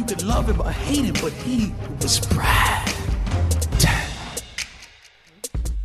You 0.00 0.06
could 0.06 0.22
love 0.22 0.48
him 0.48 0.62
or 0.62 0.70
hate 0.70 1.04
him, 1.04 1.14
but 1.20 1.30
he 1.30 1.74
was 2.00 2.20
Brad. 2.20 2.89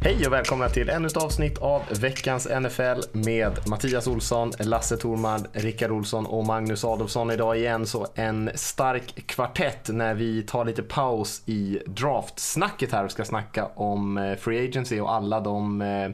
Hej 0.06 0.28
och 0.28 0.34
välkomna 0.34 0.70
till 0.70 0.90
ännu 0.90 1.08
ett 1.08 1.18
avsnitt 1.18 1.58
av 1.58 1.82
veckans 2.02 2.48
NFL 2.62 3.18
med 3.18 3.68
Mattias 3.68 4.08
Olsson, 4.08 4.52
Lasse 4.60 4.98
Thorman, 4.98 5.48
Rickard 5.54 5.92
Olsson 5.92 6.26
och 6.26 6.46
Magnus 6.46 6.84
Adolfsson 6.84 7.32
idag 7.32 7.58
igen. 7.58 7.86
Så 7.86 8.08
en 8.16 8.52
stark 8.56 9.28
kvartett 9.28 9.90
när 9.90 10.14
vi 10.14 10.44
tar 10.44 10.66
lite 10.66 10.84
paus 10.84 11.44
i 11.46 11.80
draftsnacket 11.86 12.92
här 12.92 13.06
och 13.06 13.12
ska 13.12 13.26
snacka 13.26 13.66
om 13.66 14.18
eh, 14.18 14.36
Free 14.36 14.68
Agency 14.68 15.00
och 15.00 15.14
alla 15.14 15.40
de 15.40 15.82
eh, 15.82 16.10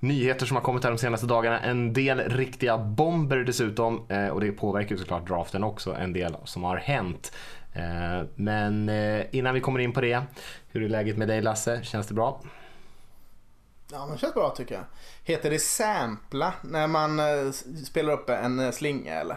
nyheter 0.00 0.46
som 0.46 0.56
har 0.56 0.62
kommit 0.62 0.84
här 0.84 0.90
de 0.90 0.98
senaste 0.98 1.26
dagarna. 1.26 1.60
En 1.60 1.92
del 1.92 2.20
riktiga 2.20 2.78
bomber 2.78 3.36
dessutom 3.36 4.06
eh, 4.08 4.28
och 4.28 4.40
det 4.40 4.52
påverkar 4.52 4.90
ju 4.90 4.98
såklart 4.98 5.28
draften 5.28 5.64
också, 5.64 5.94
en 5.94 6.12
del 6.12 6.36
som 6.44 6.64
har 6.64 6.76
hänt. 6.76 7.32
Eh, 7.72 8.26
men 8.34 8.88
eh, 8.88 9.24
innan 9.30 9.54
vi 9.54 9.60
kommer 9.60 9.78
in 9.78 9.92
på 9.92 10.00
det, 10.00 10.22
hur 10.72 10.82
är 10.82 10.88
läget 10.88 11.16
med 11.16 11.28
dig 11.28 11.42
Lasse? 11.42 11.80
Känns 11.82 12.06
det 12.06 12.14
bra? 12.14 12.40
Ja 13.92 14.06
men 14.06 14.14
det 14.14 14.20
känns 14.20 14.34
bra 14.34 14.50
tycker 14.50 14.74
jag. 14.74 14.84
Heter 15.24 15.50
det 15.50 15.58
sampla 15.58 16.52
när 16.62 16.86
man 16.86 17.18
eh, 17.20 17.50
spelar 17.86 18.12
upp 18.12 18.30
en 18.30 18.58
eh, 18.58 18.70
slinga 18.70 19.14
eller? 19.14 19.36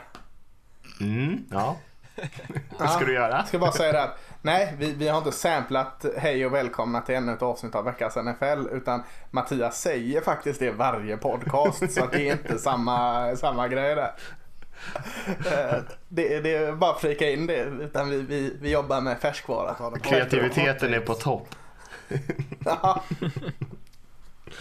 Mm, 1.01 1.45
ja. 1.51 1.77
Vad 2.79 2.91
ska 2.91 3.05
du 3.05 3.13
göra? 3.13 3.35
Jag 3.35 3.47
ska 3.47 3.59
bara 3.59 3.71
säga 3.71 3.91
det 3.91 4.03
att 4.03 4.19
nej, 4.41 4.75
vi, 4.77 4.93
vi 4.93 5.07
har 5.07 5.17
inte 5.17 5.31
samplat 5.31 6.05
hej 6.17 6.45
och 6.45 6.53
välkomna 6.53 7.01
till 7.01 7.15
ännu 7.15 7.33
ett 7.33 7.41
avsnitt 7.41 7.75
av 7.75 7.85
veckans 7.85 8.15
NFL 8.15 8.67
utan 8.71 9.03
Mattias 9.31 9.81
säger 9.81 10.21
faktiskt 10.21 10.59
det 10.59 10.71
varje 10.71 11.17
podcast 11.17 11.91
så 11.91 12.03
att 12.03 12.11
det 12.11 12.29
är 12.29 12.31
inte 12.31 12.57
samma, 12.59 13.35
samma 13.35 13.67
grej 13.67 13.95
där. 13.95 14.11
Eh, 15.27 15.79
Det, 16.07 16.39
det 16.39 16.55
är 16.55 16.71
bara 16.71 16.91
att 16.91 17.01
flika 17.01 17.29
in 17.29 17.47
det 17.47 17.63
utan 17.63 18.09
vi, 18.09 18.21
vi, 18.21 18.57
vi 18.61 18.71
jobbar 18.71 19.01
med 19.01 19.19
färskvara. 19.19 19.99
Kreativiteten 19.99 20.93
är 20.93 20.99
på 20.99 21.13
topp. 21.13 21.55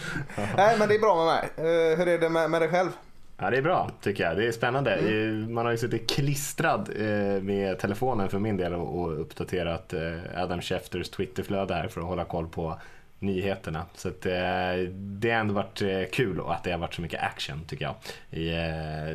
Nej 0.57 0.75
men 0.79 0.89
det 0.89 0.95
är 0.95 0.99
bra 0.99 1.15
med 1.15 1.25
mig. 1.25 1.71
Eh, 1.71 1.97
Hur 1.97 2.07
är 2.07 2.17
det 2.19 2.29
med, 2.29 2.51
med 2.51 2.61
dig 2.61 2.69
själv? 2.69 2.89
Ja, 3.39 3.49
det 3.49 3.57
är 3.57 3.61
bra 3.61 3.89
tycker 4.01 4.23
jag. 4.23 4.37
Det 4.37 4.47
är 4.47 4.51
spännande. 4.51 4.95
Eh, 4.95 5.31
Man 5.49 5.65
har 5.65 5.71
ju 5.71 5.77
suttit 5.77 6.09
klistrad 6.09 6.89
eh, 6.99 7.41
med 7.43 7.79
telefonen 7.79 8.29
för 8.29 8.39
min 8.39 8.57
del 8.57 8.73
och 8.73 9.21
uppdaterat 9.21 9.93
eh, 9.93 10.01
Adam 10.35 10.61
Schefters 10.61 11.09
Twitterflöde 11.09 11.73
här 11.73 11.87
för 11.87 12.01
att 12.01 12.07
hålla 12.07 12.25
koll 12.25 12.47
på 12.47 12.79
nyheterna. 13.19 13.85
Så 13.95 14.07
att, 14.07 14.21
det 14.21 15.29
har 15.31 15.39
ändå 15.39 15.53
varit 15.53 15.81
kul 16.13 16.39
och 16.39 16.53
att 16.53 16.63
det 16.63 16.71
har 16.71 16.77
varit 16.77 16.93
så 16.93 17.01
mycket 17.01 17.23
action 17.23 17.61
tycker 17.67 17.85
jag. 17.85 17.95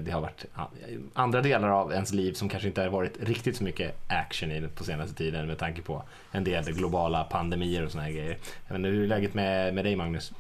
Det 0.05 0.11
har 0.11 0.21
varit 0.21 0.45
andra 1.15 1.41
delar 1.41 1.69
av 1.69 1.93
ens 1.93 2.13
liv 2.13 2.33
som 2.33 2.49
kanske 2.49 2.69
inte 2.69 2.81
har 2.83 2.89
varit 2.89 3.13
riktigt 3.23 3.57
så 3.57 3.65
mycket 3.65 3.97
action 4.09 4.53
i 4.53 4.69
på 4.75 4.85
senaste 4.85 5.15
tiden 5.15 5.47
med 5.47 5.59
tanke 5.59 5.83
på 5.83 6.03
en 6.33 6.45
del 6.45 6.65
globala 6.65 7.25
pandemier 7.25 7.85
och 7.85 7.91
såna 7.91 8.05
här 8.05 8.11
grejer. 8.13 8.37
Jag 8.67 8.75
vet 8.75 8.77
inte, 8.79 8.89
hur 8.89 9.05
är 9.05 9.09
läget 9.09 9.35
med, 9.35 9.75
med 9.75 9.85
dig 9.85 9.97
Magnus? 9.97 10.33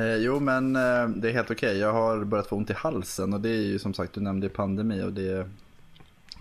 Eh, 0.00 0.16
jo 0.16 0.40
men 0.40 0.76
eh, 0.76 1.08
det 1.08 1.28
är 1.28 1.32
helt 1.32 1.50
okej. 1.50 1.78
Jag 1.78 1.92
har 1.92 2.24
börjat 2.24 2.46
få 2.46 2.56
ont 2.56 2.70
i 2.70 2.72
halsen 2.72 3.32
och 3.32 3.40
det 3.40 3.48
är 3.48 3.62
ju 3.62 3.78
som 3.78 3.94
sagt, 3.94 4.12
du 4.12 4.20
nämnde 4.20 4.46
ju 4.46 4.52
pandemi 4.52 5.02
och 5.02 5.12
det 5.12 5.48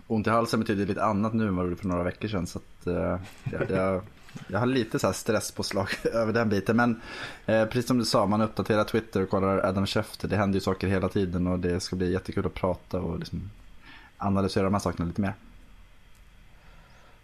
Ont 0.07 0.27
i 0.27 0.29
halsen 0.29 0.59
betyder 0.59 0.85
lite 0.85 1.03
annat 1.03 1.33
nu 1.33 1.47
än 1.47 1.55
vad 1.55 1.65
det 1.65 1.69
gjorde 1.69 1.81
för 1.81 1.87
några 1.87 2.03
veckor 2.03 2.27
sedan. 2.27 2.47
Så 2.47 2.59
att, 2.59 2.87
eh, 2.87 3.19
jag, 3.51 3.71
jag, 3.71 4.01
jag 4.47 4.59
har 4.59 4.65
lite 4.65 4.99
så 4.99 5.07
här 5.07 5.13
stresspåslag 5.13 5.89
över 6.13 6.33
den 6.33 6.49
biten. 6.49 6.77
Men 6.77 7.01
eh, 7.45 7.65
precis 7.65 7.87
som 7.87 7.97
du 7.97 8.05
sa, 8.05 8.25
man 8.25 8.41
uppdaterar 8.41 8.83
Twitter 8.83 9.23
och 9.23 9.29
kollar 9.29 9.57
Adam 9.57 9.85
Schefter. 9.85 10.27
Det 10.27 10.35
händer 10.35 10.55
ju 10.55 10.61
saker 10.61 10.87
hela 10.87 11.09
tiden 11.09 11.47
och 11.47 11.59
det 11.59 11.79
ska 11.79 11.95
bli 11.95 12.11
jättekul 12.11 12.45
att 12.45 12.53
prata 12.53 12.99
och 12.99 13.19
liksom 13.19 13.49
analysera 14.17 14.63
de 14.63 14.73
här 14.73 14.81
sakerna 14.81 15.07
lite 15.07 15.21
mer. 15.21 15.33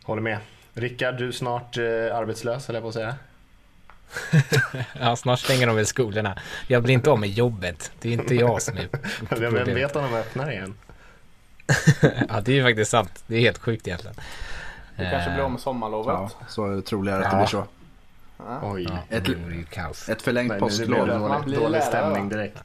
Håller 0.03 0.21
med. 0.21 0.37
Rickard, 0.73 1.17
du 1.17 1.27
är 1.27 1.31
snart 1.31 1.77
eh, 1.77 1.83
arbetslös, 2.17 2.67
höll 2.67 2.73
jag 2.73 2.83
på 2.83 2.87
att 2.87 2.93
säga. 2.93 3.15
Ja, 4.99 5.15
snart 5.15 5.39
stänger 5.39 5.67
de 5.67 5.75
väl 5.75 5.85
skolorna. 5.85 6.37
Jag 6.67 6.83
blir 6.83 6.93
inte 6.93 7.09
av 7.11 7.19
med 7.19 7.29
jobbet. 7.29 7.91
Det 8.01 8.09
är 8.09 8.13
inte 8.13 8.35
jag 8.35 8.61
som 8.61 8.77
är 8.77 8.87
Vem 9.19 9.27
problemet. 9.29 9.67
vet 9.67 9.95
om 9.95 10.03
de 10.03 10.13
öppnar 10.17 10.51
igen? 10.51 10.73
Ja, 12.29 12.41
det 12.41 12.51
är 12.51 12.55
ju 12.55 12.63
faktiskt 12.63 12.91
sant. 12.91 13.23
Det 13.27 13.35
är 13.35 13.39
helt 13.39 13.57
sjukt 13.57 13.87
egentligen. 13.87 14.15
Du 14.97 15.09
kanske 15.11 15.31
blir 15.31 15.43
av 15.43 15.51
med 15.51 15.59
sommarlovet? 15.61 16.07
Ja, 16.13 16.29
så 16.47 16.65
är 16.65 16.75
det 16.75 16.81
troligare 16.81 17.25
att 17.25 17.31
det 17.31 17.37
Ja. 17.37 17.41
blir 17.41 17.47
så. 17.47 17.65
Oj. 18.63 18.83
Ja, 19.09 19.17
Ett- 19.17 19.25
det 19.25 19.31
ju 19.31 19.65
kaos. 19.71 20.09
Ett 20.09 20.21
förlängt 20.21 20.49
Nej, 20.51 20.59
påsklov. 20.59 21.07
det 21.07 21.17
dålig, 21.17 21.43
blir 21.45 21.59
dålig 21.59 21.83
stämning 21.83 22.29
direkt. 22.29 22.57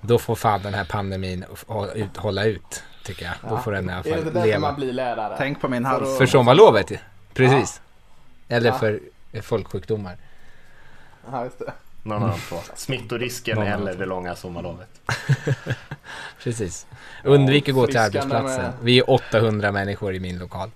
Då 0.00 0.18
får 0.18 0.34
fan 0.34 0.62
den 0.62 0.74
här 0.74 0.84
pandemin 0.84 1.44
ut- 1.94 2.16
hålla 2.16 2.44
ut, 2.44 2.82
tycker 3.04 3.24
jag. 3.24 3.34
Då 3.50 3.58
får 3.58 3.72
den 3.72 3.90
i 3.90 3.92
alla 3.92 4.00
Är 4.00 4.02
det 4.04 4.10
fall 4.10 4.18
inte 4.18 4.30
därför 4.30 4.46
leva. 4.46 4.60
man 4.60 4.74
blir 4.74 4.92
lärare? 4.92 5.34
Tänk 5.38 5.60
på 5.60 5.68
min 5.68 5.82
För 5.82 5.90
hals. 5.90 6.18
För 6.18 6.26
sommarlovet, 6.26 6.92
precis. 7.34 7.80
Eller 8.48 8.68
Ja. 8.70 8.78
för 8.78 9.00
folksjukdomar. 9.42 10.16
Ja, 11.32 11.44
just 11.44 11.58
det. 11.58 11.72
Någon 12.02 12.22
av 12.22 12.30
de 12.30 12.38
två. 12.40 12.56
Smittorisken 12.74 13.56
Någon 13.56 13.66
eller 13.66 13.94
det 13.94 14.06
långa 14.06 14.36
sommarlovet. 14.36 14.88
Precis. 16.42 16.86
Undvik 17.24 17.68
att 17.68 17.74
gå 17.74 17.86
till 17.86 17.98
arbetsplatsen. 17.98 18.72
Vi 18.82 18.98
är 18.98 19.10
800 19.10 19.72
människor 19.72 20.14
i 20.14 20.20
min 20.20 20.38
lokal. 20.38 20.70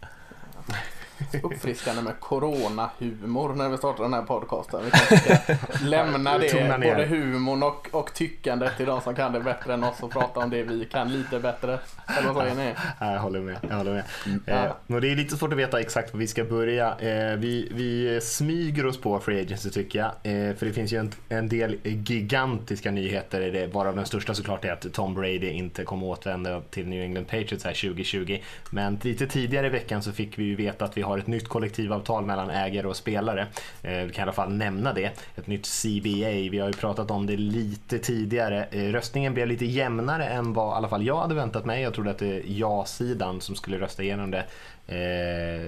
Uppfriskande 1.42 2.03
med 2.03 2.20
corona-humor 2.20 3.54
när 3.54 3.69
vi 3.69 3.76
startar 3.76 4.03
den 4.03 4.14
här 4.14 4.22
podcasten. 4.22 4.81
Vi 4.84 4.91
kanske 4.91 5.16
ska 5.16 5.84
lämna 5.84 6.38
det, 6.38 6.81
både 6.82 7.06
humorn 7.06 7.62
och, 7.62 7.88
och 7.91 8.14
tyckandet 8.14 8.76
till 8.76 8.86
de 8.86 9.00
som 9.00 9.14
kan 9.14 9.32
det 9.32 9.41
bättre 9.41 9.75
än 9.75 9.84
oss 9.84 10.03
och 10.03 10.10
prata 10.10 10.41
om 10.41 10.50
det 10.50 10.62
vi 10.62 10.84
kan 10.84 11.12
lite 11.12 11.38
bättre. 11.38 11.78
Eller 12.19 12.32
vad 12.32 12.42
säger 12.42 12.54
ni? 12.54 12.75
Ja, 13.00 13.12
Jag 13.12 13.20
håller 13.20 13.41
med. 13.41 13.58
Jag 13.69 13.76
håller 13.76 13.92
med. 13.92 14.04
Ja. 14.47 14.76
Eh, 14.88 15.00
det 15.00 15.08
är 15.12 15.16
lite 15.16 15.36
svårt 15.36 15.53
att 15.53 15.58
veta 15.58 15.81
exakt 15.81 16.12
var 16.12 16.20
vi 16.20 16.26
ska 16.26 16.44
börja. 16.44 16.98
Eh, 16.98 17.37
vi, 17.37 17.69
vi 17.75 18.20
smyger 18.22 18.87
oss 18.87 19.00
på 19.00 19.20
Free 19.20 19.41
Agency 19.41 19.70
tycker 19.70 19.98
jag. 19.98 20.08
Eh, 20.08 20.54
för 20.56 20.66
det 20.66 20.72
finns 20.72 20.92
ju 20.92 20.98
en, 20.98 21.12
en 21.28 21.48
del 21.48 21.76
gigantiska 21.82 22.91
nyheter 22.91 23.41
i 23.41 23.50
det. 23.50 23.66
Varav 23.66 23.97
den 23.97 24.06
största 24.06 24.34
såklart 24.34 24.64
är 24.64 24.72
att 24.72 24.92
Tom 24.92 25.14
Brady 25.14 25.50
inte 25.50 25.84
kommer 25.84 26.06
återvända 26.06 26.60
till 26.60 26.88
New 26.88 27.02
England 27.02 27.25
Patriots 27.25 27.64
här 27.64 27.72
2020. 27.72 28.38
Men 28.70 28.98
lite 29.02 29.26
tidigare 29.26 29.66
i 29.66 29.70
veckan 29.70 30.02
så 30.02 30.12
fick 30.12 30.38
vi 30.38 30.44
ju 30.44 30.56
veta 30.56 30.84
att 30.84 30.97
vi 30.97 31.02
har 31.02 31.09
ett 31.19 31.26
nytt 31.26 31.48
kollektivavtal 31.48 32.25
mellan 32.25 32.50
ägare 32.50 32.87
och 32.87 32.97
spelare. 32.97 33.47
Eh, 33.82 34.04
vi 34.04 34.12
kan 34.12 34.22
i 34.22 34.22
alla 34.22 34.32
fall 34.32 34.53
nämna 34.53 34.93
det. 34.93 35.12
Ett 35.37 35.47
nytt 35.47 35.66
CBA. 35.66 36.50
Vi 36.50 36.59
har 36.59 36.66
ju 36.66 36.72
pratat 36.72 37.10
om 37.10 37.26
det 37.26 37.37
lite 37.37 37.98
tidigare. 37.98 38.65
Eh, 38.71 38.93
röstningen 38.93 39.34
blev 39.34 39.47
lite 39.47 39.66
jämnare 39.66 40.25
än 40.25 40.53
vad 40.53 40.75
i 40.75 40.76
alla 40.76 40.88
fall 40.88 41.06
jag 41.06 41.20
hade 41.20 41.34
väntat 41.34 41.65
mig. 41.65 41.82
Jag 41.82 41.94
trodde 41.94 42.10
att 42.10 42.19
det 42.19 42.43
ja-sidan 42.47 43.41
som 43.41 43.54
skulle 43.54 43.81
rösta 43.81 44.03
igenom 44.03 44.31
det 44.31 44.44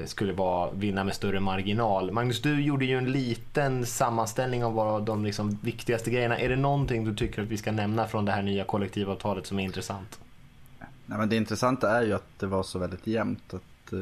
skulle 0.04 0.32
vara, 0.32 0.70
vinna 0.70 1.04
med 1.04 1.14
större 1.14 1.41
marginal. 1.41 2.12
Magnus, 2.12 2.42
du 2.42 2.62
gjorde 2.62 2.84
ju 2.84 2.98
en 2.98 3.12
liten 3.12 3.86
sammanställning 3.86 4.64
av 4.64 4.75
vad 4.75 5.02
de 5.02 5.25
liksom 5.25 5.58
viktigaste 5.62 6.10
grejerna. 6.10 6.38
Är 6.38 6.48
det 6.48 6.56
någonting 6.56 7.04
du 7.04 7.14
tycker 7.14 7.42
att 7.42 7.48
vi 7.48 7.56
ska 7.56 7.72
nämna 7.72 8.06
från 8.06 8.25
det 8.25 8.32
här 8.32 8.42
nya 8.42 8.64
kollektivavtalet 8.64 9.47
som 9.47 9.58
är 9.58 9.64
intressant? 9.64 10.19
Nej, 11.06 11.19
men 11.19 11.28
det 11.28 11.36
intressanta 11.36 11.91
är 11.98 12.02
ju 12.02 12.12
att 12.12 12.38
det 12.38 12.47
var 12.47 12.62
så 12.62 12.78
väldigt 12.78 13.06
jämnt. 13.06 13.54
Att, 13.54 13.92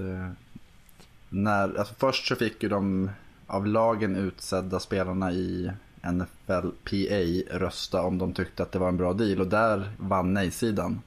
när, 1.30 1.78
alltså 1.78 1.94
först 1.98 2.28
så 2.28 2.36
fick 2.36 2.62
ju 2.62 2.68
de 2.68 3.10
av 3.46 3.66
lagen 3.66 4.16
utsedda 4.16 4.80
spelarna 4.80 5.32
i 5.32 5.70
NFLPA 6.02 7.56
rösta 7.58 8.02
om 8.02 8.18
de 8.18 8.32
tyckte 8.32 8.62
att 8.62 8.72
det 8.72 8.78
var 8.78 8.88
en 8.88 8.96
bra 8.96 9.12
deal 9.12 9.40
och 9.40 9.46
där 9.46 9.90
vann 9.98 10.34
nej-sidan. 10.34 11.00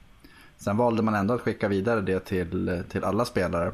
Sen 0.56 0.76
valde 0.76 1.02
man 1.02 1.14
ändå 1.14 1.34
att 1.34 1.40
skicka 1.40 1.68
vidare 1.68 2.00
det 2.00 2.20
till, 2.20 2.82
till 2.88 3.04
alla 3.04 3.24
spelare. 3.24 3.72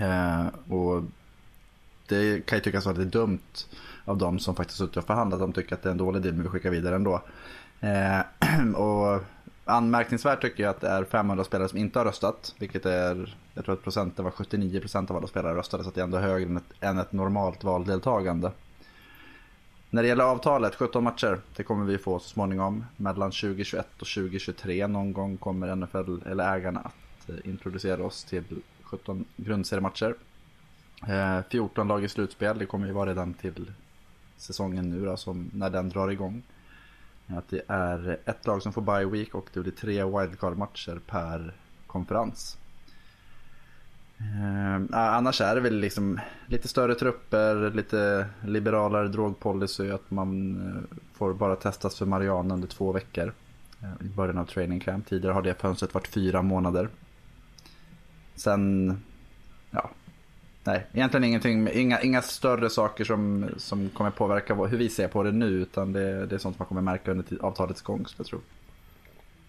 Eh, 0.00 0.46
och 0.72 1.02
det 2.08 2.46
kan 2.46 2.58
ju 2.58 2.62
tyckas 2.62 2.86
vara 2.86 2.96
lite 2.96 3.18
dumt 3.18 3.66
av 4.04 4.18
de 4.18 4.38
som 4.38 4.56
faktiskt 4.56 4.78
suttit 4.78 4.96
och 4.96 5.06
förhandlat. 5.06 5.40
De 5.40 5.52
tycker 5.52 5.74
att 5.74 5.82
det 5.82 5.88
är 5.88 5.90
en 5.90 5.98
dålig 5.98 6.22
deal 6.22 6.34
men 6.34 6.42
vi 6.42 6.48
skickar 6.48 6.70
vidare 6.70 6.94
ändå. 6.94 7.22
Eh, 7.80 8.20
och 8.74 9.22
anmärkningsvärt 9.64 10.42
tycker 10.42 10.62
jag 10.62 10.70
att 10.70 10.80
det 10.80 10.88
är 10.88 11.04
500 11.04 11.44
spelare 11.44 11.68
som 11.68 11.78
inte 11.78 11.98
har 11.98 12.06
röstat. 12.06 12.54
Vilket 12.58 12.86
är, 12.86 13.36
jag 13.54 13.64
tror 13.64 13.74
att 13.74 13.82
procenten 13.82 14.24
var 14.24 14.32
79% 14.32 15.10
av 15.10 15.16
alla 15.16 15.26
spelare 15.26 15.54
röstade. 15.54 15.82
Så 15.82 15.88
att 15.88 15.94
det 15.94 16.00
är 16.00 16.04
ändå 16.04 16.18
högre 16.18 16.48
än 16.48 16.56
ett, 16.56 16.74
än 16.80 16.98
ett 16.98 17.12
normalt 17.12 17.64
valdeltagande. 17.64 18.52
När 19.90 20.02
det 20.02 20.08
gäller 20.08 20.24
avtalet, 20.24 20.74
17 20.74 21.04
matcher, 21.04 21.40
det 21.56 21.62
kommer 21.62 21.84
vi 21.84 21.98
få 21.98 22.18
så 22.18 22.28
småningom. 22.28 22.84
Mellan 22.96 23.30
2021 23.30 23.86
och 23.92 24.06
2023 24.06 24.86
någon 24.86 25.12
gång 25.12 25.36
kommer 25.36 25.76
NFL, 25.76 26.30
eller 26.30 26.56
ägarna 26.56 26.80
att 26.80 27.28
eh, 27.28 27.34
introducera 27.44 28.04
oss 28.04 28.24
till 28.24 28.44
17 28.82 29.24
grundseriematcher. 29.36 30.14
Eh, 31.08 31.40
14 31.50 31.88
lag 31.88 32.04
i 32.04 32.08
slutspel, 32.08 32.58
det 32.58 32.66
kommer 32.66 32.86
ju 32.86 32.92
vara 32.92 33.10
redan 33.10 33.34
till 33.34 33.72
säsongen 34.36 34.90
nu 34.90 35.04
då, 35.04 35.16
som, 35.16 35.50
när 35.54 35.70
den 35.70 35.88
drar 35.88 36.10
igång. 36.10 36.42
Att 37.26 37.48
det 37.48 37.62
är 37.68 38.18
ett 38.24 38.46
lag 38.46 38.62
som 38.62 38.72
får 38.72 38.82
bye 38.82 39.04
week 39.04 39.34
och 39.34 39.48
det 39.52 39.60
blir 39.60 39.72
tre 39.72 40.04
wildcard-matcher 40.04 41.00
per 41.06 41.54
konferens. 41.86 42.58
Eh, 44.18 44.98
annars 44.98 45.40
är 45.40 45.54
det 45.54 45.60
väl 45.60 45.76
liksom 45.80 46.20
lite 46.46 46.68
större 46.68 46.94
trupper, 46.94 47.70
lite 47.70 48.26
liberalare 48.44 49.08
drogpolicy, 49.08 49.90
att 49.90 50.10
man 50.10 50.60
eh, 50.66 50.96
får 51.12 51.34
bara 51.34 51.56
testas 51.56 51.98
för 51.98 52.06
marijuana 52.06 52.54
under 52.54 52.68
två 52.68 52.92
veckor 52.92 53.32
eh, 53.82 54.06
i 54.06 54.08
början 54.08 54.38
av 54.38 54.44
training 54.44 54.80
camp. 54.80 55.06
Tidigare 55.06 55.34
har 55.34 55.42
det 55.42 55.60
fönstret 55.60 55.94
varit 55.94 56.08
fyra 56.08 56.42
månader. 56.42 56.88
Sen, 58.34 58.96
ja, 59.70 59.90
nej, 60.64 60.86
egentligen 60.92 61.24
ingenting, 61.24 61.68
inga, 61.72 62.00
inga 62.00 62.22
större 62.22 62.70
saker 62.70 63.04
som, 63.04 63.50
som 63.56 63.88
kommer 63.88 64.10
påverka 64.10 64.54
hur 64.54 64.78
vi 64.78 64.88
ser 64.88 65.08
på 65.08 65.22
det 65.22 65.32
nu, 65.32 65.46
utan 65.46 65.92
det, 65.92 66.26
det 66.26 66.34
är 66.34 66.38
sånt 66.38 66.58
man 66.58 66.68
kommer 66.68 66.82
märka 66.82 67.10
under 67.10 67.24
avtalets 67.40 67.82
gång, 67.82 68.06
jag 68.16 68.26
tror. 68.26 68.40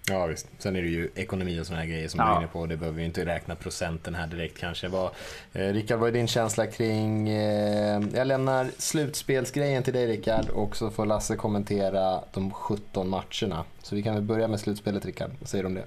Ja 0.07 0.25
visst. 0.25 0.47
Sen 0.57 0.75
är 0.75 0.81
det 0.81 0.88
ju 0.88 1.09
ekonomi 1.15 1.59
och 1.59 1.65
sådana 1.65 1.81
här 1.81 1.89
grejer 1.89 2.07
som 2.07 2.19
ja. 2.19 2.25
du 2.25 2.31
är 2.31 2.38
inne 2.38 2.47
på. 2.47 2.65
Det 2.65 2.77
behöver 2.77 2.97
vi 2.97 3.06
inte 3.06 3.25
räkna 3.25 3.56
procenten 3.56 4.15
här 4.15 4.27
direkt 4.27 4.57
kanske. 4.57 4.88
Vad, 4.88 5.12
eh, 5.53 5.73
Rickard, 5.73 6.00
vad 6.00 6.09
är 6.09 6.13
din 6.13 6.27
känsla 6.27 6.67
kring... 6.67 7.29
Eh, 7.29 8.01
jag 8.13 8.27
lämnar 8.27 8.67
slutspelsgrejen 8.77 9.83
till 9.83 9.94
dig 9.94 10.07
Rickard 10.07 10.50
och 10.50 10.75
så 10.75 10.91
får 10.91 11.06
Lasse 11.06 11.35
kommentera 11.35 12.23
de 12.33 12.51
17 12.51 13.09
matcherna. 13.09 13.63
Så 13.81 13.95
vi 13.95 14.03
kan 14.03 14.13
väl 14.13 14.23
börja 14.23 14.47
med 14.47 14.59
slutspelet 14.59 15.06
Rickard. 15.06 15.31
Vad 15.39 15.50
säger 15.50 15.63
du 15.63 15.67
om 15.67 15.73
det? 15.73 15.85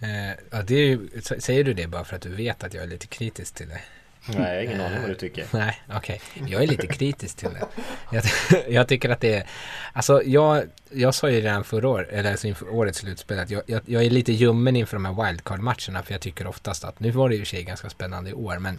Eh, 0.00 0.30
ja, 0.50 0.62
det 0.62 0.74
är, 0.74 1.40
säger 1.40 1.64
du 1.64 1.74
det 1.74 1.86
bara 1.86 2.04
för 2.04 2.16
att 2.16 2.22
du 2.22 2.28
vet 2.28 2.64
att 2.64 2.74
jag 2.74 2.84
är 2.84 2.88
lite 2.88 3.06
kritisk 3.06 3.54
till 3.54 3.68
det? 3.68 3.80
Nej, 4.26 4.36
jag 4.36 4.56
har 4.56 4.62
ingen 4.62 4.80
aning 4.80 5.00
vad 5.00 5.10
du 5.10 5.14
tycker. 5.14 5.46
Nej, 5.50 5.82
okej. 5.92 6.20
Okay. 6.36 6.52
Jag 6.52 6.62
är 6.62 6.66
lite 6.66 6.86
kritisk 6.86 7.36
till 7.36 7.48
det. 7.48 7.66
Jag, 8.12 8.24
jag, 8.68 8.88
tycker 8.88 9.08
att 9.08 9.20
det 9.20 9.34
är... 9.34 9.46
Alltså, 9.92 10.22
jag, 10.22 10.64
jag 10.90 11.14
sa 11.14 11.30
ju 11.30 11.40
redan 11.40 11.64
förra 11.64 11.88
året, 11.88 12.08
eller 12.08 12.30
alltså 12.30 12.46
inför 12.46 12.68
årets 12.68 12.98
slutspel, 12.98 13.38
att 13.38 13.50
jag, 13.50 13.62
jag, 13.66 13.80
jag 13.86 14.04
är 14.04 14.10
lite 14.10 14.32
ljummen 14.32 14.76
inför 14.76 14.96
de 14.96 15.04
här 15.04 15.26
wildcard-matcherna, 15.26 16.02
för 16.02 16.12
jag 16.12 16.20
tycker 16.20 16.46
oftast 16.46 16.84
att, 16.84 17.00
nu 17.00 17.10
var 17.10 17.28
det 17.28 17.34
ju 17.34 17.40
i 17.40 17.44
och 17.44 17.46
för 17.46 17.56
sig 17.56 17.64
ganska 17.64 17.90
spännande 17.90 18.30
i 18.30 18.34
år, 18.34 18.58
men 18.58 18.78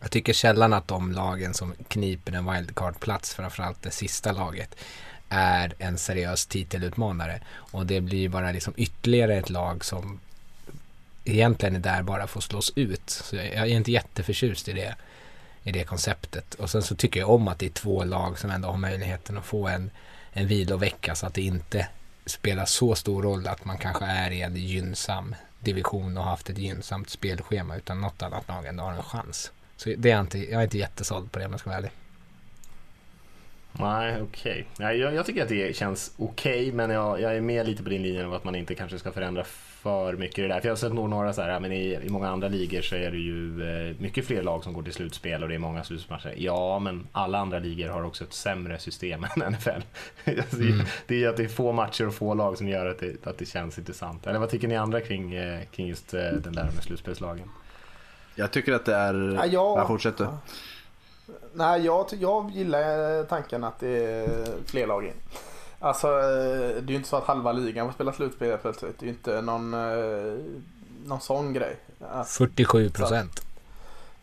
jag 0.00 0.10
tycker 0.10 0.32
sällan 0.32 0.72
att 0.72 0.88
de 0.88 1.12
lagen 1.12 1.54
som 1.54 1.74
kniper 1.88 2.32
en 2.32 2.52
wildcard-plats, 2.52 3.34
framförallt 3.34 3.82
det 3.82 3.90
sista 3.90 4.32
laget, 4.32 4.76
är 5.28 5.74
en 5.78 5.98
seriös 5.98 6.46
titelutmanare. 6.46 7.40
Och 7.54 7.86
det 7.86 8.00
blir 8.00 8.28
bara 8.28 8.52
liksom 8.52 8.74
ytterligare 8.76 9.34
ett 9.36 9.50
lag 9.50 9.84
som 9.84 10.20
egentligen 11.24 11.76
är 11.76 11.80
där 11.80 12.02
bara 12.02 12.26
för 12.26 12.38
att 12.38 12.44
slås 12.44 12.72
ut. 12.76 13.10
Så 13.10 13.36
jag 13.36 13.46
är 13.54 13.66
inte 13.66 13.92
jätteförtjust 13.92 14.68
i 14.68 14.72
det, 14.72 14.94
i 15.62 15.72
det 15.72 15.84
konceptet. 15.84 16.54
Och 16.54 16.70
sen 16.70 16.82
så 16.82 16.94
tycker 16.94 17.20
jag 17.20 17.30
om 17.30 17.48
att 17.48 17.58
det 17.58 17.66
är 17.66 17.70
två 17.70 18.04
lag 18.04 18.38
som 18.38 18.50
ändå 18.50 18.68
har 18.68 18.76
möjligheten 18.76 19.38
att 19.38 19.44
få 19.44 19.68
en, 19.68 19.90
en 20.32 20.46
vilovecka 20.46 21.14
så 21.14 21.26
att 21.26 21.34
det 21.34 21.42
inte 21.42 21.88
spelar 22.26 22.64
så 22.64 22.94
stor 22.94 23.22
roll 23.22 23.46
att 23.46 23.64
man 23.64 23.78
kanske 23.78 24.04
är 24.04 24.30
i 24.30 24.42
en 24.42 24.56
gynnsam 24.56 25.34
division 25.60 26.16
och 26.16 26.24
har 26.24 26.30
haft 26.30 26.50
ett 26.50 26.58
gynnsamt 26.58 27.10
spelschema 27.10 27.76
utan 27.76 28.00
något 28.00 28.22
annat 28.22 28.48
lag 28.48 28.66
ändå 28.66 28.84
har 28.84 28.92
en 28.92 29.02
chans. 29.02 29.52
Så 29.76 29.94
det 29.98 30.10
är 30.10 30.20
inte, 30.20 30.38
jag 30.38 30.60
är 30.60 30.64
inte 30.64 30.78
jättesåld 30.78 31.32
på 31.32 31.38
det 31.38 31.44
om 31.46 31.50
jag 31.50 31.60
ska 31.60 31.70
vara 31.70 31.78
ärlig. 31.78 31.90
Nej, 33.72 34.22
okej. 34.22 34.66
Okay. 34.74 34.96
Jag, 34.96 35.14
jag, 35.14 35.26
tycker 35.26 35.42
att 35.42 35.48
det 35.48 35.76
känns 35.76 36.12
okej, 36.16 36.52
okay, 36.52 36.72
men 36.72 36.90
jag, 36.90 37.20
jag, 37.20 37.36
är 37.36 37.40
med 37.40 37.66
lite 37.66 37.82
på 37.82 37.88
din 37.88 38.02
linje 38.02 38.26
av 38.26 38.34
att 38.34 38.44
man 38.44 38.54
inte 38.54 38.74
kanske 38.74 38.98
ska 38.98 39.12
förändra 39.12 39.44
för 39.82 40.12
mycket 40.12 40.38
i 40.38 40.42
det 40.42 40.48
där. 40.48 40.60
För 40.60 40.68
jag 40.68 40.72
har 40.72 40.76
sett 40.76 40.92
några 40.92 41.32
så 41.32 41.42
här, 41.42 41.60
men 41.60 41.72
i, 41.72 41.98
i 42.02 42.08
många 42.08 42.28
andra 42.28 42.48
ligor 42.48 42.82
så 42.82 42.94
är 42.94 43.10
det 43.10 43.16
ju 43.16 43.62
eh, 43.62 43.96
mycket 44.00 44.26
fler 44.26 44.42
lag 44.42 44.64
som 44.64 44.72
går 44.72 44.82
till 44.82 44.92
slutspel 44.92 45.42
och 45.42 45.48
det 45.48 45.54
är 45.54 45.58
många 45.58 45.84
slutspelsmatcher. 45.84 46.34
Ja, 46.36 46.78
men 46.78 47.06
alla 47.12 47.38
andra 47.38 47.58
ligor 47.58 47.88
har 47.88 48.04
också 48.04 48.24
ett 48.24 48.32
sämre 48.32 48.78
system 48.78 49.26
än 49.36 49.52
NFL. 49.52 49.82
Mm. 50.24 50.86
Det 51.06 51.24
är 51.24 51.28
att 51.28 51.36
det 51.36 51.44
är 51.44 51.48
få 51.48 51.72
matcher 51.72 52.06
och 52.06 52.14
få 52.14 52.34
lag 52.34 52.58
som 52.58 52.68
gör 52.68 52.86
att 52.86 52.98
det, 52.98 53.26
att 53.26 53.38
det 53.38 53.46
känns 53.46 53.78
intressant. 53.78 54.26
Eller 54.26 54.38
vad 54.38 54.50
tycker 54.50 54.68
ni 54.68 54.76
andra 54.76 55.00
kring, 55.00 55.34
eh, 55.34 55.60
kring 55.70 55.88
just 55.88 56.14
eh, 56.14 56.20
den 56.20 56.52
där 56.52 56.64
med 56.64 56.82
slutspelslagen? 56.82 57.48
Jag 58.34 58.50
tycker 58.50 58.72
att 58.72 58.84
det 58.84 58.94
är... 58.94 59.34
Ja, 59.34 59.46
jag... 59.46 59.78
jag 59.78 59.86
fortsätter. 59.86 60.28
Nej, 61.52 61.84
jag, 61.84 62.06
jag 62.20 62.50
gillar 62.50 63.24
tanken 63.24 63.64
att 63.64 63.80
det 63.80 64.04
är 64.04 64.46
fler 64.66 64.86
lag 64.86 65.04
in. 65.04 65.12
Alltså, 65.82 66.08
eh, 66.08 66.82
det 66.82 66.86
är 66.86 66.90
ju 66.90 66.96
inte 66.96 67.08
så 67.08 67.16
att 67.16 67.24
halva 67.24 67.52
ligan 67.52 67.86
får 67.86 67.94
spela 67.94 68.12
slutspel 68.12 68.58
plötsligt. 68.58 68.98
Det 68.98 69.04
är 69.04 69.06
ju 69.06 69.12
inte 69.12 69.40
någon, 69.40 69.74
eh, 69.74 70.38
någon 71.04 71.20
sån 71.20 71.52
grej. 71.52 71.76
47 72.26 72.90
procent. 72.90 73.40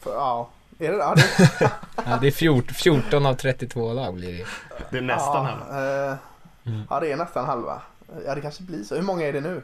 Ja, 0.06 0.50
är 0.80 0.92
det 0.92 0.98
ja, 0.98 1.16
det? 1.16 1.72
ja, 1.96 2.18
det 2.22 2.28
är 2.28 2.32
14, 2.72 2.74
14 2.74 3.26
av 3.26 3.34
32 3.34 3.94
lag 3.94 4.16
blir 4.16 4.38
det. 4.38 4.46
Det 4.92 4.98
är 4.98 5.02
nästan 5.02 5.46
ja, 5.46 5.52
halva. 5.52 6.10
Eh, 6.10 6.18
mm. 6.66 6.82
Ja, 6.90 7.00
det 7.00 7.12
är 7.12 7.18
nästan 7.18 7.46
halva. 7.46 7.82
Ja, 8.26 8.36
det 8.36 8.42
kanske 8.42 8.64
blir 8.64 8.84
så. 8.84 8.96
Hur 8.96 9.02
många 9.02 9.26
är 9.26 9.34
det 9.34 9.42
nu? 9.42 9.62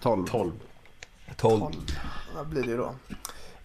12. 0.00 0.26
12. 0.26 0.52
12. 1.36 1.62
Vad 2.36 2.46
blir 2.46 2.62
det 2.62 2.76
då? 2.76 2.94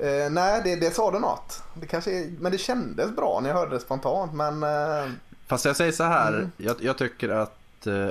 Eh, 0.05 0.29
nej, 0.31 0.61
det, 0.63 0.75
det 0.75 0.91
sa 0.95 1.11
du 1.11 1.19
något. 1.19 1.63
Det 1.73 1.87
kanske 1.87 2.11
är, 2.11 2.29
men 2.39 2.51
det 2.51 2.57
kändes 2.57 3.15
bra 3.15 3.39
när 3.41 3.49
jag 3.49 3.57
hörde 3.57 3.75
det 3.75 3.79
spontant. 3.79 4.33
Men, 4.33 4.63
eh... 4.63 5.11
Fast 5.47 5.65
jag 5.65 5.75
säger 5.75 5.91
så 5.91 6.03
här. 6.03 6.33
Mm. 6.33 6.51
Jag, 6.57 6.75
jag, 6.79 6.97
tycker 6.97 7.29
att 7.29 7.57
eh, 7.87 8.09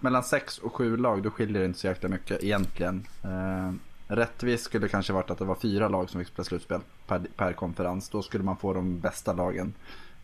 mellan 0.00 0.24
sex 0.24 0.58
och 0.58 0.74
sju 0.74 0.96
lag 0.96 1.22
då 1.22 1.30
skiljer 1.30 1.60
det 1.60 1.66
inte 1.66 1.78
så 1.78 1.86
jäkla 1.86 2.08
mycket 2.08 2.44
egentligen. 2.44 3.06
Eh, 3.24 3.72
rättvist 4.08 4.64
skulle 4.64 4.88
kanske 4.88 5.12
varit 5.12 5.30
att 5.30 5.38
det 5.38 5.44
var 5.44 5.54
fyra 5.54 5.88
lag 5.88 6.10
som 6.10 6.20
fick 6.20 6.28
spela 6.28 6.44
slutspel 6.44 6.80
per, 7.06 7.20
per 7.36 7.52
konferens. 7.52 8.08
Då 8.08 8.22
skulle 8.22 8.44
man 8.44 8.56
få 8.56 8.72
de 8.72 9.00
bästa 9.00 9.32
lagen. 9.32 9.74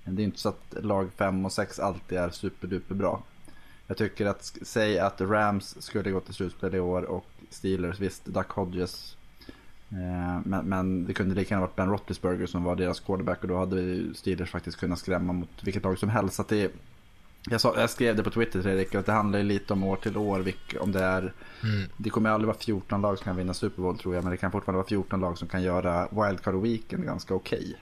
Men 0.05 0.17
det 0.17 0.23
är 0.23 0.25
inte 0.25 0.41
så 0.41 0.49
att 0.49 0.75
lag 0.81 1.11
fem 1.17 1.45
och 1.45 1.53
sex 1.53 1.79
alltid 1.79 2.19
är 2.19 2.31
superduper 2.31 2.95
bra. 2.95 3.23
Jag 3.87 3.97
tycker 3.97 4.27
att, 4.27 4.57
säg 4.63 4.99
att 4.99 5.21
Rams 5.21 5.83
skulle 5.83 6.11
gå 6.11 6.21
till 6.21 6.35
slutspel 6.35 6.75
i 6.75 6.81
år 6.81 7.03
och 7.03 7.27
Steelers, 7.51 8.01
visst, 8.01 8.25
Duck 8.25 8.51
Hodges 8.51 9.17
eh, 9.91 10.41
men, 10.45 10.67
men, 10.67 11.05
det 11.05 11.15
kunde 11.15 11.35
lika 11.35 11.55
gärna 11.55 11.67
varit 11.67 11.77
Ben 11.77 11.91
Roethlisberger 11.91 12.47
som 12.47 12.65
var 12.65 12.77
deras 12.77 13.01
quarterback 13.01 13.43
och 13.43 13.49
då 13.49 13.59
hade 13.59 14.15
Steelers 14.15 14.51
faktiskt 14.51 14.81
kunnat 14.81 14.99
skrämma 14.99 15.33
mot 15.33 15.49
vilket 15.63 15.85
lag 15.85 15.99
som 15.99 16.09
helst. 16.09 16.37
Så 16.37 16.45
det, 16.49 16.73
jag, 17.50 17.61
sa, 17.61 17.75
jag, 17.77 17.91
skrev 17.91 18.17
det 18.17 18.23
på 18.23 18.31
Twitter 18.31 18.62
Fredrik, 18.62 18.94
att 18.94 19.06
det 19.06 19.12
handlar 19.12 19.43
lite 19.43 19.73
om 19.73 19.83
år 19.83 19.97
till 19.97 20.17
år. 20.17 20.53
Om 20.81 20.93
det, 20.93 21.05
är, 21.05 21.33
mm. 21.62 21.89
det 21.97 22.11
kommer 22.11 22.31
aldrig 22.31 22.47
vara 22.47 22.59
14 22.59 23.00
lag 23.00 23.19
som 23.19 23.25
kan 23.25 23.37
vinna 23.37 23.55
Super 23.55 23.83
Bowl 23.83 23.99
tror 23.99 24.15
jag, 24.15 24.25
men 24.25 24.31
det 24.31 24.37
kan 24.37 24.53
fortfarande 24.53 24.77
vara 24.77 24.89
14 24.89 25.21
lag 25.21 25.39
som 25.39 25.49
kan 25.49 25.62
göra 25.62 26.09
wildcard 26.11 26.55
weekend 26.55 27.05
ganska 27.05 27.35
okej. 27.35 27.58
Okay. 27.58 27.75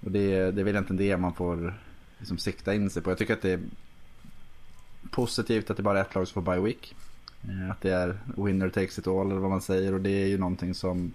Och 0.00 0.10
det, 0.10 0.50
det 0.50 0.60
är 0.60 0.64
väl 0.64 0.68
egentligen 0.74 1.08
det 1.08 1.16
man 1.16 1.34
får 1.34 1.74
liksom 2.18 2.38
sikta 2.38 2.74
in 2.74 2.90
sig 2.90 3.02
på. 3.02 3.10
Jag 3.10 3.18
tycker 3.18 3.34
att 3.34 3.42
det 3.42 3.52
är 3.52 3.60
positivt 5.10 5.70
att 5.70 5.76
det 5.76 5.82
bara 5.82 5.98
är 5.98 6.02
ett 6.02 6.14
lag 6.14 6.28
som 6.28 6.44
får 6.44 6.52
bye 6.52 6.62
week. 6.62 6.94
Eh, 7.48 7.70
att 7.70 7.80
det 7.80 7.90
är 7.90 8.18
winner 8.36 8.68
takes 8.68 8.98
it 8.98 9.06
all 9.06 9.30
eller 9.30 9.40
vad 9.40 9.50
man 9.50 9.60
säger 9.60 9.94
och 9.94 10.00
det 10.00 10.22
är 10.22 10.26
ju 10.26 10.38
någonting 10.38 10.74
som 10.74 11.12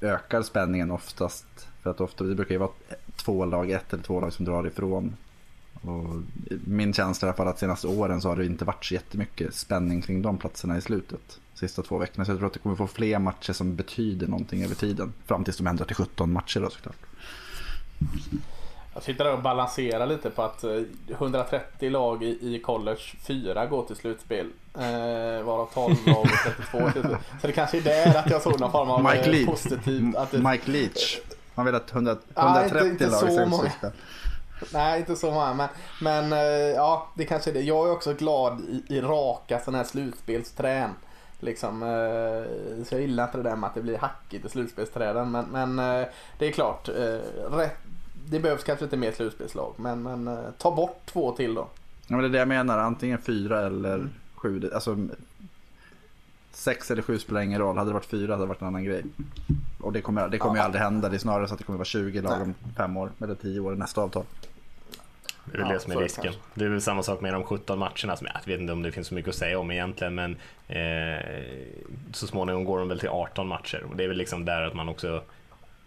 ökar 0.00 0.42
spänningen 0.42 0.90
oftast. 0.90 1.68
För 1.82 1.90
att 1.90 2.00
ofta, 2.00 2.24
det 2.24 2.34
brukar 2.34 2.54
ju 2.54 2.58
vara 2.58 2.70
två 3.16 3.44
lag, 3.44 3.70
ett 3.70 3.92
eller 3.92 4.02
två 4.02 4.20
lag 4.20 4.32
som 4.32 4.44
drar 4.44 4.66
ifrån. 4.66 5.16
Och 5.80 6.22
min 6.64 6.92
känsla 6.92 7.26
är 7.26 7.28
i 7.28 7.30
alla 7.30 7.36
fall 7.36 7.48
att 7.48 7.58
senaste 7.58 7.86
åren 7.86 8.20
så 8.20 8.28
har 8.28 8.36
det 8.36 8.46
inte 8.46 8.64
varit 8.64 8.84
så 8.84 8.94
jättemycket 8.94 9.54
spänning 9.54 10.02
kring 10.02 10.22
de 10.22 10.38
platserna 10.38 10.76
i 10.76 10.80
slutet. 10.80 11.40
Sista 11.54 11.82
två 11.82 11.98
veckorna. 11.98 12.24
Så 12.24 12.30
jag 12.30 12.38
tror 12.38 12.46
att 12.46 12.52
det 12.52 12.58
kommer 12.58 12.76
få 12.76 12.86
fler 12.86 13.18
matcher 13.18 13.52
som 13.52 13.76
betyder 13.76 14.26
någonting 14.26 14.64
över 14.64 14.74
tiden. 14.74 15.12
Fram 15.26 15.44
tills 15.44 15.56
de 15.56 15.66
ändrar 15.66 15.86
till 15.86 15.96
17 15.96 16.32
matcher 16.32 16.60
då 16.60 16.70
såklart. 16.70 16.96
Jag 18.94 19.02
sitter 19.02 19.24
där 19.24 19.32
och 19.32 19.42
balanserar 19.42 20.06
lite 20.06 20.30
på 20.30 20.42
att 20.42 20.64
130 21.08 21.86
eh, 21.86 21.90
lag 21.90 22.22
i 22.22 22.60
college, 22.64 23.00
4 23.22 23.66
går 23.66 23.84
till 23.84 23.96
slutspel. 23.96 24.46
Eh, 24.74 25.44
varav 25.44 25.68
12 25.74 25.96
lag 26.06 26.20
och 26.20 26.28
32 26.72 27.18
Så 27.40 27.46
det 27.46 27.52
kanske 27.52 27.76
är 27.76 27.82
där 27.82 28.18
att 28.18 28.30
jag 28.30 28.42
såg 28.42 28.60
någon 28.60 28.72
form 28.72 28.90
av 28.90 29.02
Mike 29.02 29.24
eh, 29.24 29.30
Leach. 29.30 29.46
positivt. 29.46 30.16
Att 30.16 30.30
det... 30.30 30.38
Mike 30.38 30.70
Leach. 30.70 31.18
Han 31.54 31.66
vill 31.66 31.74
att 31.74 31.92
100, 31.92 32.10
130 32.12 32.32
ja, 32.34 32.64
inte, 32.64 32.88
inte 32.88 33.06
lag 33.06 33.18
ska 33.18 33.60
slutspel. 33.60 33.90
Nej, 34.72 35.00
inte 35.00 35.16
så 35.16 35.30
många. 35.30 35.54
Men, 35.54 35.68
men 36.00 36.32
eh, 36.32 36.74
ja, 36.74 37.08
det 37.14 37.24
kanske 37.24 37.50
är 37.50 37.54
det. 37.54 37.60
Jag 37.60 37.88
är 37.88 37.92
också 37.92 38.14
glad 38.14 38.60
i, 38.60 38.94
i 38.94 39.00
raka 39.00 39.58
sådana 39.58 39.78
här 39.78 39.84
slutspelsträn. 39.84 40.90
Liksom, 41.40 41.82
eh, 41.82 42.84
så 42.84 42.94
jag 42.94 43.00
gillar 43.00 43.24
inte 43.24 43.36
det 43.36 43.42
där 43.42 43.56
med 43.56 43.68
att 43.68 43.74
det 43.74 43.82
blir 43.82 43.98
hackigt 43.98 44.44
i 44.44 44.48
slutspelsträden. 44.48 45.30
Men, 45.30 45.44
men 45.44 45.78
eh, 45.78 46.06
det 46.38 46.46
är 46.46 46.52
klart, 46.52 46.88
rätt, 47.50 47.76
det 48.28 48.40
behövs 48.40 48.64
kanske 48.64 48.84
inte 48.84 48.96
mer 48.96 49.12
slutspelslag. 49.12 49.74
Men, 49.76 50.02
men 50.02 50.52
ta 50.58 50.70
bort 50.70 51.00
två 51.06 51.32
till 51.32 51.54
då. 51.54 51.68
Ja, 52.06 52.16
men 52.16 52.20
det 52.20 52.26
är 52.26 52.32
det 52.32 52.38
jag 52.38 52.48
menar. 52.48 52.78
Antingen 52.78 53.18
fyra 53.18 53.66
eller 53.66 53.94
mm. 53.94 54.10
sju. 54.34 54.70
Alltså, 54.74 54.96
sex 56.52 56.90
eller 56.90 57.02
sju 57.02 57.18
spelar 57.18 57.40
ingen 57.40 57.60
roll. 57.60 57.78
Hade 57.78 57.90
det 57.90 57.94
varit 57.94 58.04
fyra 58.04 58.32
hade 58.32 58.44
det 58.44 58.48
varit 58.48 58.60
en 58.60 58.66
annan 58.66 58.84
grej. 58.84 59.04
Och 59.88 59.94
det 59.94 60.00
kommer, 60.00 60.28
det 60.28 60.38
kommer 60.38 60.56
ja. 60.56 60.62
ju 60.62 60.64
aldrig 60.64 60.82
hända. 60.82 61.08
Det 61.08 61.16
är 61.16 61.18
snarare 61.18 61.48
så 61.48 61.54
att 61.54 61.58
det 61.58 61.64
kommer 61.64 61.78
vara 61.78 61.84
20 61.84 62.20
lag 62.20 62.42
om 62.42 62.54
fem 62.76 62.96
år. 62.96 63.10
Eller 63.22 63.34
tio 63.34 63.60
år 63.60 63.74
i 63.74 63.76
nästa 63.76 64.00
avtal. 64.00 64.24
Det 65.44 65.58
är 65.58 65.58
väl 65.58 65.66
ja, 65.66 65.74
det 65.74 65.80
som 65.80 65.92
är 65.92 65.96
risken. 65.96 66.32
Det 66.54 66.64
är 66.64 66.68
väl 66.68 66.80
samma 66.80 67.02
sak 67.02 67.20
med 67.20 67.32
de 67.32 67.44
17 67.44 67.78
matcherna. 67.78 68.16
Som 68.16 68.26
jag 68.34 68.40
vet 68.44 68.60
inte 68.60 68.72
om 68.72 68.82
det 68.82 68.92
finns 68.92 69.06
så 69.06 69.14
mycket 69.14 69.28
att 69.28 69.34
säga 69.34 69.58
om 69.58 69.70
egentligen. 69.70 70.14
Men 70.14 70.36
eh, 70.68 71.24
så 72.12 72.26
småningom 72.26 72.64
går 72.64 72.78
de 72.78 72.88
väl 72.88 73.00
till 73.00 73.08
18 73.08 73.48
matcher. 73.48 73.84
Och 73.90 73.96
det 73.96 74.04
är 74.04 74.08
väl 74.08 74.16
liksom 74.16 74.44
där 74.44 74.62
att 74.62 74.74
man 74.74 74.88
också 74.88 75.22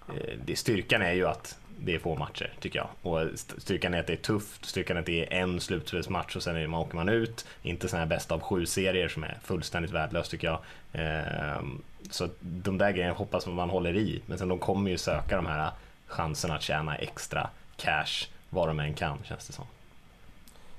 eh, 0.07 0.39
det, 0.45 0.55
styrkan 0.55 1.01
är 1.01 1.13
ju 1.13 1.27
att 1.27 1.57
det 1.79 1.95
är 1.95 1.99
få 1.99 2.15
matcher 2.15 2.53
tycker 2.59 2.79
jag. 2.79 2.87
Och 3.01 3.27
styrkan 3.35 3.93
är 3.93 3.99
att 3.99 4.07
det 4.07 4.13
är 4.13 4.17
tufft, 4.17 4.65
styrkan 4.65 4.97
är 4.97 5.01
att 5.01 5.05
det 5.05 5.33
är 5.33 5.41
en 5.41 5.59
slutspelsmatch 5.59 6.35
och 6.35 6.43
sen 6.43 6.55
är 6.55 6.67
man, 6.67 6.81
åker 6.81 6.95
man 6.95 7.09
ut. 7.09 7.45
Inte 7.61 7.87
sådana 7.87 8.05
här 8.05 8.09
bäst 8.09 8.31
av 8.31 8.39
sju 8.39 8.65
serier 8.65 9.07
som 9.07 9.23
är 9.23 9.37
fullständigt 9.43 9.91
värdelöst 9.91 10.31
tycker 10.31 10.47
jag. 10.47 10.59
Ehm, 10.93 11.81
så 12.09 12.29
de 12.39 12.77
där 12.77 12.91
grejerna 12.91 13.13
hoppas 13.13 13.47
man 13.47 13.69
håller 13.69 13.95
i. 13.95 14.21
Men 14.25 14.37
sen 14.37 14.47
de 14.47 14.59
kommer 14.59 14.91
ju 14.91 14.97
söka 14.97 15.35
de 15.35 15.45
här 15.45 15.71
chanserna 16.07 16.55
att 16.55 16.61
tjäna 16.61 16.95
extra 16.95 17.49
cash 17.77 18.27
var 18.49 18.67
de 18.67 18.79
än 18.79 18.93
kan 18.93 19.17
känns 19.23 19.47
det 19.47 19.53
som. 19.53 19.65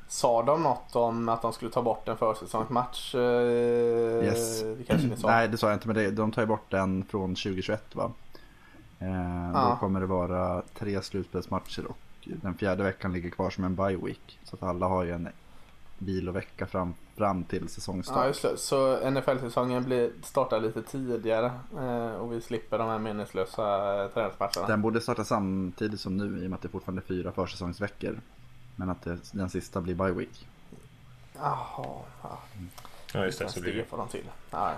Sa 0.08 0.42
de 0.42 0.62
något 0.62 0.96
om 0.96 1.28
att 1.28 1.42
de 1.42 1.52
skulle 1.52 1.70
ta 1.70 1.82
bort 1.82 2.08
en 2.08 2.16
försäsongsmatch? 2.16 3.14
Eh, 3.14 3.20
yes. 4.24 4.62
Det? 4.62 5.22
Nej, 5.24 5.48
det 5.48 5.58
sa 5.58 5.66
jag 5.66 5.76
inte, 5.76 5.86
men 5.86 5.96
det, 5.96 6.10
de 6.10 6.32
tar 6.32 6.42
ju 6.42 6.46
bort 6.46 6.70
den 6.70 7.04
från 7.04 7.34
2021 7.34 7.94
va? 7.94 8.12
Eh, 8.98 9.08
ja. 9.54 9.68
Då 9.70 9.76
kommer 9.76 10.00
det 10.00 10.06
vara 10.06 10.62
tre 10.78 11.02
slutspelsmatcher 11.02 11.86
och 11.86 11.98
den 12.24 12.54
fjärde 12.54 12.82
veckan 12.82 13.12
ligger 13.12 13.30
kvar 13.30 13.50
som 13.50 13.64
en 13.64 13.74
bye 13.74 13.96
week. 13.96 14.38
Så 14.44 14.56
att 14.56 14.62
alla 14.62 14.86
har 14.86 15.04
ju 15.04 15.10
en 15.10 15.28
vilovecka 16.04 16.66
fram, 16.66 16.94
fram 17.16 17.44
till 17.44 17.68
säsongstart. 17.68 18.16
Ja, 18.16 18.26
just 18.26 18.42
det. 18.42 18.56
Så 18.56 19.10
NFL-säsongen 19.10 19.84
blir, 19.84 20.10
startar 20.22 20.60
lite 20.60 20.82
tidigare 20.82 21.52
eh, 21.78 22.14
och 22.14 22.32
vi 22.32 22.40
slipper 22.40 22.78
de 22.78 22.88
här 22.88 22.98
meningslösa 22.98 24.02
eh, 24.02 24.08
träningsmatcherna. 24.08 24.66
Den 24.66 24.82
borde 24.82 25.00
starta 25.00 25.24
samtidigt 25.24 26.00
som 26.00 26.16
nu 26.16 26.24
i 26.24 26.46
och 26.46 26.50
med 26.50 26.54
att 26.56 26.62
det 26.62 26.68
fortfarande 26.68 27.02
är 27.02 27.06
fyra 27.06 27.32
försäsongsveckor. 27.32 28.20
Men 28.76 28.90
att 28.90 29.02
det, 29.02 29.18
den 29.32 29.50
sista 29.50 29.80
blir 29.80 29.94
bye 29.94 30.12
week. 30.12 30.48
Jaha. 31.34 32.02
Ja. 32.22 32.38
ja, 33.14 33.24
just 33.24 33.38
det. 33.38 33.48
Så 33.48 33.60
blir 33.60 33.74
det. 33.74 33.84
får 33.84 33.96
de 33.96 34.08
till. 34.08 34.30
Ja. 34.50 34.72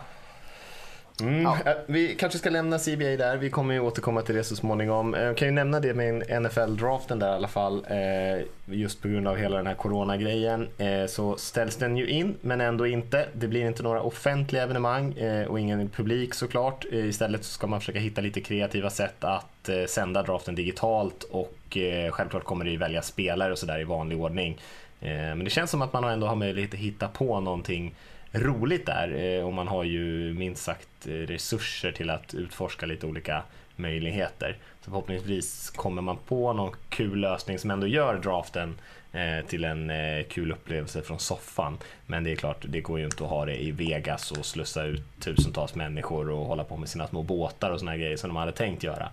Mm, 1.21 1.43
ja. 1.43 1.59
Eh, 1.67 1.77
vi 1.87 2.15
kanske 2.15 2.39
ska 2.39 2.51
lämna 2.51 2.79
CBA 2.79 3.05
där. 3.05 3.37
Vi 3.37 3.51
kommer 3.51 3.75
ju 3.75 3.81
återkomma 3.81 4.23
till 4.23 4.35
det 4.35 4.45
så 4.45 4.57
småningom. 4.57 5.15
Jag 5.19 5.37
kan 5.37 5.49
ju 5.49 5.53
nämna 5.53 5.81
det 5.81 5.95
med 5.95 6.31
NFL-draften 6.31 7.19
där 7.19 7.33
i 7.33 7.35
alla 7.35 7.49
fall. 7.49 7.87
Eh, 7.89 8.45
just 8.65 9.03
på 9.03 9.09
grund 9.09 9.29
av 9.29 9.37
hela 9.37 9.57
den 9.57 9.67
här 9.67 9.75
corona-grejen 9.75 10.69
eh, 10.79 11.07
så 11.07 11.37
ställs 11.37 11.77
den 11.77 11.97
ju 11.97 12.09
in, 12.09 12.35
men 12.41 12.61
ändå 12.61 12.87
inte. 12.87 13.29
Det 13.33 13.49
blir 13.49 13.67
inte 13.67 13.83
några 13.83 14.03
offentliga 14.03 14.63
evenemang 14.63 15.15
och 15.49 15.61
ingen 15.61 15.89
publik 15.89 16.35
såklart. 16.35 16.85
Istället 16.93 17.45
så 17.45 17.53
ska 17.53 17.67
man 17.67 17.81
försöka 17.81 17.99
hitta 17.99 18.21
lite 18.21 18.41
kreativa 18.41 18.91
sätt 18.91 19.25
att 19.25 19.71
sända 19.87 20.23
draften 20.23 20.55
digitalt 20.55 21.23
och 21.23 21.79
självklart 22.11 22.45
kommer 22.45 22.65
det 22.65 22.71
ju 22.71 22.77
välja 22.77 23.03
spelare 23.03 23.53
och 23.53 23.59
sådär 23.59 23.81
i 23.81 23.85
vanlig 23.85 24.21
ordning. 24.21 24.61
Men 25.01 25.45
det 25.45 25.51
känns 25.51 25.71
som 25.71 25.83
att 25.83 25.93
man 25.93 26.05
ändå 26.05 26.27
har 26.27 26.37
möjlighet 26.37 26.75
att 26.75 26.81
hitta 26.81 27.09
på 27.09 27.41
någonting 27.41 27.95
roligt 28.35 28.87
där 28.87 29.39
eh, 29.39 29.47
och 29.47 29.53
man 29.53 29.69
har 29.69 29.85
ju 29.85 30.35
minst 30.35 30.63
sagt 30.63 30.89
resurser 31.07 31.93
till 31.93 32.11
att 32.11 32.35
utforska 32.35 32.87
lite 32.87 33.07
olika 33.07 33.43
möjligheter. 33.77 34.57
Så 34.81 34.91
förhoppningsvis 34.91 35.71
kommer 35.71 36.03
man 36.03 36.17
på 36.17 36.53
någon 36.53 36.73
kul 36.89 37.19
lösning 37.21 37.59
som 37.59 37.71
ändå 37.71 37.87
gör 37.87 38.19
draften 38.19 38.75
eh, 39.13 39.47
till 39.47 39.65
en 39.65 39.91
eh, 39.91 40.25
kul 40.25 40.53
upplevelse 40.53 41.03
från 41.03 41.19
soffan. 41.19 41.79
Men 42.07 42.25
det 42.25 42.33
är 42.33 42.37
klart, 42.37 42.65
det 42.69 42.81
går 42.81 42.99
ju 42.99 43.05
inte 43.05 43.25
att 43.25 43.31
ha 43.31 43.45
det 43.45 43.63
i 43.63 43.71
Vegas 43.71 44.31
och 44.31 44.47
slussa 44.47 44.85
ut 44.85 45.21
tusentals 45.21 45.75
människor 45.75 46.31
och 46.31 46.47
hålla 46.47 46.65
på 46.65 46.77
med 46.77 46.89
sina 46.89 47.07
små 47.07 47.23
båtar 47.23 47.71
och 47.71 47.79
såna 47.79 47.97
grejer 47.97 48.17
som 48.17 48.31
de 48.31 48.37
hade 48.37 48.53
tänkt 48.53 48.83
göra. 48.83 49.09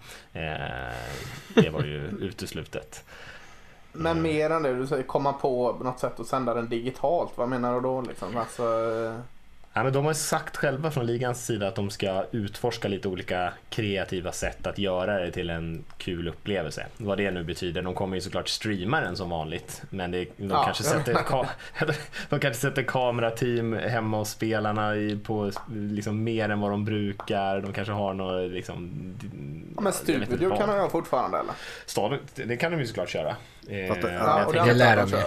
Det 1.54 1.70
var 1.70 1.84
ju 1.84 2.02
uteslutet. 2.22 3.04
Men 3.94 4.22
mer 4.22 4.50
än 4.50 4.64
det, 4.64 4.74
du 4.74 4.88
säger 4.88 5.04
komma 5.04 5.34
på 5.34 5.78
något 5.84 6.00
sätt 6.00 6.20
att 6.20 6.28
sända 6.28 6.54
den 6.54 6.70
digitalt. 6.70 7.32
Vad 7.36 7.50
menar 7.50 7.76
du 7.76 7.82
då? 7.82 8.02
Liksom? 8.02 8.38
Alltså, 8.38 8.64
eh, 8.64 9.20
Ja, 9.74 9.84
men 9.84 9.94
de 9.94 10.06
har 10.06 10.14
sagt 10.14 10.58
själva 10.58 10.92
från 10.92 11.06
ligans 11.06 11.46
sida 11.46 11.68
att 11.68 11.76
de 11.76 11.90
ska 11.90 12.26
utforska 12.32 12.88
lite 12.88 13.08
olika 13.08 13.54
kreativa 13.70 14.32
sätt 14.32 14.68
att 14.68 14.78
göra 14.78 15.20
det 15.20 15.32
till 15.32 15.50
en 15.50 15.84
kul 15.98 16.28
upplevelse. 16.28 16.86
Vad 16.98 17.18
det 17.18 17.32
nu 17.32 17.44
betyder. 17.44 17.82
De 17.82 17.94
kommer 17.94 18.16
ju 18.16 18.22
såklart 18.22 18.50
streama 18.50 19.02
den 19.02 19.16
som 19.16 19.30
vanligt. 19.30 19.82
Men 19.90 20.12
det, 20.12 20.26
de, 20.38 20.50
ja. 20.50 20.64
kanske 20.64 20.84
sätter 20.84 21.14
de 22.30 22.40
kanske 22.40 22.62
sätter 22.62 22.84
kamerateam 22.84 23.74
hemma 23.74 24.18
hos 24.18 24.30
spelarna 24.30 24.96
i, 24.96 25.20
på 25.24 25.52
liksom 25.74 26.24
mer 26.24 26.50
än 26.50 26.60
vad 26.60 26.72
de 26.72 26.86
brukar. 26.86 27.62
De 27.62 27.74
kanske 27.74 27.94
har 27.94 28.14
något 28.14 28.52
liksom... 28.52 28.92
Ja, 29.76 29.82
men 29.82 29.94
styrvideo 29.94 30.58
kan 30.58 30.70
de 30.70 30.76
göra 30.76 30.90
fortfarande 30.90 31.38
eller? 31.38 31.54
Staden, 31.86 32.20
det 32.36 32.58
kan 32.58 32.72
de 32.72 32.80
ju 32.80 32.88
såklart 32.88 33.10
köra. 33.10 33.36
Fast, 33.88 34.04
eh, 34.04 34.14
ja, 34.14 34.64
det 34.66 34.74
lär 34.74 34.98
de 34.98 35.10
ju. 35.10 35.18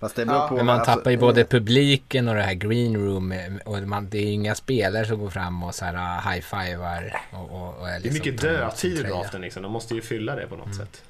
Fast 0.00 0.16
det 0.16 0.26
beror 0.26 0.40
ja. 0.40 0.48
på. 0.48 0.54
Men 0.54 0.66
man 0.66 0.78
alltså, 0.78 0.94
tappar 0.94 1.10
ju 1.10 1.16
både 1.16 1.44
publiken 1.44 2.28
och 2.28 2.34
det 2.34 2.42
här 2.42 2.54
green 2.54 2.96
room. 2.96 3.34
Och 3.64 3.82
man, 3.82 4.08
det 4.08 4.18
är 4.18 4.22
ju 4.22 4.30
inga 4.30 4.54
spelare 4.54 5.06
som 5.06 5.18
går 5.18 5.30
fram 5.30 5.62
och 5.62 5.74
så 5.74 5.84
här 5.84 5.94
uh, 5.94 6.30
high-fivar. 6.30 7.22
Och, 7.32 7.50
och, 7.50 7.80
och 7.80 7.88
är 7.88 8.00
liksom 8.00 8.02
det 8.02 8.08
är 8.08 8.32
mycket 8.32 8.40
dödtid 8.40 8.98
i 8.98 9.02
draften 9.02 9.40
liksom. 9.40 9.62
De 9.62 9.72
måste 9.72 9.94
ju 9.94 10.02
fylla 10.02 10.36
det 10.36 10.46
på 10.46 10.56
något 10.56 10.66
mm. 10.66 10.78
sätt. 10.78 11.02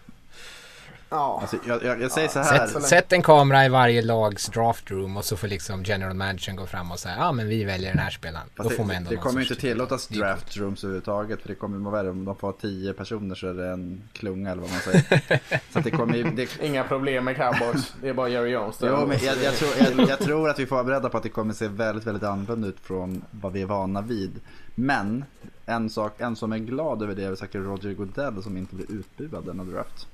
Ja. 1.09 1.39
Alltså, 1.41 1.57
jag, 1.67 1.85
jag, 1.85 2.03
jag 2.03 2.11
säger 2.11 2.29
så 2.29 2.39
här. 2.39 2.67
Sätt, 2.67 2.83
sätt, 2.83 3.13
en 3.13 3.23
kamera 3.23 3.65
i 3.65 3.69
varje 3.69 4.03
lags 4.03 4.47
draftroom 4.47 5.17
och 5.17 5.25
så 5.25 5.37
får 5.37 5.49
liksom 5.49 5.83
general 5.85 6.15
managern 6.15 6.57
gå 6.57 6.67
fram 6.67 6.91
och 6.91 6.99
säga 6.99 7.15
ja 7.19 7.29
ah, 7.29 7.33
men 7.33 7.49
vi 7.49 7.65
väljer 7.65 7.91
den 7.91 7.99
här 7.99 8.11
spelaren. 8.11 8.47
Då 8.57 8.71
får 8.71 8.85
man 8.85 8.97
ändå 8.97 9.11
det 9.11 9.17
kommer 9.17 9.41
inte 9.41 9.55
tillåtas 9.55 10.09
draftrooms 10.09 10.85
överhuvudtaget 10.85 11.43
för 11.43 11.49
det 11.49 11.55
kommer 11.55 11.79
vara 11.79 12.03
värre 12.03 12.11
om 12.11 12.25
de 12.25 12.37
får 12.37 12.53
tio 12.53 12.93
personer 12.93 13.35
så 13.35 13.47
är 13.49 13.55
det 13.55 13.69
en 13.69 14.03
klunga 14.13 14.51
eller 14.51 14.63
vad 14.63 14.71
man 14.71 14.81
säger. 14.81 15.41
så 15.73 15.81
det 15.81 15.91
kommer, 15.91 16.33
det... 16.37 16.63
Inga 16.63 16.85
problem 16.85 17.25
med 17.25 17.37
cowboys, 17.37 17.95
det 18.01 18.09
är 18.09 18.15
bara 18.15 18.29
Jerry 18.29 18.51
Jones. 18.51 18.77
Jo, 18.81 19.07
men 19.07 19.19
jag, 19.23 19.37
jag, 19.43 19.55
tror, 19.55 20.09
jag, 20.09 20.19
tror 20.19 20.49
att 20.49 20.59
vi 20.59 20.67
får 20.67 20.77
vara 20.77 20.85
beredda 20.85 21.09
på 21.09 21.17
att 21.17 21.23
det 21.23 21.29
kommer 21.29 21.55
se 21.55 21.69
väldigt, 21.69 22.07
väldigt 22.07 22.23
annorlunda 22.23 22.69
ut 22.69 22.81
från 22.81 23.25
vad 23.31 23.53
vi 23.53 23.63
är 23.63 23.67
vana 23.67 24.01
vid. 24.01 24.41
Men 24.75 25.25
en 25.67 25.91
sak, 25.91 26.21
en 26.21 26.37
som 26.37 26.53
är 26.53 26.59
glad 26.59 27.03
över 27.03 27.15
det 27.15 27.25
är 27.25 27.35
säkert 27.35 27.61
Roger 27.61 27.95
Goodell 27.95 28.43
som 28.43 28.57
inte 28.57 28.75
blir 28.75 28.91
utbuad 28.91 29.45
denna 29.45 29.65
draft. 29.65 30.07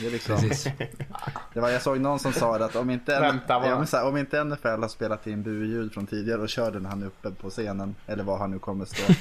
Det, 0.00 0.06
är 0.06 0.10
liksom, 0.10 0.50
det 1.54 1.60
var, 1.60 1.70
jag 1.70 1.82
såg 1.82 2.00
någon 2.00 2.18
som 2.18 2.32
sa 2.32 2.56
att 2.56 2.76
om 2.76 2.90
inte, 2.90 3.20
Vänta, 3.20 4.04
om 4.04 4.16
inte 4.16 4.44
NFL 4.44 4.68
har 4.68 4.88
spelat 4.88 5.26
in 5.26 5.42
buljud 5.42 5.92
från 5.92 6.06
tidigare 6.06 6.40
och 6.40 6.48
kör 6.48 6.70
den 6.70 6.86
han 6.86 7.02
uppe 7.02 7.30
på 7.30 7.50
scenen, 7.50 7.94
eller 8.06 8.24
var 8.24 8.38
han 8.38 8.50
nu 8.50 8.58
kommer 8.58 8.84
stå, 8.84 9.12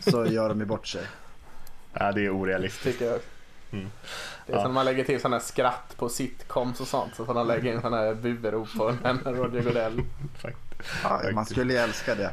så 0.10 0.26
gör 0.26 0.48
de 0.48 0.60
ju 0.60 0.66
bort 0.66 0.86
sig. 0.86 1.02
Ja, 1.92 2.12
det 2.12 2.26
är 2.26 2.30
orealistiskt. 2.30 3.02
Mm. 3.70 3.90
Det 4.46 4.52
är 4.52 4.56
ja. 4.56 4.62
som 4.62 4.70
när 4.70 4.74
man 4.74 4.84
lägger 4.84 5.04
till 5.04 5.20
sådana 5.20 5.36
här 5.36 5.44
skratt 5.44 5.94
på 5.96 6.08
sitcoms 6.08 6.80
och 6.80 6.88
sånt. 6.88 7.14
Så 7.14 7.24
får 7.24 7.34
man 7.34 7.46
lägga 7.46 7.72
in 7.72 7.80
sådana 7.80 7.96
här 7.96 8.14
burop 8.14 8.68
på 8.76 8.94
en 9.04 9.18
Roger 9.24 9.62
Godell. 9.62 10.02
ja, 11.02 11.22
man 11.32 11.46
skulle 11.46 11.72
ju 11.72 11.78
älska 11.78 12.14
det. 12.14 12.32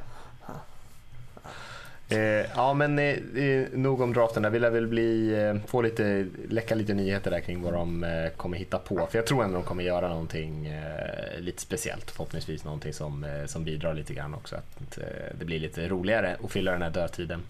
Eh, 2.09 2.45
ja 2.55 2.73
men 2.73 2.99
eh, 2.99 3.15
eh, 3.43 3.67
nog 3.73 4.01
om 4.01 4.13
draften 4.13 4.43
där. 4.43 4.49
Vi 4.49 4.59
lär 4.59 4.69
väl 4.69 4.87
bli, 4.87 5.33
eh, 5.43 5.67
få 5.67 5.81
lite, 5.81 6.25
läcka 6.49 6.75
lite 6.75 6.93
nyheter 6.93 7.31
där 7.31 7.39
kring 7.39 7.61
vad 7.61 7.73
de 7.73 8.03
eh, 8.03 8.29
kommer 8.29 8.57
hitta 8.57 8.79
på. 8.79 9.07
För 9.11 9.17
jag 9.17 9.27
tror 9.27 9.43
ändå 9.43 9.57
de 9.57 9.63
kommer 9.63 9.83
göra 9.83 10.09
någonting 10.09 10.67
eh, 10.67 11.39
lite 11.39 11.61
speciellt. 11.61 12.11
Förhoppningsvis 12.11 12.63
någonting 12.63 12.93
som, 12.93 13.23
eh, 13.23 13.45
som 13.45 13.63
bidrar 13.63 13.93
lite 13.93 14.13
grann 14.13 14.33
också. 14.33 14.55
Att 14.55 14.99
det 15.39 15.45
blir 15.45 15.59
lite 15.59 15.87
roligare 15.87 16.37
att 16.43 16.51
fylla 16.51 16.71
den 16.71 16.81
här 16.81 16.89
dödtiden. 16.89 17.41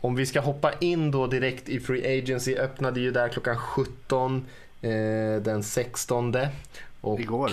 om 0.00 0.14
vi 0.14 0.26
ska 0.26 0.40
hoppa 0.40 0.72
in 0.80 1.10
då 1.10 1.26
direkt 1.26 1.68
i 1.68 1.80
Free 1.80 2.18
Agency 2.18 2.56
öppnade 2.56 3.00
ju 3.00 3.10
där 3.10 3.28
klockan 3.28 3.56
17 3.56 4.46
den 5.42 5.62
16. 5.62 6.36
Och, 7.00 7.20
Igår 7.20 7.50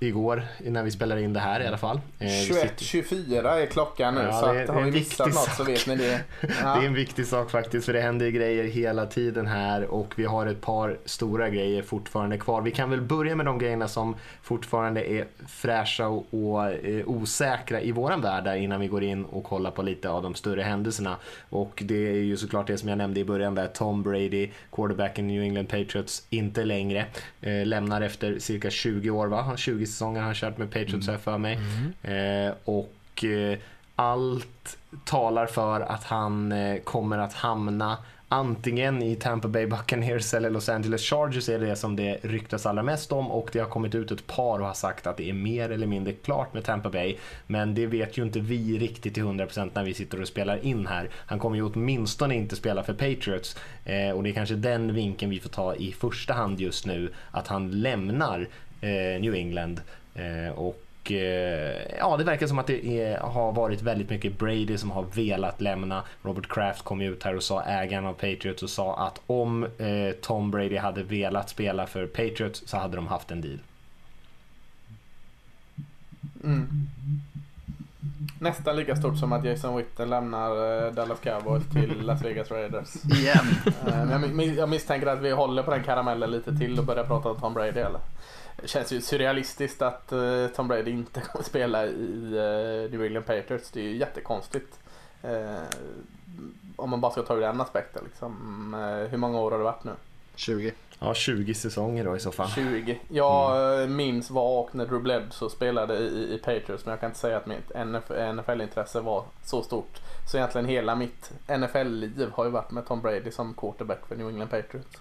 igår 0.00 0.42
när 0.58 0.82
vi 0.82 0.90
spelar 0.90 1.16
in 1.16 1.32
det 1.32 1.40
här 1.40 1.60
i 1.60 1.66
alla 1.66 1.78
fall. 1.78 2.00
21.24 2.18 3.44
eh, 3.44 3.62
är 3.62 3.66
klockan 3.66 4.14
nu 4.14 4.20
ja, 4.20 4.40
så 4.40 4.52
det, 4.52 4.62
att, 4.62 4.68
har 4.68 4.82
vi 4.82 4.90
missat 4.90 5.26
något 5.26 5.36
sak. 5.36 5.54
så 5.54 5.64
vet 5.64 5.86
ni 5.86 5.96
det. 5.96 6.20
Ja. 6.62 6.74
det 6.74 6.82
är 6.82 6.86
en 6.86 6.94
viktig 6.94 7.26
sak 7.26 7.50
faktiskt 7.50 7.86
för 7.86 7.92
det 7.92 8.00
händer 8.00 8.28
grejer 8.28 8.64
hela 8.64 9.06
tiden 9.06 9.46
här 9.46 9.84
och 9.84 10.12
vi 10.16 10.24
har 10.24 10.46
ett 10.46 10.60
par 10.60 10.98
stora 11.04 11.50
grejer 11.50 11.82
fortfarande 11.82 12.38
kvar. 12.38 12.62
Vi 12.62 12.70
kan 12.70 12.90
väl 12.90 13.00
börja 13.00 13.36
med 13.36 13.46
de 13.46 13.58
grejerna 13.58 13.88
som 13.88 14.16
fortfarande 14.42 15.10
är 15.10 15.26
fräscha 15.48 16.08
och, 16.08 16.26
och 16.30 16.70
eh, 16.70 17.08
osäkra 17.08 17.80
i 17.80 17.92
våran 17.92 18.20
värld 18.20 18.44
där 18.44 18.56
innan 18.56 18.80
vi 18.80 18.86
går 18.86 19.02
in 19.02 19.24
och 19.24 19.44
kollar 19.44 19.70
på 19.70 19.82
lite 19.82 20.10
av 20.10 20.22
de 20.22 20.34
större 20.34 20.62
händelserna. 20.62 21.16
Och 21.48 21.82
det 21.86 22.08
är 22.08 22.14
ju 22.14 22.36
såklart 22.36 22.66
det 22.66 22.78
som 22.78 22.88
jag 22.88 22.98
nämnde 22.98 23.20
i 23.20 23.24
början 23.24 23.54
där 23.54 23.66
Tom 23.66 24.02
Brady, 24.02 24.50
quarterbacken 24.72 25.26
New 25.26 25.42
England 25.42 25.66
Patriots, 25.66 26.26
inte 26.30 26.64
längre 26.64 27.06
eh, 27.40 27.66
lämnar 27.66 28.00
efter 28.00 28.38
cirka 28.38 28.70
20 28.70 29.10
år 29.10 29.26
va? 29.26 29.56
20 29.56 29.86
säsonger 29.90 30.20
han 30.20 30.34
kört 30.34 30.58
med 30.58 30.70
Patriots 30.70 31.08
mm. 31.08 31.20
för 31.20 31.38
mig. 31.38 31.58
Mm. 32.04 32.48
Eh, 32.48 32.54
och 32.64 33.24
eh, 33.24 33.58
allt 33.96 34.78
talar 35.04 35.46
för 35.46 35.80
att 35.80 36.04
han 36.04 36.52
eh, 36.52 36.80
kommer 36.80 37.18
att 37.18 37.34
hamna 37.34 37.98
antingen 38.32 39.02
i 39.02 39.16
Tampa 39.16 39.48
Bay 39.48 39.66
Buccaneers 39.66 40.34
eller 40.34 40.50
Los 40.50 40.68
Angeles 40.68 41.02
Chargers 41.02 41.48
är 41.48 41.58
det 41.58 41.76
som 41.76 41.96
det 41.96 42.18
ryktas 42.22 42.66
allra 42.66 42.82
mest 42.82 43.12
om 43.12 43.30
och 43.30 43.50
det 43.52 43.58
har 43.58 43.68
kommit 43.68 43.94
ut 43.94 44.10
ett 44.10 44.26
par 44.26 44.58
och 44.58 44.66
har 44.66 44.74
sagt 44.74 45.06
att 45.06 45.16
det 45.16 45.30
är 45.30 45.32
mer 45.32 45.70
eller 45.70 45.86
mindre 45.86 46.12
klart 46.12 46.54
med 46.54 46.64
Tampa 46.64 46.90
Bay. 46.90 47.16
Men 47.46 47.74
det 47.74 47.86
vet 47.86 48.18
ju 48.18 48.22
inte 48.22 48.40
vi 48.40 48.78
riktigt 48.78 49.14
till 49.14 49.22
100% 49.22 49.70
när 49.74 49.84
vi 49.84 49.94
sitter 49.94 50.20
och 50.20 50.28
spelar 50.28 50.64
in 50.64 50.86
här. 50.86 51.10
Han 51.14 51.38
kommer 51.38 51.56
ju 51.56 51.62
åtminstone 51.62 52.34
inte 52.34 52.56
spela 52.56 52.82
för 52.82 52.94
Patriots 52.94 53.56
eh, 53.84 54.10
och 54.10 54.22
det 54.22 54.30
är 54.30 54.34
kanske 54.34 54.54
den 54.54 54.94
vinkeln 54.94 55.30
vi 55.30 55.40
får 55.40 55.50
ta 55.50 55.74
i 55.74 55.92
första 55.92 56.34
hand 56.34 56.60
just 56.60 56.86
nu, 56.86 57.12
att 57.30 57.46
han 57.48 57.70
lämnar 57.70 58.48
New 59.20 59.34
England. 59.34 59.80
Eh, 60.14 60.52
och 60.58 61.12
eh, 61.12 61.96
ja, 61.98 62.16
det 62.16 62.24
verkar 62.24 62.46
som 62.46 62.58
att 62.58 62.66
det 62.66 62.86
är, 63.02 63.18
har 63.18 63.52
varit 63.52 63.82
väldigt 63.82 64.10
mycket 64.10 64.38
Brady 64.38 64.78
som 64.78 64.90
har 64.90 65.02
velat 65.14 65.60
lämna. 65.60 66.02
Robert 66.22 66.48
Kraft 66.48 66.82
kom 66.82 67.00
ut 67.00 67.22
här 67.22 67.36
och 67.36 67.42
sa, 67.42 67.62
ägaren 67.62 68.06
av 68.06 68.12
Patriots, 68.12 68.62
och 68.62 68.70
sa 68.70 68.96
att 69.06 69.20
om 69.26 69.64
eh, 69.64 70.10
Tom 70.20 70.50
Brady 70.50 70.76
hade 70.76 71.02
velat 71.02 71.48
spela 71.50 71.86
för 71.86 72.06
Patriots 72.06 72.62
så 72.66 72.76
hade 72.76 72.96
de 72.96 73.06
haft 73.06 73.30
en 73.30 73.40
deal. 73.40 73.58
Mm. 76.44 76.68
Nästan 78.40 78.76
lika 78.76 78.96
stort 78.96 79.18
som 79.18 79.32
att 79.32 79.44
Jason 79.44 79.76
Witten 79.76 80.10
lämnar 80.10 80.50
eh, 80.86 80.92
Dallas 80.92 81.20
Cowboys 81.20 81.62
till 81.72 82.00
Las 82.06 82.22
Vegas 82.24 82.50
Raiders. 82.50 83.04
Igen. 83.04 83.46
Eh, 83.86 84.10
Jag, 84.12 84.20
mi- 84.22 84.54
jag 84.58 84.68
misstänker 84.68 85.06
att 85.06 85.20
vi 85.20 85.30
håller 85.30 85.62
på 85.62 85.70
den 85.70 85.82
karamellen 85.84 86.30
lite 86.30 86.56
till 86.56 86.78
och 86.78 86.84
börjar 86.84 87.04
prata 87.04 87.28
om 87.30 87.40
Tom 87.40 87.54
Brady 87.54 87.80
eller? 87.80 88.00
Det 88.62 88.68
känns 88.68 88.92
ju 88.92 89.00
surrealistiskt 89.00 89.82
att 89.82 90.12
eh, 90.12 90.46
Tom 90.46 90.68
Brady 90.68 90.90
inte 90.90 91.20
kommer 91.32 91.44
spela 91.44 91.86
i 91.86 91.90
uh, 91.90 92.90
New 92.90 93.04
England 93.04 93.24
Patriots. 93.24 93.70
Det 93.70 93.80
är 93.80 93.84
ju 93.84 93.96
jättekonstigt. 93.96 94.78
Eh, 95.22 95.62
om 96.76 96.90
man 96.90 97.00
bara 97.00 97.12
ska 97.12 97.22
ta 97.22 97.34
ur 97.36 97.40
den 97.40 97.60
aspekten 97.60 98.04
liksom. 98.04 98.74
Hur 99.10 99.18
många 99.18 99.40
år 99.40 99.50
har 99.50 99.58
det 99.58 99.64
varit 99.64 99.84
nu? 99.84 99.92
20. 100.40 100.72
Ja, 100.98 101.14
20 101.14 101.54
säsonger 101.54 102.04
då 102.04 102.16
i 102.16 102.20
så 102.20 102.32
fall. 102.32 102.48
20. 102.48 103.00
Jag 103.08 103.82
eh, 103.82 103.88
minns 103.88 104.30
var 104.30 104.60
och 104.60 104.74
när 104.74 104.86
Drew 104.86 105.02
Bledsoe 105.02 105.50
spelade 105.50 105.98
i, 105.98 106.34
i 106.34 106.38
Patriots 106.38 106.84
men 106.84 106.90
jag 106.90 107.00
kan 107.00 107.10
inte 107.10 107.18
säga 107.20 107.36
att 107.36 107.46
mitt 107.46 107.70
NFL-intresse 107.74 109.00
var 109.00 109.24
så 109.44 109.62
stort. 109.62 110.00
Så 110.30 110.36
egentligen 110.36 110.66
hela 110.66 110.94
mitt 110.94 111.32
NFL-liv 111.46 112.30
har 112.32 112.44
ju 112.44 112.50
varit 112.50 112.70
med 112.70 112.86
Tom 112.86 113.00
Brady 113.00 113.30
som 113.30 113.54
quarterback 113.54 114.06
för 114.06 114.16
New 114.16 114.28
England 114.28 114.48
Patriots. 114.48 114.98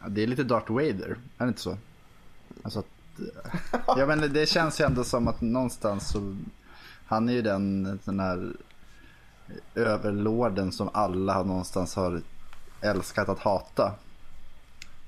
Ja, 0.00 0.08
det 0.08 0.22
är 0.22 0.26
lite 0.26 0.42
Darth 0.42 0.72
Vader, 0.72 1.16
är 1.38 1.44
det 1.44 1.48
inte 1.48 1.60
så? 1.60 1.76
Alltså 2.62 2.78
att, 2.78 2.86
ja 3.86 4.06
men 4.06 4.32
det 4.32 4.48
känns 4.48 4.80
ju 4.80 4.84
ändå 4.84 5.04
som 5.04 5.28
att 5.28 5.40
någonstans 5.40 6.08
så, 6.08 6.36
han 7.06 7.28
är 7.28 7.32
ju 7.32 7.42
den, 7.42 7.98
den 8.04 8.20
här 8.20 8.52
överlorden 9.74 10.72
som 10.72 10.90
alla 10.92 11.42
någonstans 11.42 11.96
har 11.96 12.22
älskat 12.80 13.28
att 13.28 13.38
hata. 13.38 13.92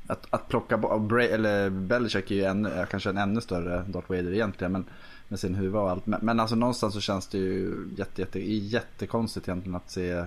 Att, 0.07 0.27
att 0.31 0.49
plocka 0.49 0.77
bort, 0.77 1.13
eller 1.13 1.71
Belichick 1.71 2.31
är 2.31 2.35
ju 2.35 2.45
ännu, 2.45 2.69
är 2.69 2.87
kanske 2.87 3.11
en 3.11 3.19
ännu 3.19 3.41
större 3.41 3.85
Darth 3.89 4.11
Vader 4.11 4.33
egentligen, 4.33 4.73
men 4.73 4.85
med 5.29 5.41
sin 5.41 5.55
huvud 5.55 5.77
och 5.77 5.91
allt. 5.91 6.07
Men, 6.07 6.21
men 6.23 6.41
alltså 6.41 6.57
någonstans 6.57 6.95
så 6.95 7.01
känns 7.01 7.27
det 7.27 7.39
ju 7.39 7.89
jätte, 7.97 8.21
jätte, 8.21 8.41
jättekonstigt 8.41 9.49
egentligen 9.49 9.77
att 9.77 9.91
se 9.91 10.25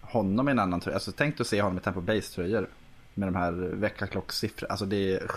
honom 0.00 0.48
i 0.48 0.50
en 0.50 0.58
annan 0.58 0.80
tröja. 0.80 0.96
Alltså 0.96 1.12
tänk 1.12 1.36
dig 1.36 1.42
att 1.42 1.48
se 1.48 1.62
honom 1.62 1.78
i 1.78 1.80
Tempo 1.80 2.00
Base 2.00 2.34
tröjor. 2.34 2.68
Med 3.14 3.28
de 3.28 3.34
här 3.34 3.52
veckaklockssiffrorna. 3.52 4.70
Alltså 4.70 4.86
det 4.86 5.14
är... 5.14 5.30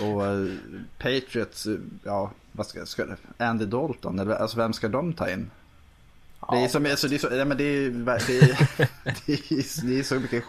Och 0.00 0.26
eh, 0.26 0.48
Patriots, 0.98 1.66
eh, 1.66 1.76
ja, 2.04 2.30
vad 2.52 2.66
ska, 2.66 2.86
ska? 2.86 3.06
Andy 3.38 3.64
Dalton, 3.64 4.18
eller 4.18 4.34
alltså 4.34 4.56
vem 4.56 4.72
ska 4.72 4.88
de 4.88 5.12
ta 5.12 5.30
in? 5.30 5.50
Det 6.50 6.64
är 6.64 6.68
som, 6.68 6.86
alltså, 6.86 7.08
det 7.08 7.14
är 7.14 7.18
så, 7.18 7.28
ja, 7.32 7.44
men 7.44 7.56
det 7.56 7.64
är, 7.64 7.90
det 8.26 8.38
är, 8.38 8.58
det 9.26 9.32
är, 9.32 9.86
det 9.86 9.98
är 9.98 10.02
så 10.02 10.14
mycket 10.14 10.44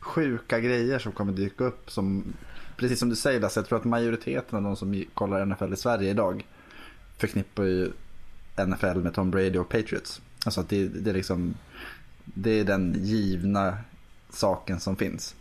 sjuka 0.00 0.60
grejer 0.60 0.98
som 0.98 1.12
kommer 1.12 1.32
dyka 1.32 1.64
upp 1.64 1.90
som, 1.90 2.24
precis 2.76 2.98
som 2.98 3.08
du 3.08 3.16
säger 3.16 3.40
Lasse, 3.40 3.60
jag 3.60 3.66
tror 3.66 3.78
att 3.78 3.84
majoriteten 3.84 4.56
av 4.56 4.62
de 4.62 4.76
som 4.76 5.04
kollar 5.14 5.46
NFL 5.46 5.72
i 5.72 5.76
Sverige 5.76 6.10
idag 6.10 6.46
förknippar 7.18 7.64
ju 7.64 7.92
NFL 8.66 8.98
med 8.98 9.14
Tom 9.14 9.30
Brady 9.30 9.58
och 9.58 9.68
Patriots. 9.68 10.20
Alltså 10.44 10.60
att 10.60 10.68
det, 10.68 10.88
det 10.88 11.10
är 11.10 11.14
liksom, 11.14 11.54
det 12.24 12.50
är 12.50 12.64
den 12.64 12.96
givna 12.98 13.78
saken 14.30 14.80
som 14.80 14.96
finns. 14.96 15.34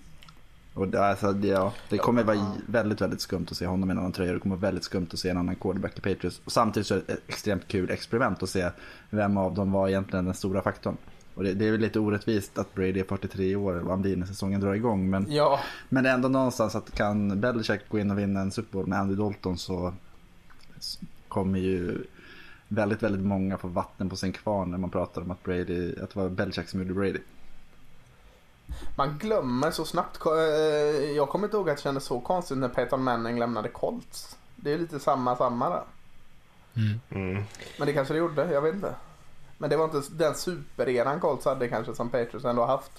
Och 0.76 0.88
det, 0.88 1.06
alltså, 1.06 1.34
det, 1.34 1.48
ja, 1.48 1.74
det 1.90 1.98
kommer 1.98 2.24
vara 2.24 2.52
väldigt, 2.68 3.02
väldigt 3.02 3.22
skumt 3.22 3.48
att 3.52 3.58
se 3.58 3.66
honom 3.68 3.90
i 3.90 3.92
en 3.92 3.98
annan 3.98 4.12
tröja. 4.12 4.34
Det 4.34 4.40
kommer 4.40 4.56
vara 4.56 4.68
väldigt 4.68 4.84
skumt 4.84 5.08
att 5.14 5.20
se 5.20 5.30
en 5.30 5.38
annan 5.38 5.56
quarterback 5.56 5.98
i 5.98 6.02
Patriots. 6.02 6.42
Och 6.46 6.52
samtidigt 6.52 6.88
så 6.88 6.96
är 6.96 7.02
det 7.08 7.14
ett 7.14 7.20
extremt 7.28 7.68
kul 7.68 7.90
experiment 7.90 8.44
att 8.44 8.50
se 8.50 8.70
vem 9.10 9.38
av 9.38 9.54
dem 9.54 9.72
var 9.72 9.90
egentligen 9.90 10.26
den 10.26 10.34
stora 10.34 10.62
faktorn. 10.62 10.98
Och 11.36 11.44
det, 11.44 11.54
det 11.54 11.68
är 11.68 11.72
väl 11.72 11.82
lite 11.82 12.00
orättvist 12.00 12.58
att 12.58 12.74
Brady 12.74 13.00
är 13.00 13.04
43 13.04 13.56
år 13.56 13.72
eller 13.72 13.82
vad 13.82 13.92
han 13.92 14.02
blir 14.02 14.16
när 14.16 14.26
säsongen 14.26 14.62
drar 14.62 14.74
igång. 14.74 15.10
Men, 15.10 15.32
Ja, 15.32 15.60
men 15.90 16.06
ändå 16.06 16.28
någonstans 16.30 16.76
att 16.76 16.92
kan 16.92 17.42
Belichick 17.42 17.90
gå 17.90 18.00
in 18.00 18.12
och 18.12 18.20
vinna 18.20 18.40
en 18.40 18.52
Super 18.52 18.74
Bowl 18.74 18.88
med 18.88 19.00
Andy 19.00 19.16
Dalton 19.16 19.58
så 19.58 19.94
kommer 21.28 21.60
ju 21.60 22.04
väldigt, 22.68 23.04
väldigt 23.04 23.26
många 23.26 23.58
få 23.58 23.68
vatten 23.68 24.10
på 24.10 24.16
sin 24.16 24.32
kvarn 24.32 24.72
när 24.72 24.78
man 24.78 24.90
pratar 24.90 25.22
om 25.22 25.32
att, 25.32 25.44
Brady, 25.44 25.96
att 26.02 26.10
det 26.10 26.20
var 26.20 26.30
Belichick 26.30 26.70
som 26.70 26.80
gjorde 26.80 26.94
Brady. 26.94 27.20
Man 28.96 29.18
glömmer 29.18 29.72
så 29.72 29.86
snabbt. 29.86 30.26
Eh, 30.26 30.32
Jag 31.12 31.30
kommer 31.30 31.48
inte 31.48 31.58
ihåg 31.58 31.70
att 31.70 31.78
det 31.78 31.84
kändes 31.84 32.04
så 32.04 32.20
konstigt 32.20 32.58
när 32.58 32.70
Peyton 32.70 33.04
Manning 33.04 33.40
lämnade 33.40 33.70
Colts. 33.70 34.38
Det 34.56 34.74
är 34.74 34.78
lite 34.78 35.00
samma, 35.00 35.36
samma 35.36 35.70
där. 35.70 35.84
Mm. 37.12 37.44
Men 37.78 37.88
det 37.88 37.94
kanske 37.94 38.14
det 38.14 38.18
gjorde, 38.18 38.52
jag 38.52 38.62
vet 38.62 38.76
inte. 38.76 38.94
Men 39.58 39.70
det 39.70 39.78
var 39.78 39.86
inte 39.86 40.02
den 40.12 40.36
supereran 40.36 41.20
Colts 41.20 41.46
hade 41.46 41.68
kanske 41.68 41.96
som 41.96 42.10
Patriots 42.10 42.46
ändå 42.46 42.62
har 42.62 42.68
haft. 42.68 42.92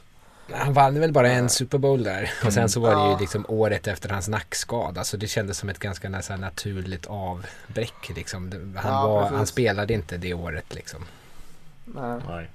Han 0.53 0.73
vann 0.73 1.01
väl 1.01 1.13
bara 1.13 1.31
en 1.31 1.49
Super 1.49 1.79
Bowl 1.79 2.03
där. 2.03 2.31
Och 2.47 2.53
sen 2.53 2.69
så 2.69 2.81
var 2.81 3.05
det 3.07 3.13
ju 3.13 3.19
liksom 3.19 3.45
året 3.49 3.87
efter 3.87 4.09
hans 4.09 4.29
nackskada. 4.29 5.05
Så 5.05 5.17
det 5.17 5.27
kändes 5.27 5.59
som 5.59 5.69
ett 5.69 5.79
ganska 5.79 6.09
nästan 6.09 6.41
naturligt 6.41 7.07
avbräck 7.07 8.09
liksom. 8.17 8.53
Han, 8.77 8.93
Ja, 8.93 9.07
var, 9.09 9.23
han 9.31 9.47
spelade 9.47 9.95
inte 9.95 10.17
det 10.17 10.35
året 10.35 10.75
liksom. 10.75 11.05
Nej. 11.85 12.21
Nej. 12.29 12.51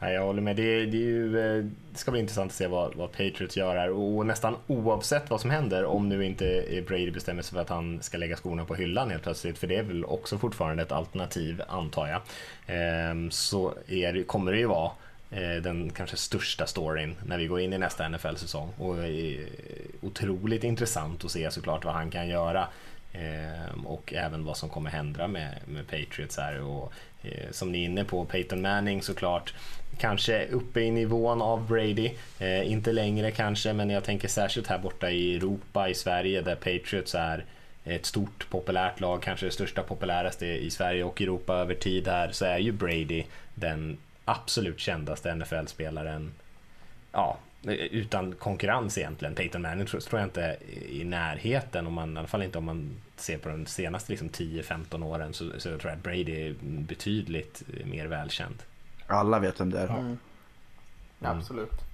Nej, 0.00 0.14
jag 0.14 0.24
håller 0.24 0.42
med. 0.42 0.56
Det, 0.56 0.86
det, 0.86 0.96
är 0.96 1.00
ju, 1.00 1.38
eh, 1.38 1.64
det 1.92 1.98
ska 1.98 2.10
bli 2.10 2.20
intressant 2.20 2.50
att 2.50 2.56
se 2.56 2.66
vad, 2.66 2.94
vad 2.94 3.12
Patriots 3.12 3.56
gör 3.56 3.76
här. 3.76 3.90
Och 3.90 4.26
nästan 4.26 4.56
oavsett 4.66 5.30
vad 5.30 5.40
som 5.40 5.50
händer, 5.50 5.84
om 5.84 6.08
nu 6.08 6.24
inte 6.24 6.60
eh, 6.60 6.84
Brady 6.84 7.10
bestämmer 7.10 7.42
sig 7.42 7.54
för 7.54 7.60
att 7.60 7.68
han 7.68 8.02
ska 8.02 8.18
lägga 8.18 8.36
skorna 8.36 8.64
på 8.64 8.74
hyllan 8.74 9.10
helt 9.10 9.22
plötsligt, 9.22 9.58
för 9.58 9.66
det 9.66 9.76
är 9.76 9.82
väl 9.82 10.04
också 10.04 10.38
fortfarande 10.38 10.82
ett 10.82 10.92
alternativ, 10.92 11.62
antar 11.68 12.08
jag, 12.08 12.20
ehm, 12.66 13.30
så 13.30 13.74
är 13.88 14.22
kommer 14.22 14.52
det 14.52 14.58
ju 14.58 14.66
vara 14.66 14.90
eh, 15.30 15.62
den 15.62 15.90
kanske 15.90 16.16
största 16.16 16.66
storyn 16.66 17.16
när 17.26 17.38
vi 17.38 17.46
går 17.46 17.60
in 17.60 17.72
i 17.72 17.78
nästa 17.78 18.08
NFL-säsong. 18.08 18.70
Och 18.78 18.96
det 18.96 19.08
är 19.08 19.46
otroligt 20.00 20.64
intressant 20.64 21.24
att 21.24 21.30
se 21.30 21.50
såklart 21.50 21.84
vad 21.84 21.94
han 21.94 22.10
kan 22.10 22.28
göra. 22.28 22.68
Ehm, 23.12 23.86
och 23.86 24.12
även 24.16 24.44
vad 24.44 24.56
som 24.56 24.68
kommer 24.68 24.90
hända 24.90 25.28
med, 25.28 25.54
med 25.66 25.86
Patriots 25.86 26.36
här. 26.36 26.60
Och, 26.60 26.92
som 27.50 27.72
ni 27.72 27.80
är 27.80 27.84
inne 27.84 28.04
på, 28.04 28.24
Peyton 28.24 28.62
Manning 28.62 29.02
såklart. 29.02 29.54
Kanske 29.98 30.46
uppe 30.46 30.80
i 30.80 30.90
nivån 30.90 31.42
av 31.42 31.66
Brady. 31.66 32.10
Eh, 32.38 32.72
inte 32.72 32.92
längre 32.92 33.30
kanske, 33.30 33.72
men 33.72 33.90
jag 33.90 34.04
tänker 34.04 34.28
särskilt 34.28 34.66
här 34.66 34.78
borta 34.78 35.10
i 35.10 35.36
Europa, 35.36 35.88
i 35.88 35.94
Sverige, 35.94 36.42
där 36.42 36.54
Patriots 36.54 37.14
är 37.14 37.44
ett 37.84 38.06
stort 38.06 38.50
populärt 38.50 39.00
lag, 39.00 39.22
kanske 39.22 39.46
det 39.46 39.52
största 39.52 39.82
populäraste 39.82 40.46
i 40.46 40.70
Sverige 40.70 41.04
och 41.04 41.22
Europa 41.22 41.54
över 41.54 41.74
tid 41.74 42.08
här, 42.08 42.30
så 42.32 42.44
är 42.44 42.58
ju 42.58 42.72
Brady 42.72 43.24
den 43.54 43.98
absolut 44.24 44.80
kändaste 44.80 45.34
NFL-spelaren 45.34 46.32
ja, 47.12 47.38
utan 47.90 48.34
konkurrens 48.34 48.98
egentligen. 48.98 49.34
Peyton 49.34 49.62
Manning 49.62 49.86
tror, 49.86 50.02
jag 50.10 50.24
inte 50.24 50.42
är 50.42 50.56
i 50.88 51.04
närheten, 51.04 51.86
om 51.86 51.92
man, 51.92 52.14
i 52.14 52.18
alla 52.18 52.28
fall 52.28 52.42
inte 52.42 52.58
om 52.58 52.64
man 52.64 52.96
ser 53.16 53.38
på 53.38 53.48
de 53.48 53.66
senaste 53.66 54.12
liksom, 54.12 54.28
10-15 54.28 55.04
åren, 55.04 55.34
så, 55.34 55.50
så 55.58 55.68
tror 55.68 55.80
jag 55.82 55.92
att 55.92 56.02
Brady 56.02 56.48
är 56.48 56.54
betydligt 56.62 57.62
mer 57.84 58.06
välkänd. 58.06 58.62
Alla 59.08 59.38
vet 59.38 59.60
vem 59.60 59.70
det 59.70 59.80
är. 59.80 59.88
Mm. 59.88 60.18
Absolut. 61.20 61.88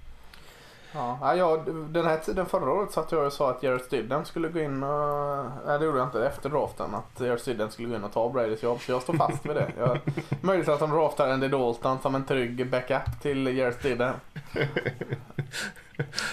Ja, 0.94 1.18
ja, 1.20 1.36
jag, 1.36 1.74
den 1.88 2.04
här 2.06 2.18
tiden 2.18 2.46
förra 2.46 2.72
året 2.72 2.92
satt 2.92 3.12
jag 3.12 3.26
och 3.26 3.32
sa 3.32 3.50
att 3.50 3.62
Jared 3.62 3.80
Stidham 3.80 4.24
skulle 4.24 4.48
gå 4.48 4.60
in 4.60 4.82
och... 4.82 5.44
Nej 5.66 5.78
det 5.78 5.84
gjorde 5.84 5.98
jag 5.98 6.06
inte 6.06 6.26
efter 6.26 6.50
draften. 6.50 6.94
Att 6.94 7.20
Jared 7.20 7.40
Stidham 7.40 7.70
skulle 7.70 7.88
gå 7.88 7.94
in 7.94 8.04
och 8.04 8.12
ta 8.12 8.28
Bradys 8.28 8.62
jobb. 8.62 8.80
Så 8.80 8.92
jag 8.92 9.02
står 9.02 9.14
fast 9.14 9.46
vid 9.46 9.56
det. 9.56 9.72
Jag, 9.78 9.98
möjligt 10.40 10.68
att 10.68 10.80
de 10.80 10.90
draftar 10.90 11.28
Andy 11.28 11.48
Dalton 11.48 11.98
som 12.02 12.14
en 12.14 12.24
trygg 12.24 12.70
backup 12.70 13.22
till 13.22 13.56
Jared 13.56 13.74
Stidham. 13.74 14.14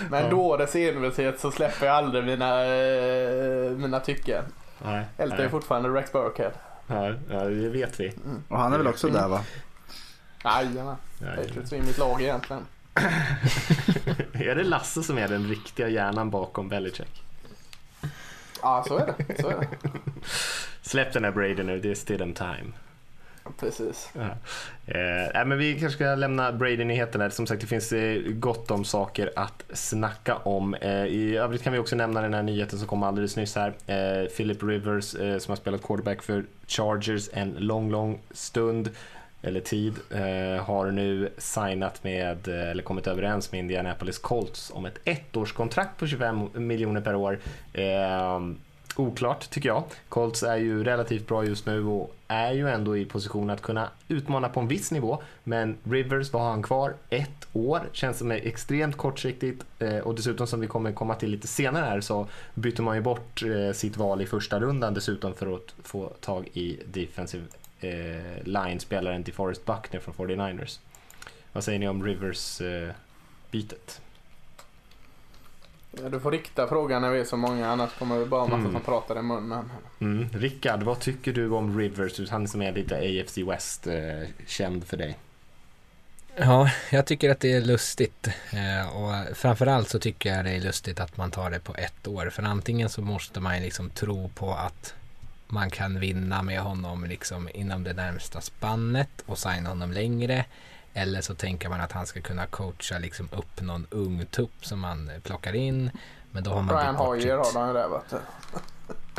Men 0.10 0.30
då 0.30 0.58
dess 0.58 0.76
envishet 0.76 1.40
så 1.40 1.52
släpper 1.52 1.86
jag 1.86 1.96
aldrig 1.96 2.24
mina, 2.24 2.66
eh, 2.66 3.72
mina 3.72 4.00
tycken. 4.00 4.44
Nej, 4.84 5.06
Ältar 5.18 5.44
ju 5.44 5.50
fortfarande 5.50 5.90
Rex 5.90 6.12
Burkhead. 6.12 6.52
ja, 6.88 7.14
ja, 7.30 7.44
det 7.44 7.70
vet 7.70 8.00
vi. 8.00 8.14
Och 8.50 8.58
han 8.58 8.74
är 8.74 8.78
väl 8.78 8.88
också 8.88 9.08
där 9.08 9.28
va? 9.28 9.42
Jajamän. 10.44 10.96
Patriots 11.20 11.74
är 11.74 11.82
mitt 11.82 11.98
lag 11.98 12.22
egentligen. 12.22 12.66
är 14.34 14.56
det 14.56 14.64
Lasse 14.64 15.04
som 15.04 15.18
är 15.18 15.28
den 15.28 15.48
riktiga 15.48 15.90
hjärnan 15.90 16.30
bakom 16.30 16.70
Belichick? 16.70 17.24
Ja, 18.62 18.86
så 18.88 18.98
är 18.98 19.06
det. 19.06 19.42
Så 19.42 19.50
är 19.50 19.60
det. 19.60 19.68
Släpp 20.82 21.14
den 21.14 21.24
här 21.24 21.32
Brady 21.32 21.64
nu, 21.64 21.80
det 21.80 21.92
är 21.92 21.96
Stidham 21.96 22.34
time. 22.34 22.72
Precis. 23.60 24.10
Ja. 24.14 24.22
Eh, 24.94 25.46
men 25.46 25.58
vi 25.58 25.80
kanske 25.80 25.96
ska 25.96 26.16
lämna 26.16 26.52
Brady-nyheterna. 26.52 27.30
Som 27.30 27.48
sagt, 27.48 27.62
det 27.62 27.68
finns 27.68 27.94
eh, 27.94 28.22
gott 28.26 28.72
om 28.72 28.86
saker 28.86 29.32
att 29.36 29.64
snacka 29.74 30.36
om. 30.36 30.74
Eh, 30.74 31.06
I 31.06 31.38
övrigt 31.38 31.64
kan 31.64 31.74
vi 31.74 31.80
också 31.80 31.96
nämna 31.96 32.22
den 32.22 32.34
här 32.34 32.44
nyheten 32.44 32.80
som 32.80 32.88
kom 32.88 33.04
alldeles 33.04 33.36
nyss 33.36 33.56
här. 33.56 33.74
Eh, 33.88 34.30
Philip 34.30 34.64
Rivers 34.64 35.16
eh, 35.16 35.38
som 35.38 35.52
har 35.52 35.56
spelat 35.56 35.84
quarterback 35.84 36.22
för 36.22 36.46
Chargers 36.68 37.30
en 37.34 37.52
lång, 37.52 37.92
lång 37.92 38.20
stund 38.32 38.90
eller 39.42 39.60
tid 39.60 39.94
eh, 40.10 40.64
har 40.64 40.92
nu 40.92 41.30
signat 41.38 42.04
med, 42.04 42.48
eh, 42.48 42.70
eller 42.70 42.84
kommit 42.84 43.08
överens 43.08 43.52
med 43.52 43.60
Indianapolis 43.60 44.18
Colts 44.18 44.72
om 44.74 44.86
ett 44.86 45.00
ettårskontrakt 45.04 46.00
på 46.00 46.08
25 46.08 46.50
miljoner 46.54 47.02
per 47.02 47.16
år. 47.16 47.40
Eh, 47.74 48.40
oklart 48.96 49.50
tycker 49.50 49.70
jag. 49.70 49.84
Colts 50.10 50.44
är 50.44 50.58
ju 50.58 50.84
relativt 50.84 51.28
bra 51.28 51.46
just 51.46 51.66
nu 51.66 51.86
och 51.86 52.16
är 52.28 52.52
ju 52.52 52.70
ändå 52.70 52.98
i 52.98 53.06
position 53.06 53.50
att 53.50 53.62
kunna 53.62 53.90
utmana 54.08 54.50
på 54.50 54.60
en 54.60 54.68
viss 54.68 54.92
nivå. 54.92 55.22
Men 55.44 55.78
Rivers, 55.84 56.34
vad 56.34 56.42
har 56.42 56.50
han 56.50 56.64
kvar? 56.64 56.94
Ett 57.10 57.48
år. 57.54 57.82
Känns 57.92 58.18
som 58.18 58.32
är 58.32 58.36
extremt 58.36 58.98
kortsiktigt 58.98 59.64
eh, 59.80 59.98
och 59.98 60.16
dessutom 60.16 60.48
som 60.48 60.60
vi 60.60 60.68
kommer 60.68 60.92
komma 60.92 61.16
till 61.16 61.30
lite 61.30 61.48
senare 61.48 61.86
här 61.86 62.02
så 62.02 62.28
byter 62.54 62.82
man 62.82 62.96
ju 62.96 63.02
bort 63.02 63.44
eh, 63.44 63.74
sitt 63.74 63.98
val 63.98 64.22
i 64.22 64.26
första 64.26 64.60
rundan 64.60 64.94
dessutom 64.94 65.34
för 65.34 65.56
att 65.56 65.76
få 65.84 66.10
tag 66.20 66.48
i 66.54 66.80
defensive 66.86 67.44
eh, 67.84 68.44
line-spelaren 68.44 69.24
till 69.24 69.34
Forrest 69.34 69.66
Buckner 69.66 70.00
från 70.00 70.14
49ers. 70.16 70.80
Vad 71.54 71.64
säger 71.64 71.80
ni 71.80 71.88
om 71.88 72.04
Rivers-bytet? 72.06 74.02
Ja, 76.02 76.10
du 76.10 76.20
får 76.20 76.32
rikta 76.32 76.68
frågan 76.68 77.02
när 77.02 77.10
vi 77.12 77.20
är 77.20 77.26
så 77.26 77.38
många, 77.38 77.68
annars 77.68 77.94
kommer 78.00 78.18
vi 78.20 78.26
bara 78.26 78.42
ha 78.42 78.48
massa 78.48 78.60
Mm. 78.60 78.72
som 78.72 78.82
pratar 78.82 79.20
i 79.20 79.22
munnen. 79.22 79.70
Mm. 80.00 80.30
Rickard, 80.34 80.84
vad 80.84 81.00
tycker 81.00 81.34
du 81.34 81.50
om 81.50 81.80
Rivers? 81.80 82.30
Han 82.30 82.48
som 82.48 82.62
är 82.62 82.72
lite 82.72 82.96
AFC 82.98 83.38
West 83.38 83.88
eh, 83.88 84.28
känd 84.48 84.84
för 84.88 84.98
dig. 84.98 85.18
Ja, 86.36 86.70
jag 86.92 87.06
tycker 87.06 87.30
att 87.30 87.40
det 87.40 87.52
är 87.54 87.62
lustigt. 87.62 88.28
Eh, 88.54 88.96
och 88.98 89.38
framförallt 89.38 89.90
så 89.90 90.00
tycker 90.00 90.36
jag 90.36 90.46
det 90.46 90.52
är 90.52 90.62
lustigt 90.62 91.00
att 91.00 91.18
man 91.18 91.32
tar 91.32 91.50
det 91.50 91.60
på 91.60 91.76
ett 91.76 92.08
år. 92.08 92.30
För 92.30 92.44
antingen 92.44 92.90
så 92.90 93.02
måste 93.02 93.40
man 93.40 93.60
liksom 93.62 93.90
tro 93.90 94.30
på 94.30 94.54
att 94.54 94.94
man 95.52 95.70
kan 95.70 96.00
vinna 96.00 96.42
med 96.42 96.60
honom 96.60 97.06
liksom 97.06 97.50
inom 97.54 97.84
det 97.84 97.94
närmsta 97.94 98.42
spannet 98.42 99.10
och 99.26 99.38
signa 99.38 99.70
honom 99.70 99.92
längre. 99.92 100.46
Eller 100.94 101.22
så 101.22 101.36
tänker 101.36 101.70
man 101.70 101.82
att 101.82 101.92
han 101.92 102.06
ska 102.06 102.22
kunna 102.22 102.46
coacha 102.46 102.98
liksom 103.00 103.30
upp 103.32 103.62
någon 103.62 103.88
ung 103.90 104.26
tupp 104.26 104.66
som 104.66 104.80
man 104.80 105.12
plockar 105.24 105.56
in. 105.56 105.92
Men 106.32 106.44
då 106.44 106.52
har 106.52 106.62
man 106.62 106.76
Brian 106.76 106.96
Hoyer 106.96 107.38
har 107.38 107.54
de 107.54 107.68
ju 107.68 107.74
där 107.74 107.88
vet 107.90 108.10
du. 108.10 108.18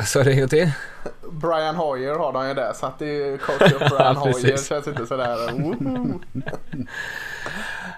Så 0.05 0.23
det 0.23 0.35
går 0.35 0.47
till? 0.47 0.71
Brian 1.31 1.75
Hoyer 1.75 2.15
har 2.15 2.33
de 2.33 2.47
ju 2.47 2.53
där 2.53 2.73
så 2.73 2.85
att 2.85 2.99
det 2.99 3.05
är 3.05 3.31
ju 3.31 3.37
coach 3.37 3.71
upp 3.71 3.89
Brian 3.89 4.15
Hoyer 4.23 4.57
känns 4.57 4.87
inte 4.87 5.05
sådär. 5.05 5.37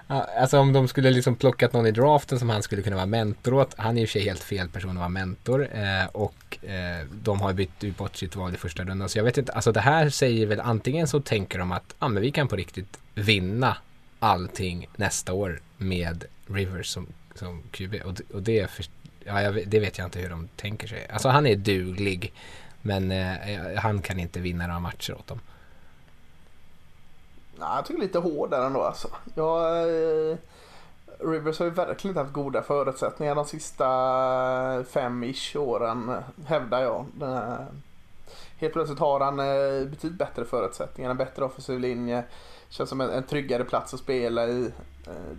Alltså 0.08 0.58
om 0.58 0.72
de 0.72 0.88
skulle 0.88 1.10
liksom 1.10 1.36
plockat 1.36 1.72
någon 1.72 1.86
i 1.86 1.90
draften 1.90 2.38
som 2.38 2.50
han 2.50 2.62
skulle 2.62 2.82
kunna 2.82 2.96
vara 2.96 3.06
mentor 3.06 3.54
åt. 3.54 3.74
Han 3.76 3.98
är 3.98 4.02
i 4.02 4.04
och 4.04 4.08
för 4.08 4.12
sig 4.12 4.22
helt 4.22 4.42
fel 4.42 4.68
person 4.68 4.90
att 4.90 4.96
vara 4.96 5.08
mentor. 5.08 5.68
Eh, 5.72 6.06
och 6.12 6.58
eh, 6.66 7.06
de 7.10 7.40
har 7.40 7.52
bytt 7.52 7.84
ut 7.84 7.96
bort 7.96 8.16
sitt 8.16 8.36
val 8.36 8.54
i 8.54 8.56
första 8.56 8.84
rundan. 8.84 9.08
Så 9.08 9.18
jag 9.18 9.24
vet 9.24 9.38
inte, 9.38 9.52
alltså 9.52 9.72
det 9.72 9.80
här 9.80 10.10
säger 10.10 10.46
väl 10.46 10.60
antingen 10.60 11.08
så 11.08 11.20
tänker 11.20 11.58
de 11.58 11.72
att 11.72 11.94
ah, 11.98 12.08
men 12.08 12.22
vi 12.22 12.30
kan 12.30 12.48
på 12.48 12.56
riktigt 12.56 12.98
vinna 13.14 13.76
allting 14.18 14.88
nästa 14.96 15.32
år 15.32 15.60
med 15.76 16.24
Rivers 16.46 16.86
som, 16.86 17.06
som 17.34 17.62
QB. 17.70 17.94
Och, 18.04 18.20
och 18.34 18.42
det, 18.42 18.70
för, 18.70 18.86
ja, 19.24 19.42
jag, 19.42 19.68
det 19.68 19.80
vet 19.80 19.98
jag 19.98 20.06
inte 20.06 20.18
hur 20.18 20.30
de 20.30 20.48
tänker 20.56 20.88
sig. 20.88 21.06
Alltså 21.10 21.28
han 21.28 21.46
är 21.46 21.56
duglig. 21.56 22.32
Men 22.82 23.12
eh, 23.12 23.34
han 23.76 24.02
kan 24.02 24.18
inte 24.18 24.40
vinna 24.40 24.66
några 24.66 24.80
matcher 24.80 25.14
åt 25.14 25.26
dem. 25.26 25.40
Nej, 27.58 27.68
jag 27.76 27.84
tycker 27.86 28.00
lite 28.00 28.18
hård 28.18 28.50
där 28.50 28.66
ändå 28.66 28.82
alltså. 28.82 29.08
Jag, 29.34 29.82
eh, 30.30 30.36
Rivers 31.18 31.58
har 31.58 31.66
ju 31.66 31.72
verkligen 31.72 32.10
inte 32.10 32.20
haft 32.20 32.32
goda 32.32 32.62
förutsättningar 32.62 33.34
de 33.34 33.44
sista 33.44 33.86
fem-ish 34.84 35.56
åren 35.56 36.14
hävdar 36.46 36.82
jag. 36.82 37.04
Den 37.14 37.32
här- 37.32 37.66
Helt 38.58 38.72
plötsligt 38.72 38.98
har 38.98 39.20
han 39.20 39.38
eh, 39.40 39.88
betydligt 39.90 40.18
bättre 40.18 40.44
förutsättningar, 40.44 41.10
en 41.10 41.16
bättre 41.16 41.44
offensiv 41.44 41.80
linje. 41.80 42.24
Känns 42.68 42.88
som 42.90 43.00
en, 43.00 43.10
en 43.10 43.22
tryggare 43.22 43.64
plats 43.64 43.94
att 43.94 44.00
spela 44.00 44.46
i. 44.46 44.64
Eh, 45.06 45.36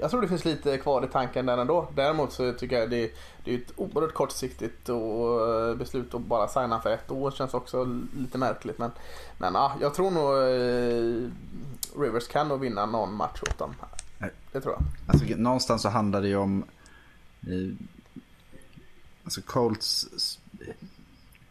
jag 0.00 0.10
tror 0.10 0.22
det 0.22 0.28
finns 0.28 0.44
lite 0.44 0.78
kvar 0.78 1.04
i 1.04 1.08
tanken 1.08 1.46
där 1.46 1.58
ändå. 1.58 1.88
Däremot 1.94 2.32
så 2.32 2.52
tycker 2.52 2.78
jag 2.78 2.90
det, 2.90 3.12
det 3.44 3.54
är 3.54 3.58
ett 3.58 3.72
oerhört 3.76 4.14
kortsiktigt 4.14 4.88
och 4.88 5.48
eh, 5.48 5.74
beslut 5.74 6.14
att 6.14 6.20
bara 6.20 6.48
signa 6.48 6.80
för 6.80 6.90
ett 6.90 7.10
år 7.10 7.30
känns 7.30 7.54
också 7.54 7.84
lite 8.16 8.38
märkligt. 8.38 8.78
Men, 8.78 8.90
men 9.38 9.54
ja, 9.54 9.72
jag 9.80 9.94
tror 9.94 10.10
nog 10.10 10.32
eh, 10.32 11.30
Rivers 12.00 12.28
kan 12.28 12.48
nog 12.48 12.60
vinna 12.60 12.86
någon 12.86 13.14
match 13.14 13.42
åt 13.42 13.58
dem. 13.58 13.74
Det 14.52 14.60
tror 14.60 14.74
jag. 14.74 14.82
Alltså, 15.06 15.36
någonstans 15.36 15.82
så 15.82 15.88
handlar 15.88 16.22
det 16.22 16.28
ju 16.28 16.36
om... 16.36 16.64
Eh, 17.42 17.86
alltså 19.24 19.40
Colts... 19.42 20.08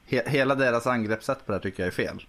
He, 0.06 0.24
hela 0.30 0.56
deras 0.56 0.88
angreppssätt 0.88 1.46
på 1.46 1.52
det 1.52 1.58
här 1.58 1.64
tycker 1.64 1.84
jag 1.84 1.88
är 1.88 1.92
fel. 1.92 2.26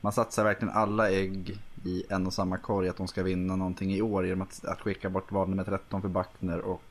Man 0.00 0.12
satsar 0.12 0.44
verkligen 0.44 0.74
alla 0.74 1.10
ägg 1.10 1.58
i 1.84 2.04
en 2.08 2.26
och 2.26 2.32
samma 2.32 2.58
korg 2.58 2.88
att 2.88 2.96
de 2.96 3.08
ska 3.08 3.22
vinna 3.22 3.56
någonting 3.56 3.92
i 3.92 4.02
år 4.02 4.26
genom 4.26 4.42
att, 4.42 4.64
att 4.64 4.80
skicka 4.80 5.10
bort 5.10 5.32
val 5.32 5.48
nummer 5.48 5.64
13 5.64 6.02
för 6.02 6.08
Backner 6.08 6.58
och 6.58 6.82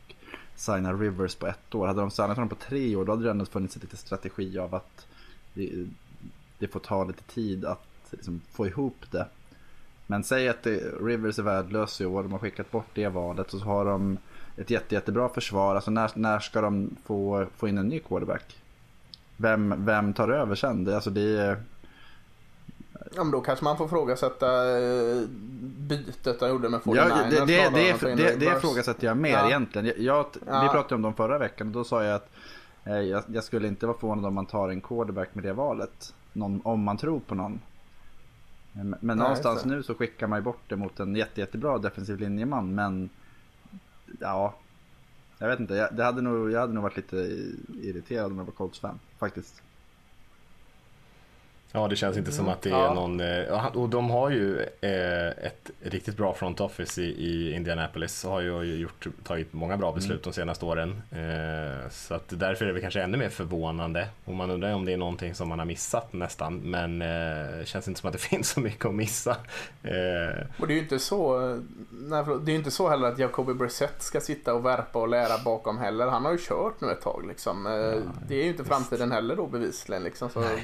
signa 0.55 0.93
Rivers 0.93 1.35
på 1.35 1.47
ett 1.47 1.75
år. 1.75 1.87
Hade 1.87 2.01
de 2.01 2.11
signat 2.11 2.37
honom 2.37 2.49
på 2.49 2.55
tre 2.55 2.95
år 2.95 3.05
då 3.05 3.11
hade 3.11 3.23
det 3.23 3.31
ändå 3.31 3.45
funnits 3.45 3.75
lite 3.75 3.97
strategi 3.97 4.59
av 4.59 4.75
att 4.75 5.07
det, 5.53 5.87
det 6.59 6.67
får 6.67 6.79
ta 6.79 7.03
lite 7.03 7.23
tid 7.23 7.65
att 7.65 7.87
liksom, 8.11 8.41
få 8.51 8.67
ihop 8.67 9.11
det. 9.11 9.27
Men 10.07 10.23
säg 10.23 10.49
att 10.49 10.63
det, 10.63 10.77
Rivers 11.01 11.39
är 11.39 11.43
värdelös 11.43 12.01
i 12.01 12.05
år, 12.05 12.23
de 12.23 12.31
har 12.31 12.39
skickat 12.39 12.71
bort 12.71 12.87
det 12.93 13.07
valet 13.07 13.53
och 13.53 13.59
så 13.59 13.65
har 13.65 13.85
de 13.85 14.17
ett 14.57 14.69
jätte, 14.69 14.95
jättebra 14.95 15.29
försvar. 15.29 15.75
Alltså 15.75 15.91
när, 15.91 16.11
när 16.15 16.39
ska 16.39 16.61
de 16.61 16.95
få, 17.03 17.45
få 17.57 17.67
in 17.67 17.77
en 17.77 17.87
ny 17.87 17.99
quarterback? 17.99 18.55
Vem, 19.37 19.85
vem 19.85 20.13
tar 20.13 20.29
över 20.29 20.55
sen? 20.55 20.83
Det, 20.83 20.95
alltså 20.95 21.09
det 21.09 21.37
är... 21.37 21.63
Ja, 23.15 23.23
men 23.23 23.31
då 23.31 23.41
kanske 23.41 23.65
man 23.65 23.77
får 23.77 23.87
frågasätta 23.87 24.79
eh, 24.79 25.21
bytet 25.77 26.39
de 26.39 26.49
gjorde 26.49 26.69
med 26.69 26.79
49ers. 26.81 26.95
Ja, 26.95 27.45
det, 27.45 28.15
det, 28.15 28.35
det, 28.35 28.45
ifrågasätter 28.45 29.07
jag 29.07 29.17
mer 29.17 29.29
Ja. 29.31 29.47
egentligen. 29.47 29.93
Jag, 30.05 30.25
Vi 30.33 30.69
pratade 30.69 30.95
om 30.95 31.01
dem 31.01 31.13
förra 31.13 31.37
veckan 31.37 31.67
och 31.67 31.73
då 31.73 31.83
sa 31.83 32.03
jag 32.03 32.15
att 32.15 32.29
eh, 32.83 32.99
jag, 32.99 33.23
jag 33.27 33.43
skulle 33.43 33.67
inte 33.67 33.85
vara 33.87 33.97
förvånad 33.97 34.25
om 34.25 34.33
man 34.33 34.45
tar 34.45 34.69
en 34.69 34.81
quarterback 34.81 35.35
med 35.35 35.43
det 35.43 35.53
valet. 35.53 36.13
Någon, 36.33 36.61
om 36.63 36.83
man 36.83 36.97
tror 36.97 37.19
på 37.19 37.35
någon. 37.35 37.59
Men, 38.73 38.95
Nej, 39.01 39.15
någonstans 39.15 39.63
det. 39.63 39.69
nu 39.69 39.83
så 39.83 39.95
skickar 39.95 40.27
man 40.27 40.39
ju 40.39 40.43
bort 40.43 40.61
det 40.67 40.75
mot 40.75 40.99
en 40.99 41.15
jätte, 41.15 41.39
jättebra 41.41 41.77
defensiv 41.77 42.19
linjeman. 42.19 42.75
Men 42.75 43.09
ja, 44.19 44.53
jag 45.37 45.47
vet 45.47 45.59
inte. 45.59 45.73
Jag, 45.75 45.95
det 45.95 46.03
hade 46.03 46.21
nog, 46.21 46.51
jag 46.51 46.59
hade 46.59 46.73
nog 46.73 46.83
varit 46.83 46.97
lite 46.97 47.15
irriterad 47.81 48.31
om 48.31 48.37
jag 48.37 48.45
var 48.45 48.51
Colts-fan 48.51 48.99
faktiskt. 49.19 49.61
Ja, 51.73 51.87
det 51.87 51.95
känns 51.95 52.17
inte 52.17 52.31
som 52.31 52.49
att 52.49 52.61
det 52.61 52.69
är 52.69 52.73
Ja. 52.73 52.93
någon... 52.93 53.19
eh, 53.19 53.65
Och 53.77 53.89
de 53.89 54.09
har 54.09 54.29
ju 54.29 54.59
eh, 54.81 55.27
ett 55.27 55.71
riktigt 55.81 56.17
bra 56.17 56.33
front 56.33 56.61
office 56.61 57.01
i, 57.01 57.53
Indianapolis. 57.53 58.23
Har 58.23 58.41
ju 58.41 58.63
gjort, 58.75 59.07
tagit 59.23 59.53
många 59.53 59.77
bra 59.77 59.91
beslut 59.91 60.23
de 60.23 60.33
senaste 60.33 60.65
åren. 60.65 61.01
Eh, 61.11 61.89
Så 61.89 62.13
att 62.13 62.23
därför 62.27 62.65
är 62.65 62.73
det 62.73 62.81
kanske 62.81 63.01
ännu 63.01 63.17
mer 63.17 63.29
förvånande. 63.29 64.07
Och 64.25 64.33
man 64.33 64.51
undrar 64.51 64.73
om 64.73 64.85
det 64.85 64.93
är 64.93 64.97
någonting 64.97 65.35
som 65.35 65.47
man 65.49 65.59
har 65.59 65.65
missat 65.65 66.13
nästan. 66.13 66.55
Men 66.57 66.99
det 66.99 67.61
känns 67.65 67.87
inte 67.87 67.99
som 67.99 68.07
att 68.07 68.13
det 68.13 68.19
finns 68.29 68.49
så 68.49 68.59
mycket 68.59 68.85
att 68.85 68.93
missa. 68.95 69.31
Och 70.59 70.67
det 70.67 70.73
är 70.73 70.75
ju 70.75 70.79
inte 70.79 70.99
så, 70.99 71.39
nej, 71.91 72.23
förlåt, 72.25 72.45
det 72.45 72.51
är 72.51 72.55
inte 72.55 72.71
så 72.71 72.89
heller 72.89 73.07
att 73.07 73.19
Jacoby 73.19 73.53
Brissett 73.53 74.01
ska 74.01 74.19
sitta 74.21 74.53
och 74.53 74.65
värpa 74.65 74.99
och 74.99 75.07
lära 75.09 75.43
bakom 75.45 75.77
heller. 75.77 76.07
Han 76.07 76.25
har 76.25 76.31
ju 76.31 76.37
kört 76.41 76.81
nu 76.81 76.91
ett 76.91 77.01
tag 77.01 77.25
liksom. 77.27 77.65
Eh, 77.67 77.99
det 78.27 78.35
är 78.35 78.43
ju 78.43 78.49
inte 78.49 78.63
framtiden 78.65 79.11
heller 79.11 79.35
då 79.35 79.47
bevisligen 79.47 80.03
liksom. 80.03 80.29
Så, 80.29 80.39
nej. 80.39 80.63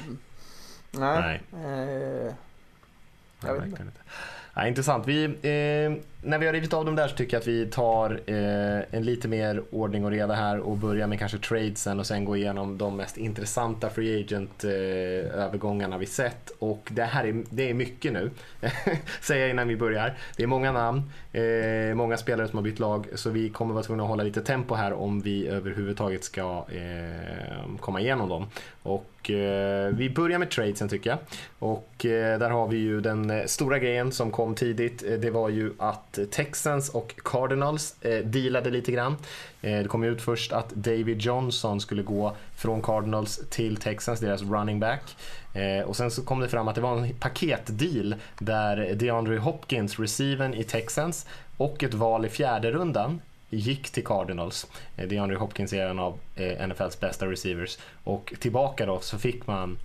Nej. 0.90 1.40
Eh, 1.52 2.34
jag 3.40 3.54
vet 3.54 3.64
inte. 3.64 4.00
Ja, 4.58 4.66
intressant. 4.66 5.06
Vi, 5.06 5.24
eh, 5.24 6.02
när 6.22 6.38
vi 6.38 6.46
har 6.46 6.52
rivit 6.52 6.72
av 6.72 6.84
dem 6.84 6.96
där 6.96 7.08
så 7.08 7.16
tycker 7.16 7.34
jag 7.34 7.40
att 7.40 7.46
vi 7.46 7.66
tar 7.66 8.20
eh, 8.26 8.82
en 8.90 9.04
lite 9.04 9.28
mer 9.28 9.62
ordning 9.70 10.04
och 10.04 10.10
reda 10.10 10.34
här 10.34 10.58
och 10.58 10.76
börjar 10.76 11.06
med 11.06 11.18
kanske 11.18 11.38
tradesen 11.38 12.00
och 12.00 12.06
sen 12.06 12.24
gå 12.24 12.36
igenom 12.36 12.78
de 12.78 12.96
mest 12.96 13.16
intressanta 13.16 13.90
free 13.90 14.20
agent 14.24 14.64
eh, 14.64 15.98
vi 15.98 16.06
sett. 16.06 16.50
Och 16.58 16.88
det 16.90 17.04
här 17.04 17.24
är, 17.24 17.44
det 17.50 17.70
är 17.70 17.74
mycket 17.74 18.12
nu, 18.12 18.30
säger 19.20 19.40
jag 19.40 19.50
innan 19.50 19.68
vi 19.68 19.76
börjar. 19.76 20.14
Det 20.36 20.42
är 20.42 20.46
många 20.46 20.72
namn, 20.72 21.12
eh, 21.32 21.94
många 21.94 22.16
spelare 22.16 22.48
som 22.48 22.56
har 22.56 22.64
bytt 22.64 22.78
lag 22.78 23.06
så 23.14 23.30
vi 23.30 23.50
kommer 23.50 23.74
vara 23.74 23.84
tvungna 23.84 24.02
att 24.02 24.08
hålla 24.08 24.22
lite 24.22 24.40
tempo 24.40 24.74
här 24.74 24.92
om 24.92 25.20
vi 25.20 25.48
överhuvudtaget 25.48 26.24
ska 26.24 26.64
eh, 26.72 27.76
komma 27.80 28.00
igenom 28.00 28.28
dem. 28.28 28.46
Och 28.82 29.04
eh, 29.30 29.96
vi 29.96 30.10
börjar 30.10 30.38
med 30.38 30.50
tradesen 30.50 30.88
tycker 30.88 31.10
jag. 31.10 31.18
Och 31.58 32.06
eh, 32.06 32.38
där 32.38 32.50
har 32.50 32.68
vi 32.68 32.76
ju 32.76 33.00
den 33.00 33.30
eh, 33.30 33.44
stora 33.46 33.78
grejen 33.78 34.12
som 34.12 34.30
kom 34.30 34.54
tidigt. 34.54 35.04
Eh, 35.08 35.12
det 35.12 35.30
var 35.30 35.48
ju 35.48 35.72
att 35.78 36.18
Texans 36.30 36.88
och 36.88 37.14
Cardinals 37.24 37.96
eh, 38.02 38.24
dealade 38.24 38.70
lite 38.70 38.92
grann. 38.92 39.16
Eh, 39.62 39.78
det 39.78 39.88
kom 39.88 40.04
ut 40.04 40.22
först 40.22 40.52
att 40.52 40.70
David 40.70 41.20
Johnson 41.20 41.80
skulle 41.80 42.02
gå 42.02 42.36
från 42.56 42.82
Cardinals 42.82 43.40
till 43.50 43.76
Texans, 43.76 44.20
deras 44.20 44.42
running 44.42 44.80
back. 44.80 45.16
Och 45.86 45.96
sen 45.96 46.10
så 46.10 46.22
kom 46.24 46.40
det 46.40 46.48
fram 46.48 46.68
att 46.68 46.74
det 46.74 46.80
var 46.80 46.96
en 46.96 47.14
paketdeal 47.14 48.14
där 48.38 48.94
DeAndre 48.94 49.38
Hopkins, 49.38 49.98
receiven 49.98 50.54
i 50.54 50.64
Texans 50.64 51.26
och 51.56 51.84
ett 51.84 51.94
val 51.94 52.26
i 52.26 52.28
fjärde 52.28 52.70
rundan 52.70 53.20
gick 53.50 53.90
till 53.90 54.04
Cardinals. 54.04 54.66
Eh, 54.96 55.08
DeAndre 55.08 55.36
Hopkins 55.36 55.72
är 55.72 55.86
en 55.86 55.98
av 55.98 56.18
eh, 56.36 56.68
NFLs 56.68 57.00
bästa 57.00 57.26
receivers. 57.26 57.78
Och 58.04 58.34
tillbaka 58.38 58.86
då 58.86 59.00
så 59.00 59.18
fick 59.18 59.46
man 59.46 59.78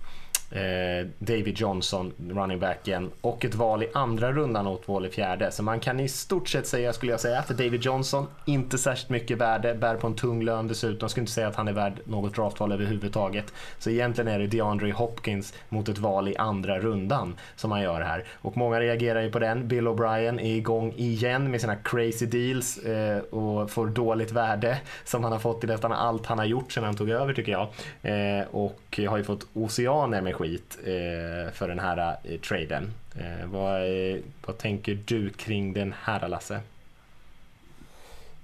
Eh, 0.54 1.06
David 1.18 1.60
Johnson, 1.60 2.12
running 2.30 2.58
backen, 2.58 3.10
och 3.20 3.44
ett 3.44 3.54
val 3.54 3.82
i 3.82 3.88
andra 3.94 4.32
rundan 4.32 4.66
och 4.66 4.80
ett 4.80 4.88
val 4.88 5.06
i 5.06 5.10
fjärde. 5.10 5.50
Så 5.50 5.62
man 5.62 5.80
kan 5.80 6.00
i 6.00 6.08
stort 6.08 6.48
sett 6.48 6.66
säga, 6.66 6.92
skulle 6.92 7.12
jag 7.12 7.20
säga, 7.20 7.42
för 7.42 7.54
David 7.54 7.82
Johnson, 7.82 8.26
inte 8.44 8.78
särskilt 8.78 9.10
mycket 9.10 9.38
värde, 9.38 9.74
bär 9.74 9.96
på 9.96 10.06
en 10.06 10.14
tung 10.14 10.42
lön 10.42 10.68
dessutom. 10.68 10.98
Jag 11.00 11.10
skulle 11.10 11.22
inte 11.22 11.32
säga 11.32 11.48
att 11.48 11.56
han 11.56 11.68
är 11.68 11.72
värd 11.72 12.00
något 12.04 12.34
draftval 12.34 12.72
överhuvudtaget. 12.72 13.52
Så 13.78 13.90
egentligen 13.90 14.28
är 14.28 14.38
det 14.38 14.46
DeAndre 14.46 14.92
Hopkins 14.92 15.54
mot 15.68 15.88
ett 15.88 15.98
val 15.98 16.28
i 16.28 16.36
andra 16.36 16.78
rundan 16.78 17.36
som 17.56 17.70
man 17.70 17.82
gör 17.82 18.00
här. 18.00 18.24
Och 18.32 18.56
många 18.56 18.80
reagerar 18.80 19.22
ju 19.22 19.30
på 19.30 19.38
den. 19.38 19.68
Bill 19.68 19.88
O'Brien 19.88 20.40
är 20.40 20.56
igång 20.56 20.92
igen 20.96 21.50
med 21.50 21.60
sina 21.60 21.76
crazy 21.76 22.26
deals 22.26 22.78
eh, 22.78 23.18
och 23.18 23.70
får 23.70 23.86
dåligt 23.86 24.32
värde 24.32 24.78
som 25.04 25.22
han 25.22 25.32
har 25.32 25.38
fått 25.38 25.64
i 25.64 25.66
nästan 25.66 25.92
allt 25.92 26.26
han 26.26 26.38
har 26.38 26.44
gjort 26.44 26.72
sedan 26.72 26.84
han 26.84 26.96
tog 26.96 27.10
över 27.10 27.34
tycker 27.34 27.52
jag. 27.52 27.68
Eh, 28.02 28.46
och 28.50 29.00
har 29.08 29.16
ju 29.16 29.24
fått 29.24 29.46
oceaner 29.52 30.20
med 30.20 30.34
skit 30.34 30.43
eh, 30.78 31.52
för 31.52 31.68
den 31.68 31.78
här 31.78 32.16
eh, 32.24 32.40
traden. 32.40 32.92
Eh, 33.16 33.46
vad, 33.46 33.82
eh, 33.82 34.20
vad 34.46 34.58
tänker 34.58 34.98
du 35.04 35.30
kring 35.30 35.72
den 35.72 35.94
här 36.02 36.28
Lasse? 36.28 36.60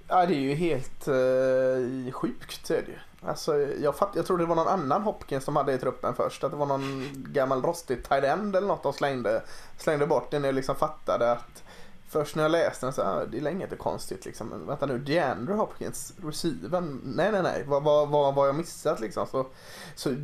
Ja 0.07 0.25
det 0.25 0.35
är 0.35 0.39
ju 0.39 0.53
helt 0.53 1.07
eh, 1.07 2.13
sjukt 2.13 2.69
är 2.69 2.81
det. 2.87 3.27
Alltså, 3.27 3.57
jag, 3.57 3.95
fatt, 3.95 4.09
jag 4.15 4.25
tror 4.25 4.37
det 4.37 4.45
var 4.45 4.55
någon 4.55 4.67
annan 4.67 5.01
Hopkins 5.01 5.43
som 5.43 5.55
hade 5.55 5.73
i 5.73 5.77
truppen 5.77 6.15
först. 6.15 6.43
Att 6.43 6.51
det 6.51 6.57
var 6.57 6.65
någon 6.65 7.09
gammal 7.13 7.61
rostig 7.61 8.03
tight 8.03 8.23
end 8.23 8.55
eller 8.55 8.67
något 8.67 8.83
de 8.83 8.93
slängde, 8.93 9.41
slängde 9.77 10.07
bort 10.07 10.31
när 10.31 10.45
jag 10.45 10.55
liksom 10.55 10.75
fattade 10.75 11.31
att 11.31 11.63
Först 12.11 12.35
när 12.35 12.43
jag 12.43 12.51
läste 12.51 12.85
den 12.85 12.93
så 12.93 13.03
här, 13.03 13.27
det 13.31 13.37
är 13.37 13.41
länge 13.41 13.63
inte 13.63 13.75
konstigt 13.75 14.25
liksom. 14.25 14.47
Men 14.47 14.65
vänta 14.65 14.85
nu, 14.85 14.97
DeAndre 14.97 15.53
Hopkins, 15.53 16.13
receiven. 16.23 17.01
Nej, 17.03 17.31
nej, 17.31 17.43
nej. 17.43 17.63
Vad, 17.67 17.83
vad, 17.83 18.09
vad 18.09 18.33
har 18.33 18.45
jag 18.45 18.55
missat 18.55 18.99
liksom? 18.99 19.27
Så, 19.27 19.45
så 19.95 20.15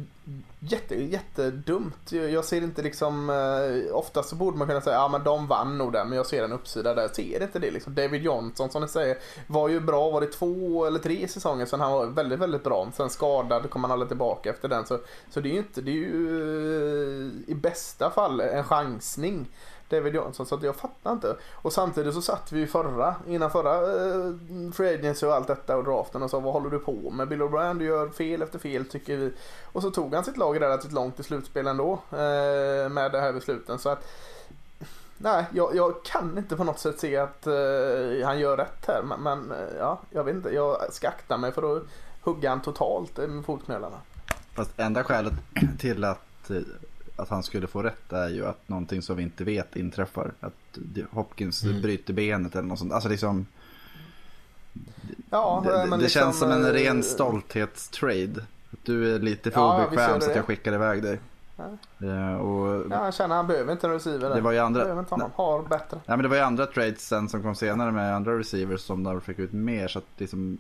jätte, 0.60 0.96
jättedumt. 1.04 2.12
Jag 2.12 2.46
ser 2.46 2.62
inte 2.62 2.82
liksom, 2.82 3.30
eh, 3.30 3.96
oftast 3.96 4.30
så 4.30 4.36
borde 4.36 4.58
man 4.58 4.68
kunna 4.68 4.82
säga, 4.82 4.96
ja 4.96 5.04
ah, 5.04 5.08
men 5.08 5.24
de 5.24 5.48
vann 5.48 5.78
nog 5.78 5.94
där, 5.94 6.06
men 6.06 6.18
jag 6.18 6.26
ser 6.26 6.44
en 6.44 6.52
uppsida 6.52 6.94
där. 6.94 7.02
Jag 7.02 7.16
ser 7.16 7.44
inte 7.44 7.60
det 7.60 7.72
liksom. 7.72 7.96
David 7.96 8.22
Johnson 8.22 8.70
som 8.70 8.82
ni 8.82 8.88
säger, 8.88 9.18
var 9.48 9.70
ju 9.70 9.80
bra, 9.80 10.10
var 10.10 10.22
det 10.22 10.28
två 10.28 10.86
eller 10.86 11.00
tre 11.00 11.28
säsonger 11.28 11.66
sedan 11.66 11.80
han 11.80 11.92
var 11.92 12.06
väldigt, 12.06 12.40
väldigt 12.40 12.64
bra. 12.64 12.92
Sen 12.94 13.10
skadad, 13.10 13.70
kom 13.70 13.84
han 13.84 13.92
aldrig 13.92 14.10
tillbaka 14.10 14.50
efter 14.50 14.68
den. 14.68 14.86
Så, 14.86 15.00
så 15.30 15.40
det 15.40 15.50
är 15.50 15.54
ju 15.54 15.60
inte, 15.60 15.82
det 15.82 15.92
är 15.92 15.96
ju 15.96 17.28
eh, 17.28 17.52
i 17.52 17.56
bästa 17.56 18.10
fall 18.10 18.42
en 18.42 18.64
chansning. 18.64 19.48
David 19.90 20.16
Johnson. 20.16 20.46
Så 20.46 20.56
att 20.56 20.64
jag 20.64 20.76
fattar 20.76 21.12
inte. 21.12 21.36
Och 21.54 21.74
samtidigt 21.74 22.14
så 22.14 22.22
satt 22.22 22.52
vi 22.52 22.60
ju 22.60 22.68
förra, 22.68 23.16
innan 23.28 23.52
förra 23.52 23.76
eh, 23.76 24.32
Free 24.74 24.94
Agency 24.94 25.26
och 25.26 25.34
allt 25.34 25.48
detta 25.48 25.78
och 25.78 25.84
draften 25.84 26.24
och 26.24 26.30
sa 26.30 26.40
vad 26.40 26.54
håller 26.54 26.70
du 26.70 26.80
på 26.80 27.10
med? 27.12 27.28
Bill 27.28 27.42
O'Brien, 27.42 27.80
du 27.80 27.86
gör 27.86 28.10
fel 28.10 28.42
efter 28.42 28.60
fel 28.60 28.86
tycker 28.86 29.18
vi. 29.18 29.34
Och 29.64 29.82
så 29.82 29.92
tog 29.92 30.14
han 30.14 30.24
sitt 30.24 30.38
lag 30.38 30.62
relativt 30.62 30.92
långt 30.92 31.20
i 31.20 31.24
slutspel 31.24 31.68
ändå 31.68 31.94
eh, 32.12 32.90
med 32.90 33.12
det 33.12 33.20
här 33.20 33.34
besluten. 33.34 33.80
Så 33.80 33.90
att 33.90 34.08
Nej, 35.20 35.46
jag, 35.54 35.76
jag, 35.76 36.04
kan 36.04 36.38
inte 36.38 36.56
på 36.56 36.64
något 36.64 36.80
sätt 36.80 37.00
se 37.00 37.18
att 37.18 37.48
eh, 37.48 38.26
han 38.26 38.40
gör 38.40 38.58
rätt 38.58 38.86
här. 38.88 39.04
Men, 39.04 39.22
men 39.22 39.52
eh, 39.52 39.78
ja, 39.80 40.00
jag 40.10 40.24
vet 40.24 40.36
inte. 40.36 40.50
Jag 40.50 40.94
ska 40.94 41.08
akta 41.08 41.38
mig 41.38 41.52
för 41.52 41.78
att 41.78 41.84
hugga 42.22 42.50
han 42.50 42.62
totalt 42.62 43.18
med 43.18 43.46
fotknölarna. 43.46 43.98
Fast 44.54 44.80
enda 44.80 45.04
skälet 45.04 45.34
till 45.80 46.04
att 46.04 46.50
eh, 46.50 46.58
att 47.18 47.30
han 47.30 47.44
skulle 47.44 47.68
få 47.68 47.84
rätt 47.84 48.14
är 48.14 48.30
ju 48.30 48.46
att 48.46 48.70
någonting 48.70 49.02
som 49.02 49.18
vi 49.18 49.24
inte 49.24 49.44
vet 49.44 49.76
inträffar. 49.76 50.32
Att 50.40 50.78
Hopkins 51.12 51.64
mm. 51.64 51.82
bryter 51.82 52.14
benet 52.14 52.56
eller 52.56 52.68
något 52.68 52.80
sånt. 52.80 52.94
Alltså 52.94 53.10
liksom. 53.10 53.46
Ja, 55.30 55.64
det, 55.66 55.72
det, 55.72 55.98
liksom, 55.98 56.22
känns 56.22 56.40
som 56.40 56.52
en 56.52 56.66
äh, 56.66 56.72
ren 56.72 57.04
stolthetstrade. 57.04 58.46
Du 58.84 59.16
är 59.16 59.20
lite 59.20 59.52
för 59.52 59.62
ja, 59.62 59.86
obekväm 59.86 60.22
så 60.22 60.30
att 60.30 60.36
jag 60.36 60.46
skickar 60.46 60.74
iväg 60.74 61.04
dig. 61.04 61.20
Ja. 61.58 62.08
Uh, 62.08 62.36
och, 62.36 62.86
ja, 62.92 62.98
han 62.98 63.12
känner 63.12 63.36
han 63.36 63.48
behöver 63.48 63.72
inte 63.72 63.88
en 63.88 63.94
receiver. 63.94 64.36
Det 64.36 64.42
var 64.42 64.52
ju 64.52 64.60
andra, 64.60 64.82
behöver 64.82 65.00
inte 65.00 65.14
honom. 65.14 65.32
Har 65.36 65.64
bättre. 65.64 66.00
Ja, 66.06 66.16
men 66.16 66.24
det 66.24 66.28
var 66.28 66.36
ju 66.36 66.42
andra 66.42 66.66
trades 66.66 67.08
sen 67.08 67.30
som 67.30 67.44
kom 67.44 67.56
senare 67.56 67.92
med 67.92 68.16
andra 68.16 68.40
receivers 68.40 68.82
som 68.82 69.04
där 69.04 69.20
fick 69.20 69.40
ut 69.40 69.54
mer. 69.54 69.88
Så 69.88 70.00
att 70.00 70.06
liksom, 70.18 70.58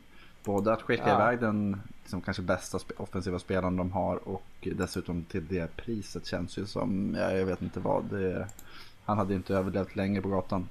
både 0.47 0.73
att 0.73 0.81
skicka 0.81 1.07
ja. 1.07 1.15
iväg 1.15 1.39
den 1.39 1.81
liksom 2.01 2.21
kanske 2.21 2.43
bästa 2.43 2.79
offensiva 2.97 3.39
spelaren 3.39 3.75
de 3.75 3.91
har 3.91 4.27
och 4.27 4.67
dessutom 4.75 5.23
till 5.23 5.47
det 5.47 5.75
priset 5.75 6.25
känns 6.25 6.57
ju 6.57 6.65
som, 6.65 7.15
ja, 7.19 7.31
jag 7.31 7.45
vet 7.45 7.61
inte 7.61 7.79
vad. 7.79 8.03
Det, 8.03 8.47
han 9.05 9.17
hade 9.17 9.33
inte 9.33 9.55
överlevt 9.55 9.95
länge 9.95 10.21
på 10.21 10.29
gatan. 10.29 10.69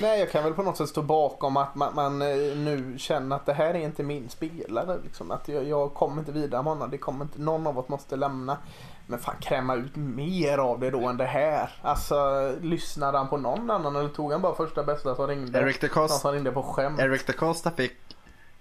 Nej, 0.00 0.20
jag 0.20 0.30
kan 0.30 0.44
väl 0.44 0.54
på 0.54 0.62
något 0.62 0.76
sätt 0.76 0.88
stå 0.88 1.02
bakom 1.02 1.56
att 1.56 1.74
man, 1.74 1.94
man 1.94 2.22
eh, 2.22 2.56
nu 2.56 2.94
känner 2.98 3.36
att 3.36 3.46
det 3.46 3.52
här 3.52 3.74
är 3.74 3.78
inte 3.78 4.02
min 4.02 4.28
spelare. 4.28 4.98
Liksom. 5.04 5.30
Att 5.30 5.48
jag, 5.48 5.64
jag 5.64 5.94
kommer 5.94 6.18
inte 6.18 6.32
vidare 6.32 6.62
med 6.62 6.72
honom. 6.72 6.90
Det 6.90 6.98
kommer 6.98 7.24
inte, 7.24 7.40
någon 7.40 7.66
av 7.66 7.78
oss 7.78 7.88
måste 7.88 8.16
lämna. 8.16 8.58
Men 9.06 9.18
fan 9.18 9.34
kräma 9.40 9.74
ut 9.74 9.96
mer 9.96 10.58
av 10.58 10.80
det 10.80 10.90
då 10.90 11.08
än 11.08 11.16
det 11.16 11.24
här. 11.26 11.70
Alltså 11.82 12.16
lyssnade 12.60 13.18
han 13.18 13.28
på 13.28 13.36
någon 13.36 13.70
annan 13.70 13.96
eller 13.96 14.08
tog 14.08 14.32
han 14.32 14.42
bara 14.42 14.54
första 14.54 14.82
bästa 14.82 15.14
som 15.14 15.26
ringde? 15.26 15.58
Eric 15.58 15.80
DeCosta, 15.80 16.18
som 16.18 16.32
ringde 16.32 16.52
på 16.52 16.62
skämt? 16.62 17.00
Eric 17.00 17.26
DeCosta 17.26 17.70
fick 17.70 18.05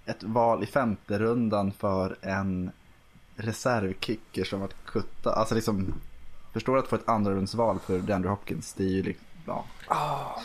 ett 0.06 0.24
val 0.24 0.64
i 0.64 0.66
femte 0.66 1.20
rundan 1.20 1.72
för 1.72 2.18
en 2.22 2.72
reservkicker 3.36 4.44
som 4.44 4.60
var 4.60 4.70
kutta. 4.86 5.34
Alltså 5.34 5.56
liksom, 5.56 5.94
förstår 6.54 6.78
att 6.78 6.88
få 6.88 6.96
ett 6.96 7.10
andrarumsval 7.10 7.80
för 7.80 8.00
DeAndre 8.00 8.30
Hopkins. 8.30 8.74
Det 8.74 8.84
är 8.84 8.90
ju 8.90 9.04
liksom, 9.04 9.26
ja. 9.46 9.66
Oh. 9.90 10.42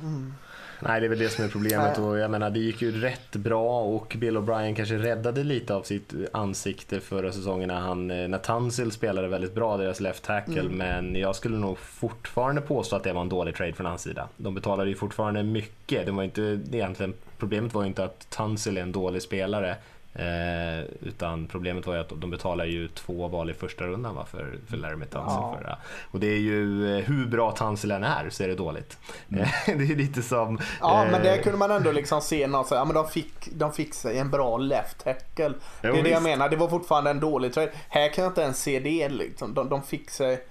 Mm. 0.00 0.34
Nej, 0.80 1.00
det 1.00 1.06
är 1.06 1.08
väl 1.08 1.18
det 1.18 1.28
som 1.28 1.44
är 1.44 1.48
problemet. 1.48 1.98
Och 1.98 2.18
jag 2.18 2.30
menar, 2.30 2.50
det 2.50 2.58
gick 2.58 2.82
ju 2.82 3.00
rätt 3.00 3.36
bra 3.36 3.82
och 3.82 4.16
Bill 4.18 4.36
O'Brien 4.36 4.74
kanske 4.74 4.98
räddade 4.98 5.44
lite 5.44 5.74
av 5.74 5.82
sitt 5.82 6.14
ansikte 6.32 7.00
förra 7.00 7.32
säsongen 7.32 7.68
när, 7.68 7.80
han, 7.80 8.10
eh, 8.10 8.28
när 8.28 8.38
Tunsil 8.38 8.92
spelade 8.92 9.28
väldigt 9.28 9.54
bra, 9.54 9.76
deras 9.76 10.00
left 10.00 10.24
tackle. 10.24 10.60
Mm. 10.60 10.76
Men 10.76 11.16
jag 11.16 11.36
skulle 11.36 11.56
nog 11.56 11.78
fortfarande 11.78 12.60
påstå 12.60 12.96
att 12.96 13.04
det 13.04 13.12
var 13.12 13.20
en 13.20 13.28
dålig 13.28 13.56
trade 13.56 13.72
från 13.72 13.86
hans 13.86 14.02
sida. 14.02 14.28
De 14.36 14.54
betalade 14.54 14.90
ju 14.90 14.96
fortfarande 14.96 15.42
mycket. 15.42 16.06
Det 16.06 16.12
var 16.12 16.22
inte, 16.22 16.60
egentligen, 16.72 17.14
problemet 17.38 17.74
var 17.74 17.82
ju 17.82 17.88
inte 17.88 18.04
att 18.04 18.30
Tunsil 18.30 18.76
är 18.76 18.82
en 18.82 18.92
dålig 18.92 19.22
spelare. 19.22 19.76
Eh, 20.14 20.84
utan 21.00 21.46
problemet 21.46 21.86
var 21.86 21.94
ju 21.94 22.00
att 22.00 22.12
de 22.16 22.30
betalar 22.30 22.64
ju 22.64 22.88
två 22.88 23.28
val 23.28 23.50
i 23.50 23.54
första 23.54 23.84
rundan 23.84 24.14
va, 24.14 24.24
för, 24.24 24.58
för 24.68 24.76
Laramie 24.76 25.08
Tunsil. 25.08 25.38
Ja. 25.40 25.56
Förra. 25.58 25.78
Och 26.10 26.20
det 26.20 26.26
är 26.26 26.38
ju, 26.38 26.96
eh, 26.98 27.04
hur 27.04 27.26
bra 27.26 27.52
Tunsil 27.52 27.90
än 27.90 28.04
är 28.04 28.30
så 28.30 28.42
är 28.42 28.48
det 28.48 28.54
dåligt. 28.54 28.98
Mm. 29.32 29.46
det 29.66 29.92
är 29.92 29.96
lite 29.96 30.22
som... 30.22 30.60
Ja 30.80 31.04
eh, 31.04 31.10
men 31.10 31.22
där 31.22 31.42
kunde 31.42 31.58
man 31.58 31.70
ändå 31.70 31.92
liksom 31.92 32.20
se 32.20 32.46
något 32.46 32.66
så, 32.66 32.74
ja 32.74 32.84
men 32.84 32.94
de 32.94 33.08
fick, 33.08 33.48
de 33.52 33.72
fick 33.72 33.94
sig 33.94 34.18
en 34.18 34.30
bra 34.30 34.58
left 34.58 35.04
tackle. 35.04 35.52
Det 35.80 35.88
är 35.88 36.02
det 36.02 36.10
jag 36.10 36.22
menar, 36.22 36.48
det 36.48 36.56
var 36.56 36.68
fortfarande 36.68 37.10
en 37.10 37.20
dålig 37.20 37.54
trade. 37.54 37.72
Här 37.88 38.08
kan 38.08 38.24
jag 38.24 38.30
inte 38.30 38.42
ens 38.42 38.62
se 38.62 38.80
det 38.80 39.08
liksom. 39.08 39.54
De, 39.54 39.68
de 39.68 39.82
fick 39.82 40.10
sig 40.10 40.44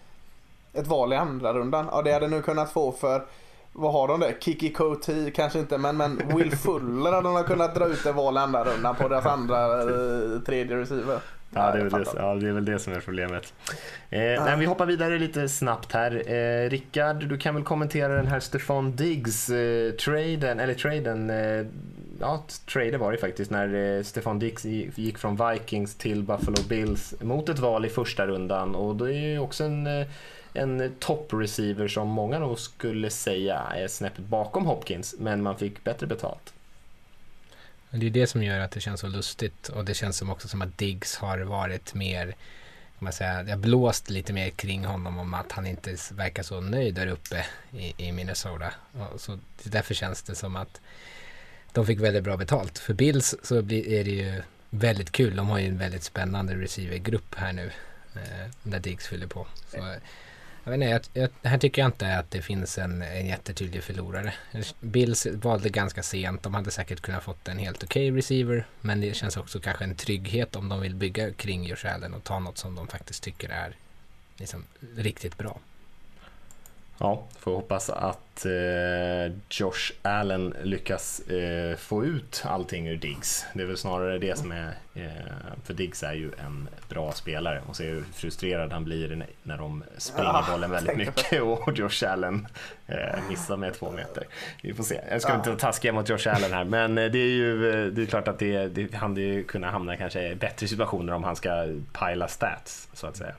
ett 0.74 0.88
val 0.88 1.14
i 1.14 1.16
andra 1.16 1.54
rundan. 1.54 1.90
Ja 1.92 2.02
det 2.02 2.14
hade 2.14 2.28
nu 2.28 2.42
kunnat 2.42 2.72
få 2.72 2.92
för 2.92 3.26
vad 3.74 3.94
har 3.94 4.08
de 4.08 4.20
där? 4.20 4.36
Kiki 4.40 4.70
Coty 4.70 5.32
kanske 5.32 5.60
inte 5.60 5.78
men, 5.78 5.98
men 5.98 6.22
Will 6.36 6.52
Fuller 6.56 7.12
hade 7.12 7.30
de 7.30 7.44
kunnat 7.44 7.76
dra 7.76 7.88
ut 7.88 8.06
val 8.06 8.38
andra 8.38 8.64
rundan 8.64 8.96
på 8.96 9.08
deras 9.08 9.26
andra 9.26 9.82
eh, 9.82 10.40
tredje 10.46 10.78
receiver. 10.78 11.20
Ja 11.54 11.72
det, 11.72 11.80
är 11.80 11.84
väl 11.84 12.04
det, 12.04 12.10
ja, 12.16 12.36
det 12.36 12.48
är 12.48 12.52
väl 12.52 12.66
det 12.66 12.80
som 12.80 12.94
är 12.94 13.00
problemet. 13.00 13.54
Eh, 14.10 14.22
ja. 14.22 14.46
men 14.46 14.60
vi 14.60 14.66
hoppar 14.66 14.86
vidare 14.86 15.20
lite 15.20 15.50
snabbt 15.50 15.94
här. 15.94 16.32
Eh, 16.34 16.70
Rickard, 16.70 17.28
du 17.28 17.38
kan 17.38 17.56
väl 17.56 17.64
kommentera 17.64 18.16
den 18.16 18.28
här 18.28 18.40
Stefan 18.40 18.96
Diggs 18.96 19.50
eh, 19.50 19.92
traden, 19.92 20.60
eller 20.60 20.74
traden, 20.74 21.30
eh, 21.30 21.66
ja 22.20 22.44
trader 22.74 22.98
var 22.98 23.12
det 23.12 23.18
faktiskt 23.18 23.52
när 23.52 23.98
eh, 23.98 24.04
Stefan 24.04 24.40
Diggs 24.40 24.66
gick 24.96 25.18
från 25.18 25.50
Vikings 25.52 25.96
till 25.96 26.24
Buffalo 26.24 26.64
Bills 26.70 27.14
mot 27.22 27.50
ett 27.50 27.60
val 27.60 27.86
i 27.86 27.90
första 27.90 28.28
rundan 28.28 28.76
och 28.76 28.96
det 28.96 29.14
är 29.16 29.32
ju 29.32 29.40
också 29.40 29.64
en 29.64 29.88
eh, 29.88 30.08
en 30.60 30.96
topp-receiver 31.00 31.88
som 31.88 32.08
många 32.08 32.40
nog 32.40 32.60
skulle 32.60 33.10
säga 33.10 33.60
är 33.60 33.88
snäppet 33.88 34.26
bakom 34.26 34.66
Hopkins, 34.66 35.16
men 35.20 35.44
man 35.44 35.58
fick 35.58 35.84
bättre 35.84 36.08
betalt. 36.08 36.54
Det 37.90 38.06
är 38.06 38.10
det 38.10 38.28
som 38.28 38.44
gör 38.44 38.60
att 38.60 38.72
det 38.72 38.80
känns 38.80 39.00
så 39.00 39.08
lustigt 39.08 39.70
och 39.70 39.86
det 39.86 39.94
känns 39.94 40.18
som 40.18 40.30
också 40.30 40.48
som 40.48 40.62
att 40.62 40.78
Diggs 40.78 41.18
har 41.18 41.38
varit 41.38 41.94
mer, 41.94 42.26
kan 42.26 43.06
man 43.06 43.14
säga, 43.14 43.44
jag 43.44 43.60
blåst 43.60 44.10
lite 44.10 44.34
mer 44.34 44.50
kring 44.50 44.86
honom 44.86 45.20
om 45.20 45.34
att 45.34 45.52
han 45.52 45.66
inte 45.66 45.96
verkar 46.12 46.44
så 46.44 46.62
nöjd 46.62 46.96
där 46.96 47.08
uppe 47.08 47.46
i, 47.72 47.94
i 47.98 48.12
Minnesota. 48.12 48.74
Och 49.14 49.22
så 49.22 49.40
därför 49.64 49.94
känns 49.94 50.24
det 50.24 50.36
som 50.36 50.56
att 50.56 50.82
de 51.74 51.86
fick 51.86 52.00
väldigt 52.00 52.24
bra 52.24 52.38
betalt. 52.38 52.78
För 52.78 52.94
Bills 52.94 53.36
så 53.44 53.62
blir, 53.62 53.88
är 53.88 54.04
det 54.04 54.12
ju 54.12 54.42
väldigt 54.70 55.12
kul. 55.12 55.36
De 55.36 55.50
har 55.50 55.60
ju 55.60 55.68
en 55.68 55.78
väldigt 55.78 56.04
spännande 56.04 56.54
receivergrupp 56.56 57.36
här 57.36 57.54
nu. 57.54 57.72
Eh, 58.16 58.52
där 58.64 58.80
Diggs 58.80 59.08
fyller 59.08 59.28
på. 59.28 59.48
Så, 59.72 59.78
eh, 59.78 59.98
jag 60.64 60.72
vet 60.72 60.82
inte, 60.82 61.20
jag, 61.20 61.30
jag, 61.42 61.50
här 61.50 61.58
tycker 61.58 61.82
jag 61.82 61.88
inte 61.88 62.18
att 62.18 62.32
det 62.32 62.42
finns 62.42 62.78
en, 62.78 63.02
en 63.02 63.28
jättetydlig 63.28 63.84
förlorare. 63.84 64.34
Bills 64.80 65.26
valde 65.26 65.70
ganska 65.70 66.04
sent. 66.04 66.44
De 66.44 66.54
hade 66.54 66.72
säkert 66.72 67.02
kunnat 67.02 67.24
fått 67.24 67.48
en 67.48 67.58
helt 67.58 67.84
okej 67.84 68.12
okay 68.12 68.18
receiver. 68.18 68.66
Men 68.82 69.02
det 69.02 69.16
känns 69.16 69.38
också 69.38 69.60
kanske 69.60 69.84
en 69.84 69.96
trygghet 69.96 70.56
om 70.56 70.70
de 70.70 70.82
vill 70.82 70.96
bygga 70.96 71.34
kring 71.34 71.66
Josh 71.66 71.94
Allen 71.96 72.14
och 72.14 72.24
ta 72.24 72.40
något 72.40 72.58
som 72.58 72.76
de 72.76 72.88
faktiskt 72.88 73.24
tycker 73.24 73.50
är 73.50 73.76
liksom 74.38 74.66
riktigt 74.96 75.38
bra. 75.38 75.60
Ja, 77.02 77.24
får 77.40 77.56
hoppas 77.56 77.90
att 77.90 78.46
eh, 78.46 79.34
Josh 79.50 79.92
Allen 80.02 80.56
lyckas 80.64 81.20
eh, 81.20 81.76
få 81.78 82.06
ut 82.06 82.44
allting 82.46 82.88
ur 82.88 82.98
Diggs. 82.98 83.46
Det 83.54 83.62
är 83.64 83.68
väl 83.68 83.78
snarare 83.78 84.18
det 84.20 84.38
som 84.38 84.52
är, 84.52 84.74
eh, 84.94 85.04
för 85.64 85.74
Diggs 85.74 86.04
är 86.04 86.14
ju 86.14 86.32
en 86.46 86.68
bra 86.90 87.12
spelare 87.12 87.62
och 87.68 87.76
ser 87.76 87.86
hur 87.90 88.04
frustrerad 88.14 88.72
han 88.74 88.84
blir 88.86 89.26
när 89.44 89.58
de 89.58 89.84
springer 89.98 90.30
Ja, 90.30 90.46
bollen 90.52 90.72
väldigt 90.72 90.98
mycket 90.98 91.42
och 91.42 91.78
Josh 91.78 92.04
Allen 92.12 92.48
eh, 92.88 92.96
missar 93.30 93.58
med 93.58 93.74
två 93.74 93.92
meter. 93.92 94.24
Vi 94.64 94.74
får 94.74 94.84
se. 94.84 95.02
Jag 95.12 95.22
ska 95.22 95.36
inte 95.36 95.50
vara 95.50 95.60
taskig 95.60 95.94
mot 95.94 96.10
Josh 96.10 96.28
Allen 96.36 96.54
här, 96.54 96.64
men 96.64 96.98
eh, 96.98 97.12
det 97.12 97.20
är 97.20 97.28
ju 97.30 97.70
eh, 97.70 97.86
det 97.92 98.02
är 98.02 98.06
klart 98.06 98.28
att 98.28 98.40
det, 98.40 98.68
det 98.68 98.94
han 98.96 99.10
hade 99.12 99.22
ju 99.22 99.44
kunnat 99.44 99.72
hamna 99.72 99.96
kanske 99.98 100.28
i 100.32 100.36
bättre 100.36 100.68
situationer 100.68 101.14
om 101.14 101.24
han 101.24 101.36
ska 101.36 101.68
pila 102.00 102.28
stats 102.28 102.90
så 102.94 103.08
att 103.08 103.18
säga. 103.18 103.34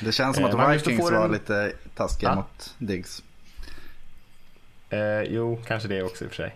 Det 0.00 0.12
känns 0.12 0.36
som 0.36 0.44
att 0.44 0.74
Vikings 0.76 1.00
får 1.00 1.14
en- 1.14 1.20
var 1.20 1.28
lite 1.28 1.72
taskiga 1.94 2.30
Ja. 2.30 2.34
mot 2.34 2.74
Diggs. 2.78 3.22
Eh, 4.90 5.22
jo, 5.22 5.60
kanske 5.66 5.88
det 5.88 6.02
också 6.02 6.24
i 6.24 6.26
och 6.26 6.30
för 6.32 6.36
sig. 6.36 6.54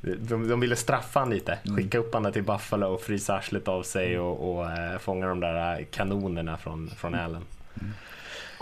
De, 0.00 0.48
de 0.48 0.60
ville 0.60 0.76
straffa 0.76 1.20
han 1.20 1.30
lite, 1.30 1.58
skicka 1.76 1.98
upp 1.98 2.14
honom 2.14 2.32
till 2.32 2.42
Buffalo 2.42 2.86
och 2.86 3.00
frysa 3.00 3.34
arslet 3.34 3.68
av 3.68 3.82
sig 3.82 4.18
och, 4.18 4.54
och 4.58 4.70
eh, 4.70 4.98
fånga 4.98 5.26
de 5.26 5.40
där 5.40 5.82
kanonerna 5.90 6.56
från, 6.56 6.90
från 6.96 7.14
Allen. 7.14 7.42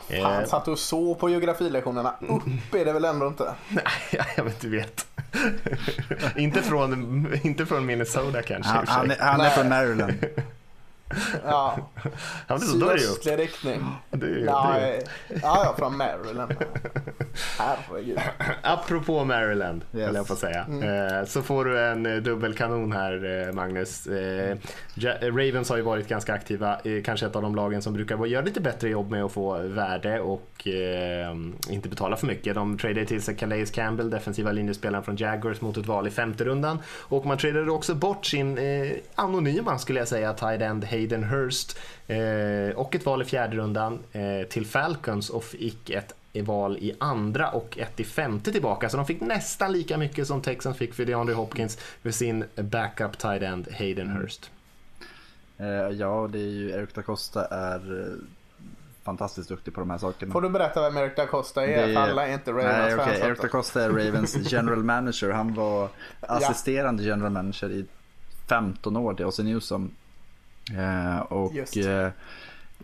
Eh, 0.09 0.23
Han 0.25 0.47
satt 0.47 0.69
och 0.69 0.79
så 0.79 1.15
på 1.15 1.31
geografilektionerna. 1.31 2.15
Upp 2.21 2.75
är 2.75 2.85
det 2.85 2.93
väl 2.93 3.05
ändå 3.05 3.27
inte? 3.27 3.55
nej, 3.69 4.25
jag 4.37 4.45
vet 4.45 4.65
inte 4.65 4.69
vet. 4.69 5.07
inte, 6.37 6.63
från, 6.63 7.29
inte 7.43 7.67
från 7.67 7.87
Minnesota 7.87 8.43
kanske. 8.43 8.73
Han, 8.73 8.83
och 8.83 8.89
för 8.89 8.95
sig. 8.95 9.01
han, 9.01 9.11
är, 9.11 9.19
han 9.19 9.41
är 9.41 9.51
från 9.51 9.69
Maryland. 9.69 10.13
Ja, 11.45 11.79
Ja, 12.05 12.11
men 12.49 12.61
så 12.61 12.77
det 12.95 13.01
ju 13.31 13.37
riktning. 13.37 13.85
Det 14.11 14.27
är, 14.27 14.45
Ja, 14.47 14.75
det 14.79 14.87
är, 14.87 15.03
ja, 15.29 15.63
ja, 15.65 15.75
från 15.79 15.97
Maryland. 15.97 16.55
Herregud. 17.59 18.19
Apropå 18.63 19.25
Maryland, 19.25 19.85
Yes. 19.95 20.11
jag 20.15 20.27
på 20.27 20.37
säga. 20.37 20.67
Eh, 21.21 21.27
så 21.27 21.43
får 21.43 21.65
du 21.65 21.81
en 21.87 22.07
eh, 22.07 22.17
dubbelkanon 22.17 22.93
här, 22.93 23.47
eh, 23.49 23.53
Magnus. 23.55 24.09
Ravens 25.23 25.69
har 25.71 25.77
ju 25.77 25.83
varit 25.83 26.09
ganska 26.09 26.35
aktiva, 26.35 26.81
kanske 27.05 27.27
ett 27.27 27.37
av 27.37 27.43
de 27.43 27.55
lagen 27.55 27.83
som 27.83 27.93
brukar 27.93 28.27
göra 28.27 28.45
lite 28.45 28.61
bättre 28.61 28.89
jobb 28.89 29.11
med 29.11 29.25
att 29.25 29.33
få 29.33 29.59
värde 29.59 30.21
och 30.21 30.69
inte 31.69 31.89
betala 31.89 32.17
för 32.17 32.27
mycket. 32.27 32.55
De 32.55 32.79
tradade 32.79 33.07
till 33.07 33.23
sig 33.23 33.37
Calais 33.37 33.71
Campbell, 33.71 34.11
defensiva 34.11 34.53
linjespelaren 34.53 35.05
från 35.05 35.17
Jaguars, 35.17 35.61
mot 35.61 35.77
ett 35.77 35.87
val 35.87 36.07
i 36.07 36.11
femte 36.11 36.45
rundan. 36.45 36.79
Och 36.99 37.27
man 37.27 37.39
tradade 37.39 37.71
också 37.71 37.95
bort 37.95 38.27
sin 38.27 38.59
anonyma, 39.15 39.79
skulle 39.79 39.99
jag 39.99 40.09
säga, 40.09 40.33
tight 40.33 40.61
end 40.63 40.85
Hayden 40.97 41.25
Hurst 41.25 41.79
eh, 42.07 42.77
och 42.77 42.95
ett 42.95 43.07
val 43.07 43.23
i 43.23 43.25
fjärde 43.25 43.57
rundan 43.57 43.99
eh, 44.13 44.49
till 44.49 44.67
Falcons 44.67 45.31
och 45.31 45.45
fick 45.45 45.91
ett 45.91 46.15
val 46.43 46.77
i 46.77 46.97
andra 47.01 47.51
och 47.51 47.79
ett 47.79 48.01
i 48.01 48.05
femte 48.05 48.53
tillbaka. 48.53 48.89
Så 48.89 48.97
de 48.97 49.07
fick 49.07 49.21
nästan 49.21 49.73
lika 49.73 49.99
mycket 49.99 50.27
som 50.27 50.43
Texans 50.43 50.77
fick 50.77 50.95
för 50.95 51.05
DeAndre 51.05 51.35
Hopkins 51.35 51.77
för 51.77 52.11
sin 52.11 52.45
backup 52.55 53.19
tight 53.19 53.43
end 53.43 53.69
Hayden 53.79 54.11
Hurst. 54.11 54.51
Eh, 55.59 55.67
ja, 55.69 56.29
det 56.33 56.39
är 56.39 56.51
ju 56.51 56.71
Eric 56.71 56.95
da 56.95 57.03
Costa 57.03 57.45
är 57.45 58.13
fantastiskt 59.07 59.49
duktig 59.49 59.75
på 59.75 59.81
de 59.81 59.91
här 59.91 59.99
sakerna. 59.99 60.33
Får 60.33 60.41
du 60.41 60.49
berätta 60.49 60.83
vem 60.83 60.97
Eric 60.97 61.17
da 61.17 61.27
Costa 61.27 61.67
är? 61.67 61.87
Det 61.87 61.97
alla 61.97 62.29
är 62.29 62.33
inte 62.33 62.53
Ravens 62.53 62.97
Nej, 62.97 63.07
fans. 63.07 63.19
Eric 63.19 63.43
da 63.43 63.49
Costa 63.49 63.83
är 63.83 63.91
Ravens 63.91 64.37
general 64.53 64.85
manager. 64.85 65.31
Han 65.31 65.55
var 65.55 65.89
assisterande 66.21 67.03
general 67.03 67.31
manager 67.31 67.71
i 67.71 67.87
15 68.49 68.97
år 68.97 69.15
till 69.15 69.27
Ozzy 69.27 69.43
Newsom. 69.43 69.91
Eh, 70.75 71.19
och 71.19 71.77
eh, 71.77 72.11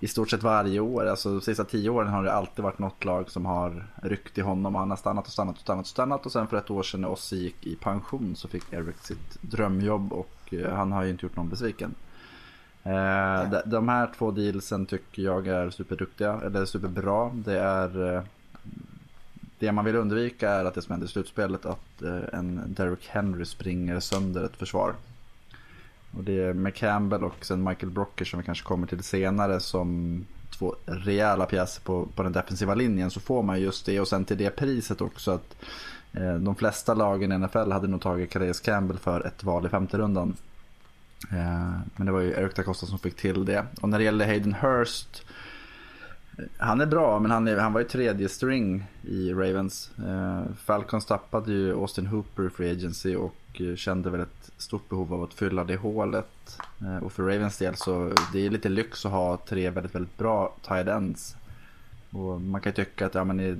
i 0.00 0.08
stort 0.08 0.30
sett 0.30 0.42
varje 0.42 0.80
år, 0.80 1.06
alltså 1.06 1.28
de 1.28 1.40
sista 1.40 1.64
tio 1.64 1.90
åren 1.90 2.08
har 2.08 2.24
det 2.24 2.32
alltid 2.32 2.62
varit 2.62 2.78
något 2.78 3.04
lag 3.04 3.30
som 3.30 3.46
har 3.46 3.86
ryckt 4.02 4.38
i 4.38 4.40
honom 4.40 4.74
och 4.74 4.80
han 4.80 4.90
har 4.90 4.96
stannat 4.96 5.26
och 5.26 5.32
stannat 5.32 5.54
och 5.54 5.60
stannat 5.60 5.84
och 5.84 5.86
stannat 5.86 6.26
och 6.26 6.32
sen 6.32 6.46
för 6.46 6.56
ett 6.56 6.70
år 6.70 6.82
sedan 6.82 7.00
när 7.00 7.10
Ozzy 7.10 7.36
gick 7.36 7.66
i 7.66 7.76
pension 7.76 8.36
så 8.36 8.48
fick 8.48 8.72
Eric 8.72 8.96
sitt 8.96 9.38
drömjobb 9.40 10.12
och 10.12 10.54
eh, 10.54 10.74
han 10.74 10.92
har 10.92 11.04
ju 11.04 11.10
inte 11.10 11.26
gjort 11.26 11.36
någon 11.36 11.48
besviken. 11.48 11.94
De, 13.64 13.88
här 13.88 14.10
två 14.18 14.30
dealsen 14.30 14.86
tycker 14.86 15.22
jag 15.22 15.46
är 15.46 15.70
superduktiga, 15.70 16.40
eller 16.44 16.64
superbra. 16.64 17.30
Det 17.34 17.58
är 17.58 18.22
det 19.58 19.72
man 19.72 19.84
vill 19.84 19.96
undvika 19.96 20.50
är 20.50 20.64
att 20.64 20.74
det 20.74 20.82
som 20.82 20.92
händer 20.92 21.06
i 21.06 21.10
slutspelet 21.10 21.66
att 21.66 22.02
en 22.32 22.62
Derrick 22.66 23.08
Henry 23.08 23.44
springer 23.44 24.00
sönder 24.00 24.44
ett 24.44 24.56
försvar. 24.56 24.94
Och 26.16 26.24
det 26.24 26.40
är 26.40 26.52
med 26.52 26.74
Campbell 26.74 27.24
och 27.24 27.44
sen 27.44 27.64
Michael 27.64 27.90
Brocker 27.90 28.24
som 28.24 28.38
vi 28.40 28.46
kanske 28.46 28.64
kommer 28.64 28.86
till 28.86 29.02
senare 29.02 29.60
som 29.60 30.24
två 30.58 30.76
rejäla 30.86 31.46
pjäser 31.46 31.82
på, 31.82 32.06
på 32.14 32.22
den 32.22 32.32
defensiva 32.32 32.74
linjen 32.74 33.10
så 33.10 33.20
får 33.20 33.42
man 33.42 33.60
just 33.60 33.86
det 33.86 34.00
och 34.00 34.08
sen 34.08 34.24
till 34.24 34.38
det 34.38 34.50
priset 34.50 35.00
också 35.00 35.30
att 35.30 35.56
eh, 36.12 36.34
de 36.34 36.54
flesta 36.54 36.94
lagen 36.94 37.32
i 37.32 37.38
NFL 37.38 37.70
hade 37.72 37.88
nog 37.88 38.00
tagit 38.00 38.30
Calais 38.30 38.60
Campbell 38.60 38.98
för 38.98 39.26
ett 39.26 39.44
val 39.44 39.66
i 39.66 39.68
femte 39.68 39.98
rundan. 39.98 40.36
Eh, 41.30 41.80
men 41.96 42.06
det 42.06 42.12
var 42.12 42.20
ju 42.20 42.32
Eric 42.32 42.54
da 42.54 42.62
Costa 42.62 42.86
som 42.86 42.98
fick 42.98 43.16
till 43.16 43.44
det. 43.44 43.66
Och 43.80 43.88
när 43.88 43.98
det 43.98 44.04
gäller 44.04 44.26
Hayden 44.26 44.54
Hurst 44.54 45.24
eh, 46.38 46.44
han 46.58 46.80
är 46.80 46.86
bra, 46.86 47.18
men 47.18 47.30
han, 47.30 47.48
är, 47.48 47.56
han 47.56 47.72
var 47.72 47.80
ju 47.80 47.88
tredje 47.88 48.28
string 48.28 48.84
i 49.02 49.32
Ravens. 49.32 49.90
Eh, 49.98 50.42
Falcons 50.64 51.06
tappade 51.06 51.52
ju 51.52 51.72
Austin 51.72 52.06
Hooper 52.06 52.46
i 52.46 52.50
Free 52.50 52.70
Agency 52.70 53.16
och 53.16 53.34
och 53.52 53.60
eh, 53.60 53.76
kände 53.76 54.10
väl 54.10 54.20
ett 54.20 54.50
stort 54.56 54.88
behov 54.88 55.14
av 55.14 55.22
att 55.22 55.34
fylla 55.34 55.64
det 55.64 55.76
hålet. 55.76 56.58
Eh, 56.80 56.96
och 56.96 57.12
för 57.12 57.22
Ravens 57.22 57.58
del 57.58 57.76
så 57.76 58.12
det 58.32 58.46
är 58.46 58.50
lite 58.50 58.68
lyx 58.68 59.06
att 59.06 59.12
ha 59.12 59.36
tre 59.36 59.70
väldigt, 59.70 59.94
väldigt 59.94 60.18
bra 60.18 60.54
tight 60.62 60.88
ends. 60.88 61.36
Och 62.10 62.40
man 62.40 62.60
kan 62.60 62.70
ju 62.70 62.84
tycka 62.84 63.06
att 63.06 63.14
ja, 63.14 63.24
men 63.24 63.40
i, 63.40 63.56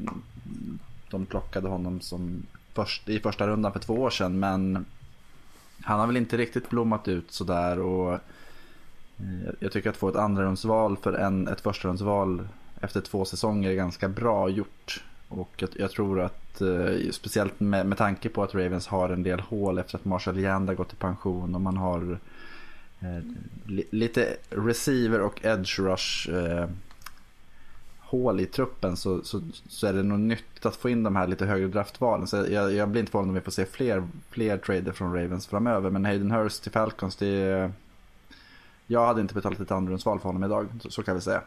de 1.10 1.26
plockade 1.26 1.68
honom 1.68 2.00
som 2.00 2.46
först, 2.72 3.08
i 3.08 3.20
första 3.20 3.46
rundan 3.46 3.72
för 3.72 3.80
två 3.80 3.94
år 3.94 4.10
sedan, 4.10 4.38
men 4.38 4.84
han 5.82 6.00
har 6.00 6.06
väl 6.06 6.16
inte 6.16 6.36
riktigt 6.36 6.70
blommat 6.70 7.08
ut 7.08 7.32
sådär. 7.32 7.78
Och 7.78 8.12
eh, 8.12 9.54
jag 9.60 9.72
tycker 9.72 9.90
att 9.90 9.96
få 9.96 10.08
ett 10.08 10.16
andrarumsval 10.16 10.96
för 10.96 11.12
en, 11.12 11.48
ett 11.48 11.60
förstahundsval 11.60 12.48
efter 12.80 13.00
två 13.00 13.24
säsonger 13.24 13.70
är 13.70 13.74
ganska 13.74 14.08
bra 14.08 14.48
gjort. 14.48 15.04
Och 15.38 15.50
jag, 15.56 15.70
jag 15.76 15.90
tror 15.90 16.20
att 16.20 16.60
eh, 16.60 17.10
speciellt 17.10 17.60
med, 17.60 17.86
med 17.86 17.98
tanke 17.98 18.28
på 18.28 18.42
att 18.42 18.54
Ravens 18.54 18.86
har 18.86 19.08
en 19.08 19.22
del 19.22 19.40
hål 19.40 19.78
efter 19.78 19.98
att 19.98 20.04
Marshall 20.04 20.38
Yanda 20.38 20.74
gått 20.74 20.92
i 20.92 20.96
pension 20.96 21.54
och 21.54 21.60
man 21.60 21.76
har 21.76 22.18
eh, 23.00 23.24
li, 23.66 23.84
lite 23.90 24.36
receiver 24.50 25.20
och 25.20 25.44
edge 25.44 25.78
rush 25.78 26.30
eh, 26.30 26.68
hål 28.12 28.40
i 28.40 28.46
truppen 28.46 28.96
så, 28.96 29.24
så, 29.24 29.40
så 29.68 29.86
är 29.86 29.92
det 29.92 30.02
nog 30.02 30.18
nyttigt 30.18 30.66
att 30.66 30.76
få 30.76 30.88
in 30.88 31.02
de 31.02 31.16
här 31.16 31.26
lite 31.26 31.46
högre 31.46 31.68
draftvalen. 31.68 32.26
Så 32.26 32.36
jag, 32.50 32.72
jag 32.72 32.88
blir 32.88 33.00
inte 33.00 33.12
förvånad 33.12 33.28
om 33.28 33.34
vi 33.34 33.40
får 33.40 33.52
se 33.52 33.66
fler, 33.66 34.08
fler 34.30 34.58
trader 34.58 34.92
från 34.92 35.14
Ravens 35.14 35.46
framöver. 35.46 35.90
Men 35.90 36.04
Hayden 36.04 36.30
Hurst 36.30 36.62
till 36.62 36.72
Falcons, 36.72 37.16
det 37.16 37.26
är... 37.26 37.72
Jag 38.86 39.06
hade 39.06 39.20
inte 39.20 39.34
betalat 39.34 39.60
ett 39.60 39.70
andrarumsval 39.70 40.18
för 40.18 40.28
honom 40.28 40.44
idag, 40.44 40.68
så, 40.80 40.90
så 40.90 41.02
kan 41.02 41.14
vi 41.14 41.20
säga. 41.20 41.42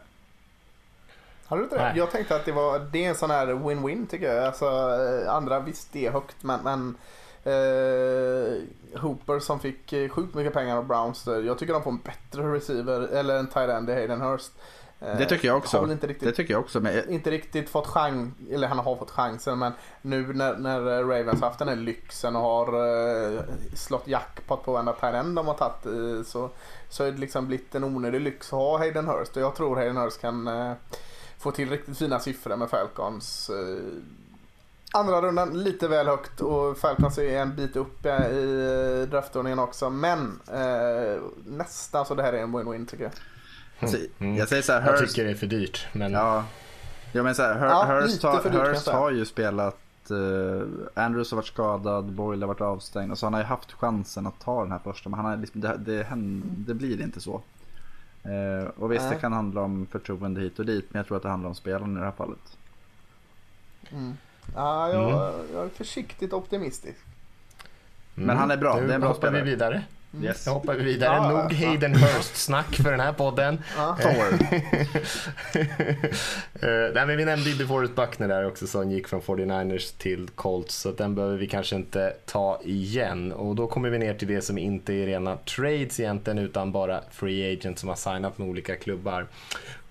Har 1.48 1.56
du 1.56 1.62
inte 1.62 1.76
det? 1.76 1.98
Jag 1.98 2.10
tänkte 2.10 2.36
att 2.36 2.44
det 2.44 2.52
var 2.52 2.78
det 2.92 3.04
är 3.04 3.08
en 3.08 3.14
sån 3.14 3.30
här 3.30 3.46
win-win 3.46 4.06
tycker 4.06 4.34
jag. 4.34 4.44
Alltså, 4.44 4.66
eh, 4.66 5.34
andra 5.34 5.60
visst 5.60 5.92
det 5.92 6.06
är 6.06 6.10
högt 6.10 6.36
men, 6.42 6.60
men 6.64 6.96
eh, 7.44 9.00
Hooper 9.00 9.38
som 9.40 9.60
fick 9.60 9.92
eh, 9.92 10.08
sjukt 10.08 10.34
mycket 10.34 10.52
pengar 10.52 10.76
av 10.76 10.86
Browns. 10.86 11.28
eh, 11.28 11.38
Jag 11.38 11.58
tycker 11.58 11.72
de 11.72 11.82
får 11.82 11.90
en 11.90 12.00
bättre 12.04 12.54
receiver 12.54 13.00
eller 13.00 13.38
en 13.38 13.46
tight 13.46 13.70
end 13.70 13.90
i 13.90 13.92
Hayden 13.94 14.20
Hurst. 14.20 14.52
Eh, 15.00 15.18
Det 15.18 15.24
tycker 15.26 15.48
jag 15.48 15.56
också. 15.56 15.78
Har 15.78 15.92
inte 15.92 16.06
Det 16.06 16.12
riktigt, 16.12 16.36
tycker 16.36 16.54
jag 16.54 16.60
också. 16.60 16.80
Men 16.80 17.10
inte 17.10 17.30
riktigt 17.30 17.68
fått 17.68 17.86
chans, 17.86 18.34
eller 18.50 18.68
han 18.68 18.78
har 18.78 18.96
fått 18.96 19.10
chansen 19.10 19.58
men 19.58 19.72
nu 20.02 20.32
när, 20.32 20.56
när 20.56 20.80
Ravens 21.04 21.40
haft 21.40 21.58
den 21.58 21.68
här 21.68 21.76
lyxen 21.76 22.36
och 22.36 22.42
har 22.42 22.66
eh, 23.34 23.40
slått 23.74 24.06
jackpot 24.08 24.64
på 24.64 24.72
varenda 24.72 24.92
tight 24.92 25.14
end 25.14 25.36
de 25.36 25.46
har 25.46 25.54
tagit 25.54 26.26
så, 26.26 26.50
så 26.88 27.04
är 27.04 27.12
det 27.12 27.18
liksom 27.18 27.46
blivit 27.46 27.74
en 27.74 27.84
onödig 27.84 28.20
lyx 28.20 28.46
att 28.46 28.58
ha 28.58 28.78
Hayden 28.78 29.08
Hurst 29.08 29.36
och 29.36 29.42
jag 29.42 29.54
tror 29.54 29.76
Hayden 29.76 29.96
Hurst 29.96 30.20
kan 30.20 30.48
eh, 30.48 30.72
få 31.38 31.50
till 31.50 31.70
riktigt 31.70 31.98
fina 31.98 32.20
siffror 32.20 32.56
med 32.56 32.70
Falcons. 32.70 33.50
Eh, 33.50 33.82
andra 34.92 35.20
rundan 35.22 35.62
lite 35.62 35.88
väl 35.88 36.06
högt 36.06 36.40
och 36.40 36.78
Falcons 36.78 37.18
är 37.18 37.38
en 37.38 37.56
bit 37.56 37.76
upp 37.76 38.06
eh, 38.06 38.26
i 38.30 39.06
draftordningen 39.10 39.58
också 39.58 39.90
men 39.90 40.40
eh, 40.52 41.20
nästan 41.46 42.06
så 42.06 42.14
det 42.14 42.22
här 42.22 42.32
är 42.32 42.38
en 42.42 42.56
win-win 42.56 42.86
tycker 42.86 43.04
jag. 43.04 43.12
alltså, 43.80 43.96
Mm. 44.18 44.36
jag 44.36 44.48
säger 44.48 44.62
så 44.62 44.72
här, 44.72 44.80
Jag 44.92 44.98
Hurst, 44.98 45.14
tycker 45.14 45.24
det 45.24 45.30
är 45.30 45.34
för 45.34 45.46
dyrt. 45.46 45.86
Men 45.92 46.12
Ja, 46.12 46.44
ja 47.12 47.22
men 47.22 47.34
så 47.34 47.42
här, 47.42 47.54
Hur, 47.58 47.66
Ja, 47.66 47.84
Hurst, 47.84 48.22
har, 48.22 48.42
dyrt, 48.42 48.54
jag 48.54 48.64
Hurst 48.64 48.88
har 48.88 49.10
ju 49.10 49.24
spelat, 49.24 49.78
uh, 50.10 50.62
Andrews 50.94 51.30
har 51.30 51.36
varit 51.36 51.46
skadad, 51.46 52.04
Boyle 52.12 52.42
har 52.42 52.48
varit 52.48 52.60
avstängd 52.60 53.12
och 53.12 53.18
så 53.18 53.26
han 53.26 53.32
har 53.34 53.40
ju 53.40 53.46
haft 53.46 53.72
chansen 53.72 54.26
att 54.26 54.40
ta 54.40 54.62
den 54.62 54.72
här 54.72 54.78
första 54.78 55.08
men 55.10 55.18
han 55.20 55.30
har 55.30 55.36
liksom, 55.36 55.60
det, 55.60 55.76
det, 55.78 56.02
händer, 56.02 56.48
det 56.56 56.74
blir 56.74 57.02
inte 57.02 57.20
så. 57.20 57.42
Eh, 58.28 58.68
och 58.76 58.92
visst 58.92 59.04
Nej. 59.04 59.14
det 59.14 59.20
kan 59.20 59.32
handla 59.32 59.60
om 59.60 59.86
förtroende 59.90 60.40
hit 60.40 60.58
och 60.58 60.66
dit 60.66 60.86
men 60.90 60.98
jag 60.98 61.06
tror 61.06 61.16
att 61.16 61.22
det 61.22 61.28
handlar 61.28 61.48
om 61.48 61.54
spelaren 61.54 61.96
i 61.96 61.98
det 61.98 62.04
här 62.04 62.12
fallet. 62.12 62.56
Ja, 64.54 64.88
jag, 64.92 65.10
Mm. 65.10 65.46
jag 65.54 65.64
är 65.64 65.68
försiktigt 65.68 66.32
optimistisk. 66.32 66.98
Men 68.14 68.36
han 68.36 68.50
är 68.50 68.56
bra, 68.56 68.76
Nu 68.76 68.86
det 68.86 68.92
är 68.92 68.94
en 68.94 69.00
bra 69.00 69.08
hoppar 69.12 69.30
vi 69.30 69.38
spelare. 69.38 69.50
vidare. 69.50 69.84
Yes. 70.22 70.44
Då 70.44 70.50
hoppar 70.50 70.74
vi 70.74 70.84
vidare. 70.84 71.14
Ja, 71.14 71.30
Nog 71.30 71.52
ja. 71.52 71.66
Hayden 71.66 71.94
Hurst-snack 71.94 72.76
för 72.76 72.90
den 72.90 73.00
här 73.00 73.12
podden. 73.12 73.58
Eh, 76.62 76.92
nej, 76.94 77.06
men 77.06 77.16
vi 77.16 77.24
nämnde 77.24 77.50
ju 77.50 77.56
DeForest 77.56 77.94
Buckner 77.94 78.28
där 78.28 78.46
också 78.46 78.66
som 78.66 78.90
gick 78.90 79.08
från 79.08 79.20
49ers 79.20 79.98
till 79.98 80.28
Colts 80.34 80.74
så 80.74 80.90
den 80.92 81.14
behöver 81.14 81.36
vi 81.36 81.46
kanske 81.46 81.76
inte 81.76 82.14
ta 82.24 82.60
igen. 82.64 83.32
Och 83.32 83.54
då 83.54 83.66
kommer 83.66 83.90
vi 83.90 83.98
ner 83.98 84.14
till 84.14 84.28
det 84.28 84.42
som 84.42 84.58
inte 84.58 84.94
är 84.94 85.06
rena 85.06 85.36
trades 85.36 86.00
egentligen 86.00 86.38
utan 86.38 86.72
bara 86.72 87.00
free 87.10 87.52
agents 87.52 87.80
som 87.80 87.88
har 87.88 87.96
signat 87.96 88.38
med 88.38 88.48
olika 88.48 88.76
klubbar. 88.76 89.26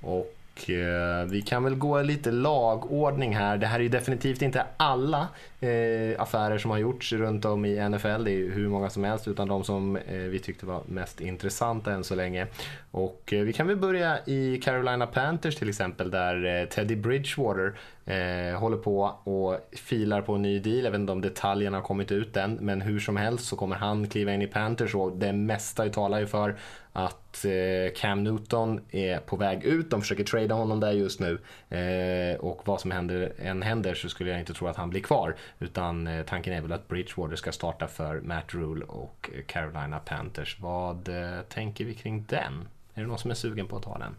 Och 0.01 0.35
eh, 0.70 1.26
vi 1.28 1.41
kan 1.41 1.64
väl 1.64 1.76
gå 1.76 2.01
lite 2.01 2.32
lagordning 2.32 3.36
här. 3.36 3.58
Det 3.58 3.68
här 3.68 3.80
är 3.80 3.84
ju 3.84 3.89
definitivt 3.89 4.41
inte 4.41 4.66
alla 4.78 5.28
eh, 5.60 6.22
affärer 6.22 6.58
som 6.58 6.72
har 6.72 6.78
gjorts 6.78 7.14
runt 7.14 7.45
om 7.45 7.66
i 7.66 7.89
NFL. 7.89 8.24
Det 8.24 8.32
är 8.32 8.38
ju 8.38 8.51
hur 8.51 8.70
många 8.70 8.89
som 8.89 9.03
helst 9.03 9.28
utan 9.28 9.47
de 9.47 9.64
som 9.64 9.95
eh, 9.95 10.16
vi 10.16 10.39
tyckte 10.39 10.66
var 10.66 10.82
mest 10.86 11.22
intressanta 11.22 11.91
än 11.91 12.03
så 12.03 12.16
länge. 12.16 12.47
Och 12.91 13.34
eh, 13.34 13.39
vi 13.39 13.53
kan 13.53 13.68
väl 13.68 13.78
börja 13.78 14.20
i 14.26 14.62
Carolina 14.64 15.08
Panthers 15.08 15.56
till 15.56 15.70
exempel 15.70 16.12
där 16.12 16.62
eh, 16.62 16.68
Teddy 16.68 16.95
Bridgewater 16.95 17.74
eh, 18.06 18.60
håller 18.60 18.78
på 18.78 19.01
och 19.24 19.60
filar 19.72 20.22
på 20.22 20.34
en 20.34 20.41
ny 20.41 20.60
deal. 20.60 20.84
Jag 20.84 20.91
vet 20.91 20.99
inte 20.99 21.12
om 21.12 21.22
detaljerna 21.22 21.78
har 21.78 21.84
kommit 21.84 22.12
ut 22.12 22.38
än 22.38 22.53
men 22.53 22.82
hur 22.82 22.99
som 22.99 23.18
helst 23.18 23.47
så 23.47 23.56
kommer 23.56 23.76
han 23.76 24.08
kliva 24.08 24.34
in 24.34 24.41
i 24.41 24.47
Panthers 24.47 24.95
och 24.95 25.18
det 25.18 25.34
mesta 25.34 25.89
talar 25.89 26.20
ju 26.20 26.28
för 26.28 26.56
att 26.93 27.45
eh, 27.45 27.93
Cam 27.95 28.24
Newton 28.24 28.82
är 28.91 29.20
på 29.20 29.36
väg 29.36 29.64
ut. 29.64 29.89
De 29.89 30.01
försöker 30.01 30.24
trada 30.24 30.56
honom 30.56 30.80
där 30.80 30.91
just 30.91 31.20
nu. 31.20 31.39
Eh, 31.78 32.39
och 32.39 32.62
vad 32.66 32.82
som 32.82 32.91
händer, 32.91 33.34
än 33.39 33.62
händer 33.62 33.93
så 33.93 34.10
skulle 34.10 34.30
jag 34.30 34.39
inte 34.39 34.53
tro 34.53 34.68
att 34.68 34.78
han 34.78 34.89
blir 34.89 35.01
kvar. 35.01 35.36
Utan 35.60 36.08
eh, 36.08 36.26
tanken 36.26 36.53
är 36.53 36.62
väl 36.62 36.72
att 36.72 36.88
Bridgewater 36.88 37.36
ska 37.36 37.51
starta 37.51 37.88
för 37.88 38.22
Matt 38.22 38.53
Rule 38.53 38.86
och 38.86 39.30
Carolina 39.45 39.99
Panthers. 39.99 40.60
Vad 40.60 41.10
eh, 41.10 41.41
tänker 41.41 41.86
vi 41.86 41.93
kring 41.93 42.26
den? 42.30 42.68
Är 42.93 43.01
det 43.01 43.08
någon 43.08 43.20
som 43.20 43.32
är 43.32 43.36
sugen 43.36 43.68
på 43.68 43.78
att 43.78 43.84
ta 43.84 43.97
den? 43.97 44.16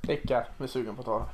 Rickard, 0.00 0.44
är 0.58 0.66
sugen 0.66 0.94
på 0.94 1.00
att 1.00 1.06
ta 1.06 1.18
den. 1.18 1.28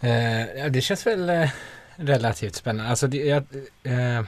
Eh, 0.00 0.44
ja, 0.58 0.68
det 0.68 0.80
känns 0.80 1.06
väl 1.06 1.30
eh, 1.30 1.50
relativt 1.96 2.54
spännande. 2.54 2.90
Alltså, 2.90 3.06
det, 3.06 3.16
jag, 3.24 3.44
eh, 3.82 4.22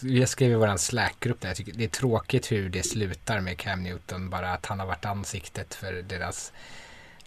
jag 0.00 0.28
skrev 0.28 0.50
i 0.50 0.54
vår 0.54 0.76
Slack-grupp 0.76 1.40
där, 1.40 1.48
jag 1.48 1.56
tycker 1.56 1.72
det 1.72 1.84
är 1.84 1.88
tråkigt 1.88 2.52
hur 2.52 2.68
det 2.68 2.82
slutar 2.82 3.40
med 3.40 3.58
Cam 3.58 3.82
Newton. 3.82 4.30
Bara 4.30 4.52
att 4.52 4.66
han 4.66 4.80
har 4.80 4.86
varit 4.86 5.04
ansiktet 5.04 5.74
för 5.74 5.92
deras 5.92 6.52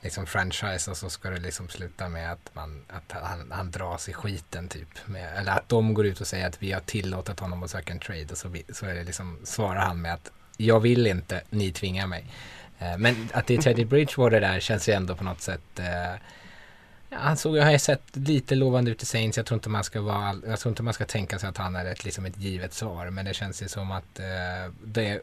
liksom, 0.02 0.26
franchise 0.26 0.92
och 0.92 0.98
så 0.98 1.10
ska 1.10 1.30
det 1.30 1.40
liksom 1.40 1.70
sluta 1.70 2.10
med 2.10 2.32
att, 2.32 2.50
man, 2.54 2.84
att 2.90 3.22
han, 3.22 3.52
han 3.52 3.72
dras 3.72 4.10
i 4.10 4.14
skiten 4.14 4.68
typ. 4.68 4.88
Med, 5.08 5.38
eller 5.38 5.52
att 5.52 5.70
de 5.70 5.94
går 5.94 6.06
ut 6.06 6.22
och 6.22 6.28
säger 6.28 6.48
att 6.48 6.64
vi 6.64 6.72
har 6.72 6.82
tillåtit 6.82 7.40
honom 7.40 7.64
att 7.64 7.70
söka 7.70 7.94
en 7.94 8.00
trade 8.00 8.26
och 8.32 8.38
så, 8.38 8.48
vi- 8.48 8.66
så 8.74 8.86
är 8.86 8.94
det 8.96 9.04
liksom, 9.04 9.40
svarar 9.44 9.80
han 9.82 10.02
med 10.02 10.14
att 10.14 10.32
jag 10.58 10.80
vill 10.80 11.08
inte, 11.08 11.42
ni 11.50 11.72
tvingar 11.72 12.08
mig. 12.08 12.26
Eh, 12.80 12.98
men 12.98 13.30
att 13.34 13.48
det 13.48 13.54
är 13.54 13.62
Teddy 13.62 13.86
Bridgewater 13.86 14.42
där 14.42 14.60
känns 14.60 14.90
ju 14.90 14.94
ändå 14.94 15.16
på 15.16 15.24
något 15.24 15.42
sätt 15.42 15.80
eh, 15.80 16.14
han 17.16 17.38
såg, 17.38 17.58
jag 17.58 17.64
har 17.64 17.72
ju 17.72 17.80
sett 17.80 18.04
lite 18.14 18.56
lovande 18.56 18.92
ut 18.92 19.04
i 19.04 19.06
Saints. 19.06 19.38
Jag 19.38 19.46
tror 19.46 19.58
inte 19.58 19.70
man 19.70 19.84
ska 19.84 20.02
vara, 20.02 20.36
jag 20.48 20.60
tror 20.60 20.72
inte 20.72 20.84
man 20.84 20.94
ska 20.94 21.06
tänka 21.06 21.40
sig 21.40 21.50
att 21.50 21.58
han 21.58 21.76
är 21.76 21.86
ett, 21.86 22.06
liksom 22.06 22.26
ett 22.26 22.38
givet 22.38 22.74
svar. 22.74 23.10
Men 23.10 23.26
det 23.26 23.34
känns 23.34 23.64
ju 23.64 23.68
som 23.68 23.92
att 23.92 24.20
eh, 24.20 24.74
det 24.84 25.08
är 25.08 25.22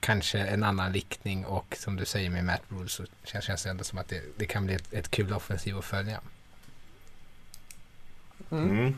kanske 0.00 0.38
en 0.38 0.62
annan 0.62 0.92
riktning 0.92 1.44
och 1.44 1.76
som 1.78 1.96
du 1.96 2.04
säger 2.04 2.30
med 2.30 2.44
Matt 2.44 2.62
Rule 2.68 2.88
så 2.88 3.04
känns, 3.24 3.44
känns 3.44 3.62
det 3.62 3.70
ändå 3.70 3.84
som 3.84 3.98
att 3.98 4.08
det, 4.08 4.22
det 4.36 4.46
kan 4.46 4.66
bli 4.66 4.74
ett, 4.74 4.92
ett 4.92 5.10
kul 5.10 5.32
offensiv 5.32 5.78
att 5.78 5.84
följa. 5.84 6.20
Mm. 8.50 8.86
Eh, 8.86 8.92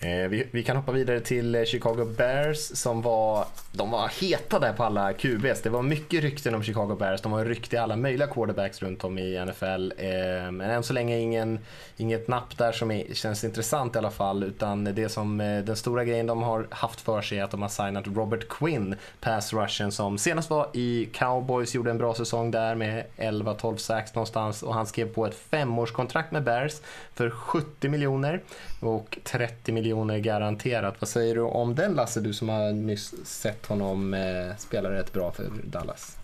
Eh, 0.00 0.28
vi, 0.28 0.46
vi 0.50 0.62
kan 0.62 0.76
hoppa 0.76 0.92
vidare 0.92 1.20
till 1.20 1.54
eh, 1.54 1.64
Chicago 1.64 2.04
Bears 2.16 2.58
som 2.58 3.02
var, 3.02 3.44
de 3.72 3.90
var 3.90 4.08
heta 4.20 4.58
där 4.58 4.72
på 4.72 4.84
alla 4.84 5.12
QBs. 5.12 5.62
Det 5.62 5.70
var 5.70 5.82
mycket 5.82 6.22
rykten 6.22 6.54
om 6.54 6.62
Chicago 6.62 6.96
Bears. 6.98 7.20
De 7.20 7.32
har 7.32 7.44
rykte 7.44 7.76
i 7.76 7.78
alla 7.78 7.96
möjliga 7.96 8.28
quarterbacks 8.28 8.82
runt 8.82 9.04
om 9.04 9.18
i 9.18 9.44
NFL. 9.46 9.92
Eh, 9.96 10.50
men 10.50 10.60
än 10.60 10.82
så 10.82 10.92
länge 10.92 11.18
ingen, 11.18 11.58
inget 11.96 12.28
napp 12.28 12.58
där 12.58 12.72
som 12.72 12.90
är, 12.90 13.14
känns 13.14 13.44
intressant 13.44 13.94
i 13.94 13.98
alla 13.98 14.10
fall. 14.10 14.42
Utan 14.42 14.84
det 14.84 15.08
som, 15.08 15.38
den 15.38 15.76
stora 15.76 16.04
grejen 16.04 16.26
de 16.26 16.42
har 16.42 16.66
haft 16.70 17.00
för 17.00 17.22
sig 17.22 17.38
är 17.38 17.44
att 17.44 17.50
de 17.50 17.62
har 17.62 17.68
signat 17.68 18.06
Robert 18.06 18.48
Quinn, 18.48 18.94
pass 19.20 19.52
rushen 19.52 19.92
som 19.92 20.18
senast 20.18 20.50
var 20.50 20.68
i 20.72 21.08
Cowboys, 21.12 21.74
gjorde 21.74 21.90
en 21.90 21.98
bra 21.98 22.14
säsong 22.14 22.50
där 22.50 22.74
med 22.74 23.04
11-12 23.16 23.76
sacks 23.76 24.14
någonstans 24.14 24.62
och 24.62 24.74
han 24.74 24.86
skrev 24.86 25.14
på 25.14 25.26
ett 25.26 25.34
femårskontrakt 25.34 26.32
med 26.32 26.44
Bears 26.44 26.80
för 27.14 27.30
70 27.30 27.88
miljoner 27.88 28.42
och 28.80 29.18
30 29.24 29.72
miljoner 29.72 30.18
garanterat. 30.18 30.94
Vad 31.00 31.08
säger 31.08 31.34
du 31.34 31.40
om 31.40 31.74
den 31.74 31.94
Lasse, 31.94 32.20
du 32.20 32.34
som 32.34 32.48
har 32.48 32.72
nyss 32.72 33.14
sett 33.26 33.66
honom 33.66 34.14
eh, 34.14 34.56
spela 34.58 34.90
rätt 34.90 35.12
bra 35.12 35.32
för 35.32 35.44
Dallas? 35.64 36.16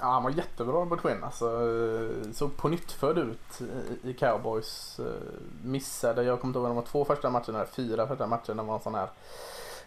Ja, 0.00 0.04
han 0.06 0.22
var 0.22 0.30
jättebra 0.30 0.86
på 0.86 0.96
Quinn. 0.96 1.24
Alltså, 1.24 1.44
eh, 1.46 2.32
såg 2.32 2.56
på 2.56 2.68
nytt 2.68 2.96
ut 3.16 3.60
i- 4.04 4.10
i 4.10 4.14
Cowboys. 4.14 5.00
Eh, 5.00 5.04
missade, 5.64 6.22
jag 6.22 6.40
kommer 6.40 6.50
inte 6.50 6.58
ihåg 6.58 6.64
om 6.66 6.76
det 6.76 6.80
var 6.82 6.88
två 6.88 7.04
första 7.04 7.30
matcherna, 7.30 7.58
eller 7.58 7.64
fyra 7.66 8.06
första 8.06 8.26
matcherna 8.26 8.62
var 8.62 8.74
en 8.74 8.82
sån 8.82 8.94
här 8.94 9.08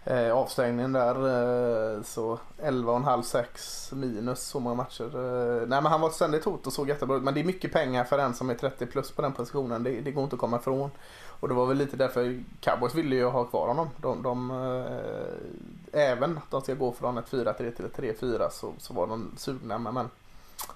eh, 0.06 0.32
avstängningen 0.32 0.94
där. 0.94 1.16
Eh, 1.16 2.04
så 2.04 2.40
11,5 2.62 3.22
6 3.22 3.92
minus 3.92 4.40
så 4.40 4.60
många 4.60 4.76
matcher. 4.76 5.16
Eh, 5.16 5.68
nej 5.68 5.82
men 5.82 5.86
han 5.86 6.02
var 6.02 6.10
ett 6.10 6.16
ständigt 6.16 6.46
hot 6.46 6.68
och 6.68 6.74
såg 6.74 6.90
jättebra 6.90 7.18
ut. 7.18 7.24
Men 7.24 7.34
det 7.34 7.40
är 7.40 7.44
mycket 7.44 7.74
pengar 7.74 8.04
för 8.04 8.20
en 8.20 8.34
som 8.34 8.50
är 8.50 8.56
30 8.56 8.86
plus 8.86 9.12
på 9.12 9.22
den 9.22 9.34
positionen. 9.34 9.84
Det, 9.84 10.02
det 10.02 10.12
går 10.12 10.24
inte 10.24 10.36
att 10.36 10.40
komma 10.40 10.58
ifrån. 10.58 10.92
Och 11.40 11.48
det 11.48 11.54
var 11.54 11.66
väl 11.66 11.78
lite 11.78 11.98
därför 11.98 12.44
Cowboys 12.60 12.96
ville 12.96 13.16
ju 13.16 13.26
ha 13.26 13.44
kvar 13.44 13.68
honom. 13.68 13.90
De, 13.98 14.24
de, 14.24 14.52
eh, 14.52 16.02
även 16.12 16.38
att 16.38 16.52
de 16.52 16.62
ska 16.62 16.74
gå 16.74 16.92
från 16.92 17.18
ett 17.18 17.30
4-3 17.30 17.72
till 17.72 17.86
ett 17.86 18.22
3-4 18.22 18.50
så, 18.52 18.74
så 18.78 18.94
var 18.94 19.08
de 19.08 19.32
sugna. 19.38 19.78
Men, 19.78 19.94
men 19.94 20.10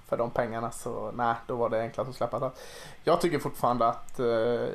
för 0.08 0.18
de 0.18 0.32
pengarna 0.32 0.72
så 0.72 1.12
nej, 1.16 1.36
då 1.48 1.56
var 1.56 1.70
det 1.70 1.82
enklast 1.82 2.10
att 2.10 2.16
släppa. 2.16 2.52
Jag 3.04 3.22
tycker 3.22 3.40
fortfarande 3.40 3.88
att 3.88 4.20
eh, 4.20 4.68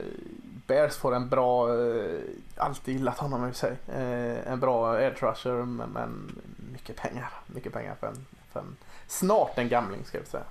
Bears 0.66 0.96
får 0.96 1.14
en 1.14 1.28
bra, 1.28 1.68
eh, 1.74 2.20
alltid 2.56 2.94
gillat 2.94 3.18
honom 3.18 3.46
i 3.48 3.50
och 3.50 3.56
för 3.56 3.66
sig, 3.66 3.76
eh, 3.88 4.52
en 4.52 4.60
bra 4.60 5.00
edge 5.02 5.22
rusher 5.22 5.52
men, 5.64 5.90
men 5.90 6.40
mycket 6.72 6.96
pengar. 6.96 7.30
Mycket 7.46 7.72
pengar 7.72 7.94
för 8.00 8.06
en, 8.06 8.26
för 8.52 8.60
en 8.60 8.76
snart 9.06 9.58
en 9.58 9.68
gamling 9.68 10.04
ska 10.04 10.18
vi 10.18 10.26
säga. 10.26 10.44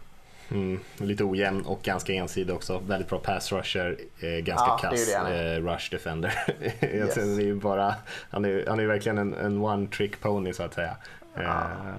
Mm, 0.52 0.80
lite 0.98 1.24
ojämn 1.24 1.62
och 1.66 1.82
ganska 1.82 2.14
ensidig 2.14 2.56
också. 2.56 2.80
Väldigt 2.80 3.10
bra 3.10 3.20
pass 3.20 3.52
rusher, 3.52 3.98
eh, 4.20 4.30
ganska 4.30 4.68
Ja, 4.68 4.78
kass 4.82 5.14
eh, 5.14 5.62
rush 5.62 5.92
defender. 5.92 6.34
Jag 6.80 6.92
Yes. 6.92 7.18
är 7.18 7.42
ju 7.42 7.56
bara, 7.56 7.96
han 8.30 8.46
är, 8.46 8.66
han 8.68 8.80
är 8.80 8.86
verkligen 8.86 9.18
en, 9.18 9.34
en 9.34 9.58
one 9.62 9.88
trick 9.88 10.20
pony 10.22 10.54
så 10.54 10.64
att 10.64 10.74
säga. 10.74 10.98
Eh, 11.36 11.50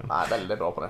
Nej, 0.03 0.27
väldigt 0.29 0.59
bra 0.59 0.71
på 0.71 0.81
det. 0.81 0.89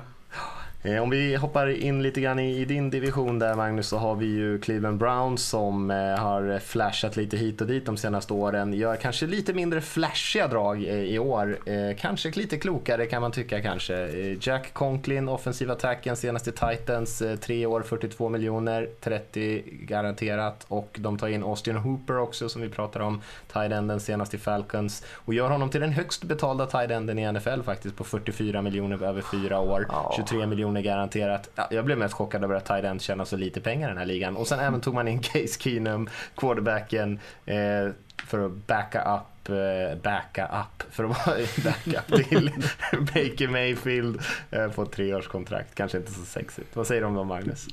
Eh, 0.84 1.04
Om 1.04 1.10
vi 1.10 1.36
hoppar 1.36 1.68
in 1.70 2.04
lite 2.04 2.22
grann 2.22 2.40
i, 2.40 2.58
i 2.62 2.66
din 2.66 2.90
division 2.90 3.40
där 3.40 3.56
Magnus 3.56 3.88
så 3.88 3.98
har 3.98 4.16
vi 4.16 4.26
ju 4.26 4.60
Cleveland 4.60 4.98
Browns 4.98 5.44
som 5.50 5.92
eh, 5.92 5.98
har 5.98 6.60
flashat 6.60 7.16
lite 7.16 7.38
hit 7.38 7.62
och 7.62 7.68
dit 7.68 7.86
de 7.86 7.98
senaste 7.98 8.34
åren. 8.34 8.74
Gör 8.74 8.96
kanske 8.96 9.26
lite 9.26 9.54
mindre 9.54 9.82
flashiga 9.82 10.48
drag 10.48 10.84
eh, 10.84 10.94
i 10.94 11.20
år. 11.20 11.58
Kanske 11.94 12.32
lite 12.32 12.58
klokare 12.58 13.06
kan 13.06 13.22
man 13.22 13.32
tycka 13.32 13.62
kanske. 13.62 13.94
Jack 14.42 14.74
Conklin, 14.74 15.30
offensiva 15.30 15.74
attacken 15.74 16.16
senast 16.16 16.48
i 16.48 16.52
Titans. 16.52 17.24
Tre 17.42 17.66
år, 17.66 17.82
42 17.82 18.30
miljoner, 18.30 18.90
30 19.00 19.64
garanterat. 19.66 20.66
Och 20.68 20.96
de 21.00 21.18
tar 21.18 21.28
in 21.28 21.44
Austin 21.44 21.76
Hooper 21.76 22.18
också 22.18 22.50
som 22.50 22.62
vi 22.62 22.70
pratar 22.70 23.00
om. 23.00 23.22
Tight 23.54 23.72
enden 23.72 24.00
senast 24.00 24.34
i 24.34 24.38
Falcons. 24.38 25.04
Och 25.14 25.34
gör 25.34 25.50
honom 25.50 25.70
till 25.70 25.82
den 25.82 25.92
högst 25.92 26.24
betalda 26.24 26.66
tight 26.66 26.92
enden 26.92 27.20
i 27.20 27.32
NFL 27.32 27.62
faktiskt 27.66 27.96
på 27.96 28.04
44 28.04 28.62
miljoner 28.62 29.04
över 29.04 29.22
fyra 29.22 29.60
år. 29.60 29.86
Ja. 29.90 30.14
23 30.16 30.48
miljoner 30.48 30.69
garanterat. 30.74 31.50
Ja, 31.56 31.68
jag 31.72 31.86
blev 31.86 31.98
mest 31.98 32.14
chockad 32.14 32.44
över 32.44 32.56
att 32.56 32.66
tight 32.66 32.84
end 32.84 33.02
tjänar 33.02 33.26
så 33.26 33.38
lite 33.38 33.62
pengar 33.62 33.88
i 33.88 33.92
den 33.92 33.98
här 33.98 34.06
ligan. 34.06 34.36
Och 34.36 34.48
sen 34.48 34.60
även 34.60 34.82
tog 34.82 34.94
man 34.94 35.08
in 35.08 35.20
Case 35.24 35.60
Keenum, 35.60 36.10
quarterbacken, 36.36 37.20
eh, 37.46 37.56
för 38.26 38.46
att 38.46 38.52
backa 38.52 39.16
upp 39.16 39.50
eh, 39.50 39.98
backa 40.04 40.46
upp 40.46 40.94
för 40.94 41.04
att 41.04 41.28
vara 41.28 41.38
backup 41.64 42.30
till 42.30 42.52
Baker 43.00 43.48
Mayfield 43.48 44.22
eh, 44.52 44.72
på 44.72 44.84
ett 44.84 44.92
treårskontrakt. 44.92 45.76
Kanske 45.76 45.98
inte 45.98 46.12
så 46.12 46.26
sexigt. 46.26 46.76
Vad 46.76 46.88
säger 46.88 47.02
du 47.02 47.08
om 47.08 47.14
dem 47.14 47.28
Magnus? 47.28 47.68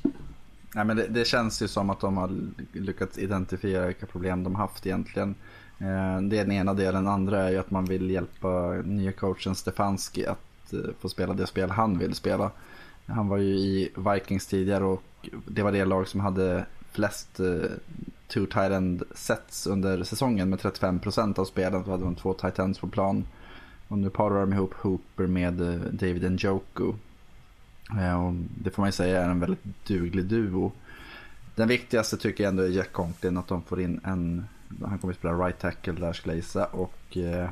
Nej, 0.74 0.84
men 0.84 0.97
det, 0.97 1.07
det 1.07 1.26
känns 1.26 1.62
ju 1.62 1.68
som 1.68 1.90
att 1.90 2.01
de 2.01 2.16
har 2.16 2.30
lyckats 2.72 3.18
identifiera 3.18 3.86
vilka 3.86 4.07
problem 4.07 4.44
de 4.44 4.55
haft 4.55 4.86
egentligen. 4.86 5.34
Eh, 5.78 6.20
det 6.20 6.38
är 6.38 6.44
den 6.44 6.53
ena 6.53 6.74
delen. 6.74 7.05
Den 7.05 7.12
andra 7.12 7.42
är 7.42 7.51
ju 7.51 7.59
att 7.59 7.70
man 7.70 7.84
vill 7.84 8.11
hjälpa 8.11 8.68
nya 8.84 9.12
coachen 9.12 9.55
Stefanski 9.55 10.26
att 10.26 10.38
få 11.01 11.09
spela 11.09 11.34
det 11.34 11.47
spel 11.47 11.70
han 11.70 11.99
vill 11.99 12.14
spela. 12.14 12.51
Han 13.07 13.29
var 13.29 13.37
ju 13.37 13.55
i 13.55 13.93
Vikings 13.97 14.47
tidigare 14.47 14.85
och 14.85 15.03
det 15.47 15.63
var 15.63 15.73
det 15.73 15.85
lag 15.85 16.09
som 16.09 16.21
hade 16.21 16.67
flest 16.93 17.41
eh, 17.41 17.71
two 18.29 18.47
tight 18.47 18.73
end 18.73 19.03
sets 19.15 19.67
under 19.67 20.05
säsongen 20.05 20.51
med 20.51 20.59
35% 20.59 21.39
av 21.39 21.45
spelen. 21.45 21.85
Så 21.85 21.91
hade 21.91 22.05
de 22.05 22.15
två 22.15 22.35
tight 22.35 22.59
ends 22.59 22.79
på 22.79 22.87
plan. 22.87 23.27
Och 23.89 23.99
nu 23.99 24.11
parar 24.11 24.41
de 24.41 24.53
ihop 24.53 24.75
Hooper 24.75 25.27
med 25.27 25.61
eh, 25.61 25.81
David 25.91 26.33
Njoku. 26.33 26.93
Eh, 28.01 28.27
och 28.27 28.33
det 28.35 28.71
får 28.71 28.83
man 28.83 28.89
ju 28.89 28.93
säga 28.93 29.23
är 29.23 29.31
en 29.31 29.41
väldigt 29.41 29.87
duglig 29.87 30.25
duo. 30.25 30.73
Den 31.55 31.69
viktigaste 31.69 32.17
tycker 32.17 32.45
jag 32.45 32.51
ändå 32.51 32.63
är 32.63 32.69
Jack 32.69 32.93
Conklin, 32.93 33.37
att 33.37 33.49
de 33.49 33.63
får 33.63 33.81
in 33.81 34.01
en, 34.05 34.47
han 34.85 34.99
kommer 34.99 35.15
att 35.15 35.19
spela 35.19 35.35
right 35.35 35.59
tackle 35.59 35.93
där 35.93 36.13
skulle 36.13 36.33
jag 36.33 36.37
gissa. 36.37 36.65
Och, 36.65 37.17
eh, 37.17 37.49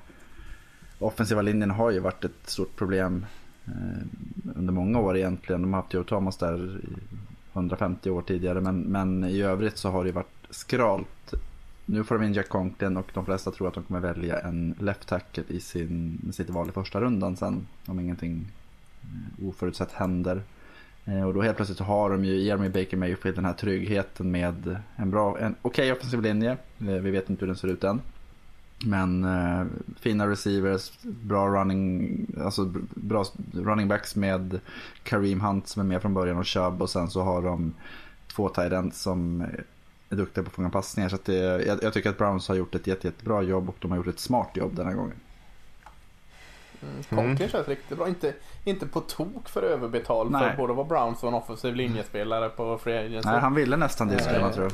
offensiva 0.99 1.43
linjen 1.43 1.71
har 1.71 1.91
ju 1.91 2.01
varit 2.01 2.25
ett 2.25 2.51
stort 2.51 2.77
problem 2.77 3.27
Eh, 3.67 4.07
under 4.57 4.73
många 4.73 4.99
år 4.99 5.17
egentligen. 5.17 5.63
De 5.63 5.73
har 5.73 5.81
haft 5.81 5.95
Joe 5.95 6.05
Thomas 6.05 6.37
där 6.37 6.81
i 6.85 6.89
150 7.53 8.11
år 8.11 8.23
tidigare 8.23 8.61
men, 8.61 8.81
men 8.81 9.25
i 9.25 9.43
övrigt 9.43 9.77
så 9.77 9.91
har 9.91 10.05
det 10.05 10.13
varit 10.13 10.47
skralt. 10.51 11.35
Nu 11.87 12.05
får 12.05 12.19
de 12.19 12.25
in 12.25 12.33
Jack 12.33 12.49
Conklin 12.49 12.97
och 12.97 13.11
de 13.15 13.25
flesta 13.25 13.51
tror 13.51 13.69
att 13.69 13.75
de 13.75 13.83
kommer 13.83 14.01
välja 14.01 14.41
en 14.41 14.75
left 14.81 15.09
tackle 15.09 15.45
i 15.49 15.61
sin, 15.61 16.21
sitt 16.33 16.51
val 16.51 16.69
i 16.69 16.73
första 16.73 17.01
rundan 17.01 17.37
sen 17.37 17.67
om 17.87 18.01
ingenting 18.01 18.47
eh, 19.03 19.49
oförutsett 19.49 19.93
händer. 19.93 20.43
Eh, 21.05 21.23
och 21.23 21.35
då 21.35 21.43
helt 21.43 21.57
plötsligt 21.57 21.79
har 21.79 22.11
de 22.11 22.25
ju, 22.25 22.39
ger 22.39 22.57
de 22.57 22.65
ju 22.65 22.71
Baker 22.71 22.97
Mayfield 22.97 23.37
den 23.37 23.45
här 23.45 23.53
tryggheten 23.53 24.31
med 24.31 24.81
en 24.97 25.11
bra, 25.11 25.39
en 25.39 25.55
okej 25.63 25.93
okay 25.93 25.93
offensiv 25.93 26.23
linje. 26.23 26.57
Vi 26.79 27.11
vet 27.11 27.31
inte 27.31 27.41
hur 27.41 27.47
den 27.47 27.57
ser 27.57 27.69
ut 27.69 27.85
än. 27.85 28.01
Men 28.79 29.25
eh, 29.25 29.67
fina 30.01 30.29
receivers, 30.29 30.93
bra 31.03 31.49
running, 31.49 32.27
alltså 32.41 32.73
bra 32.95 33.25
running 33.53 33.89
backs 33.89 34.17
med 34.17 34.61
Kareem 35.03 35.41
Hunt 35.41 35.69
som 35.69 35.81
är 35.81 35.87
med 35.87 36.03
från 36.03 36.15
början 36.15 36.39
och 36.39 36.47
Chubb 36.47 36.83
och 36.83 36.91
sen 36.91 37.11
så 37.11 37.23
har 37.23 37.43
de 37.43 37.75
två 38.35 38.49
tight 38.49 38.95
som 38.95 39.47
är 40.11 40.17
duktiga 40.17 40.45
på 40.45 40.49
att 40.49 40.55
fånga 40.55 40.71
passningar. 40.71 41.09
Så 41.09 41.19
det, 41.25 41.35
jag, 41.67 41.83
jag, 41.83 41.93
tycker 41.93 42.11
att 42.11 42.19
Browns 42.19 42.49
har 42.49 42.55
gjort 42.55 42.75
ett 42.75 42.87
jätte, 42.87 43.07
jättebra 43.07 43.43
jobb 43.43 43.69
och 43.69 43.77
de 43.81 43.91
har 43.91 43.99
gjort 43.99 44.07
ett 44.07 44.21
smart 44.21 44.51
jobb 44.55 44.77
den 44.77 44.87
här 44.87 44.95
gången. 44.95 45.17
Mm, 47.11 47.39
känns 47.39 47.69
riktigt 47.69 47.99
bra. 47.99 48.09
Inte, 48.09 48.35
inte 48.65 48.87
på 48.87 49.01
tok 49.01 49.49
för 49.49 49.63
överbetald 49.63 50.31
Nej. 50.31 50.51
för 50.51 50.57
både 50.57 50.73
vara 50.73 50.87
Browns 50.87 51.23
och 51.23 51.29
en 51.29 51.35
offensiv 51.35 51.75
linjespelare 51.75 52.49
på 52.49 52.79
Free 52.79 52.99
Agency. 52.99 53.29
Nej, 53.29 53.41
han 53.41 53.55
ville 53.55 53.77
nästan 53.77 54.09
det 54.09 54.23
skulle 54.23 54.41
man 54.41 54.53
tro. 54.53 54.69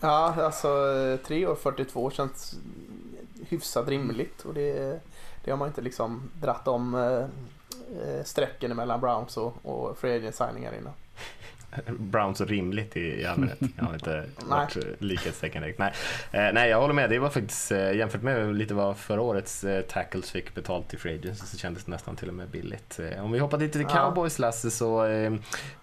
Ja, 0.00 0.34
alltså 0.38 0.68
3 1.26 1.46
år 1.46 1.54
42 1.54 2.10
känns 2.10 2.54
hyfsat 3.48 3.88
rimligt 3.88 4.44
och 4.44 4.54
det, 4.54 5.00
det 5.44 5.50
har 5.50 5.58
man 5.58 5.68
inte 5.68 5.80
liksom 5.80 6.30
dratt 6.40 6.68
om 6.68 6.94
eh, 6.94 7.24
eh 8.02 8.24
strecken 8.24 8.76
mellan 8.76 9.00
Browns 9.00 9.36
och, 9.36 9.54
och 9.62 9.98
Free 9.98 10.16
Agent 10.16 10.34
signingar 10.34 10.74
innan. 10.74 10.92
Browns 11.98 12.40
rimligt 12.40 12.96
i, 12.96 13.20
i 13.20 13.26
allmänhet. 13.26 13.58
Jag 13.76 13.84
har 13.84 13.94
inte 13.94 14.24
varit 14.36 14.76
likhetstecken 14.98 15.62
direkt. 15.62 15.78
Nej. 15.78 15.92
Eh, 16.30 16.52
nej, 16.52 16.70
jag 16.70 16.80
håller 16.80 16.94
med. 16.94 17.10
Det 17.10 17.18
var 17.18 17.28
faktiskt 17.28 17.72
eh, 17.72 17.92
jämfört 17.92 18.22
med 18.22 18.54
lite 18.54 18.74
vad 18.74 18.96
förra 18.96 19.20
årets 19.20 19.64
eh, 19.64 19.82
tackles 19.82 20.30
fick 20.30 20.54
betalt 20.54 20.94
i 20.94 20.96
Free 20.96 21.18
Agents 21.18 21.50
så 21.50 21.58
kändes 21.58 21.84
det 21.84 21.90
nästan 21.90 22.16
till 22.16 22.28
och 22.28 22.34
med 22.34 22.48
billigt. 22.48 23.00
Eh, 23.00 23.24
om 23.24 23.32
vi 23.32 23.38
hoppar 23.38 23.58
lite 23.58 23.78
till 23.78 23.88
Cowboys 23.88 24.38
Lasse 24.38 24.70
så 24.70 25.06
eh, 25.06 25.32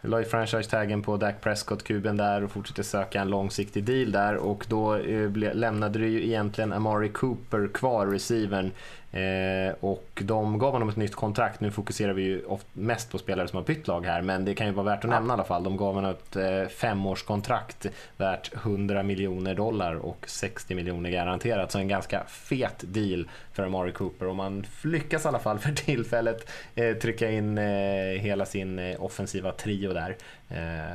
la 0.01 0.19
ju 0.19 0.25
franchise-taggen 0.25 1.01
på 1.01 1.17
Dak 1.17 1.41
Prescott-kuben 1.41 2.17
där 2.17 2.43
och 2.43 2.51
fortsatte 2.51 2.83
söka 2.83 3.21
en 3.21 3.29
långsiktig 3.29 3.83
deal 3.83 4.11
där 4.11 4.35
och 4.35 4.65
då 4.69 4.95
eh, 4.95 5.29
ble, 5.29 5.53
lämnade 5.53 5.99
det 5.99 6.07
ju 6.07 6.25
egentligen 6.25 6.73
Amari 6.73 7.09
Cooper 7.09 7.69
kvar, 7.73 8.07
receivern 8.07 8.71
Eh, 9.11 9.73
och 9.79 10.21
de 10.25 10.59
gav 10.59 10.71
honom 10.71 10.89
ett 10.89 10.95
nytt 10.95 11.15
kontrakt. 11.15 11.59
Nu 11.59 11.71
fokuserar 11.71 12.13
vi 12.13 12.21
ju 12.21 12.41
mest 12.73 13.11
på 13.11 13.17
spelare 13.17 13.47
som 13.47 13.57
har 13.57 13.63
bytt 13.63 13.87
lag 13.87 14.05
här, 14.05 14.21
men 14.21 14.45
det 14.45 14.55
kan 14.55 14.67
ju 14.67 14.73
vara 14.73 14.85
värt 14.85 15.03
att 15.03 15.09
nämna 15.09 15.33
i 15.33 15.35
alla 15.35 15.43
fall. 15.43 15.63
De 15.63 15.77
gav 15.77 15.95
honom 15.95 16.11
ett 16.11 16.35
eh, 16.35 16.67
femårskontrakt 16.67 17.85
värt 18.17 18.53
100 18.53 19.03
miljoner 19.03 19.55
dollar 19.55 19.95
och 19.95 20.25
60 20.27 20.75
miljoner 20.75 21.09
garanterat. 21.09 21.71
Så 21.71 21.77
en 21.77 21.87
ganska 21.87 22.23
fet 22.27 22.83
deal 22.87 23.29
för 23.53 23.63
Amari 23.63 23.91
Cooper. 23.91 24.25
Och 24.25 24.35
man 24.35 24.65
lyckas 24.83 25.25
i 25.25 25.27
alla 25.27 25.39
fall 25.39 25.59
för 25.59 25.71
tillfället 25.71 26.49
eh, 26.75 26.95
trycka 26.95 27.31
in 27.31 27.57
hela 27.57 28.45
sin 28.45 28.95
offensiva 28.99 29.51
trio 29.51 29.93
där 29.93 30.15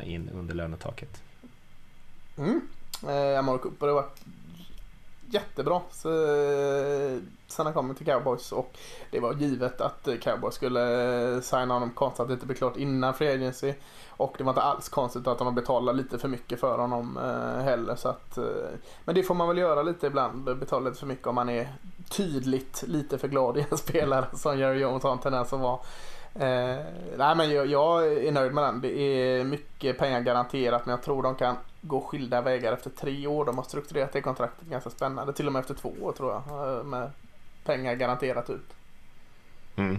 in 0.05 0.31
under 0.35 0.55
lönetaket. 0.55 1.23
Mm. 2.39 2.61
Amari 3.39 3.59
Cooper 3.59 3.87
har 3.87 3.95
varit 3.95 4.21
jättebra 5.31 5.81
så, 5.91 6.09
eh, 6.09 7.19
sen 7.47 7.67
han 7.67 7.75
kom 7.75 7.95
till 7.95 8.07
Cowboys 8.07 8.53
och 8.53 8.79
det 9.11 9.21
var 9.21 9.35
givet 9.35 9.81
att 9.81 10.09
eh, 10.09 10.17
Cowboys 10.17 10.55
skulle 10.55 11.35
eh, 11.35 11.41
signa 11.41 11.75
honom 11.75 11.91
konstigt 11.91 12.21
att 12.21 12.29
det 12.29 12.35
inte 12.35 12.47
blev 12.47 12.57
klart 12.57 12.77
innan 12.77 13.15
Free 13.15 13.35
Agency. 13.35 13.75
Och 14.17 14.35
det 14.39 14.45
var 14.45 14.51
inte 14.51 14.63
alls 14.63 14.89
konstigt 14.89 15.27
att 15.27 15.39
de 15.39 15.47
har 15.47 15.53
betalat 15.53 15.97
lite 15.97 16.19
för 16.19 16.29
mycket 16.29 16.61
för 16.61 16.79
honom 16.79 17.17
heller. 17.65 17.97
Så 17.97 18.09
att, 18.09 18.39
men 19.05 19.15
det 19.15 19.23
får 19.23 19.35
man 19.35 19.49
väl 19.49 19.59
göra 19.59 19.83
lite 19.83 20.07
ibland, 20.07 20.59
betala 20.59 20.89
lite 20.89 21.01
för 21.01 21.07
mycket 21.07 21.27
om 21.27 21.35
man 21.35 21.49
är 21.49 21.69
tydligt 22.11 22.85
lite 22.87 23.19
för 23.19 23.29
glad 23.29 23.57
i 23.57 23.67
en 23.71 23.79
spelare 23.79 24.27
som 24.33 24.59
Jerry 24.59 24.79
Jones 24.79 25.03
har 25.03 25.13
en 25.13 25.19
tendens 25.19 25.53
att 25.53 25.61
vara. 25.61 25.79
Eh, 26.35 26.85
nej 27.17 27.37
men 27.37 27.51
jag, 27.51 27.67
jag, 27.67 28.07
är 28.07 28.33
nöjd 28.33 28.55
med 28.55 28.65
den. 28.65 28.81
Det 28.81 28.99
är 28.99 29.45
mycket 29.45 29.99
pengar 29.99 30.21
garanterat 30.21 30.87
men 30.87 30.91
jag 30.91 31.03
tror 31.03 31.23
de 31.23 31.35
kan 31.35 31.57
gå 31.81 32.01
skilda 32.01 32.41
vägar 32.41 32.73
efter 32.73 32.91
tre 32.91 33.27
år. 33.27 33.45
De 33.45 33.57
har 33.57 33.65
strukturerat 33.65 34.13
det 34.13 34.21
kontraktet 34.21 34.69
ganska 34.69 34.91
spännande. 34.91 35.33
Till 35.33 35.47
och 35.47 35.53
med 35.53 35.61
efter 35.61 35.75
två 35.75 35.93
år 36.01 36.13
tror 36.13 36.33
jag. 36.33 36.79
Eh, 36.79 36.85
med 36.85 37.11
pengar 37.65 37.95
garanterat 37.95 38.51
ut. 38.51 38.75
Mm. 39.77 39.99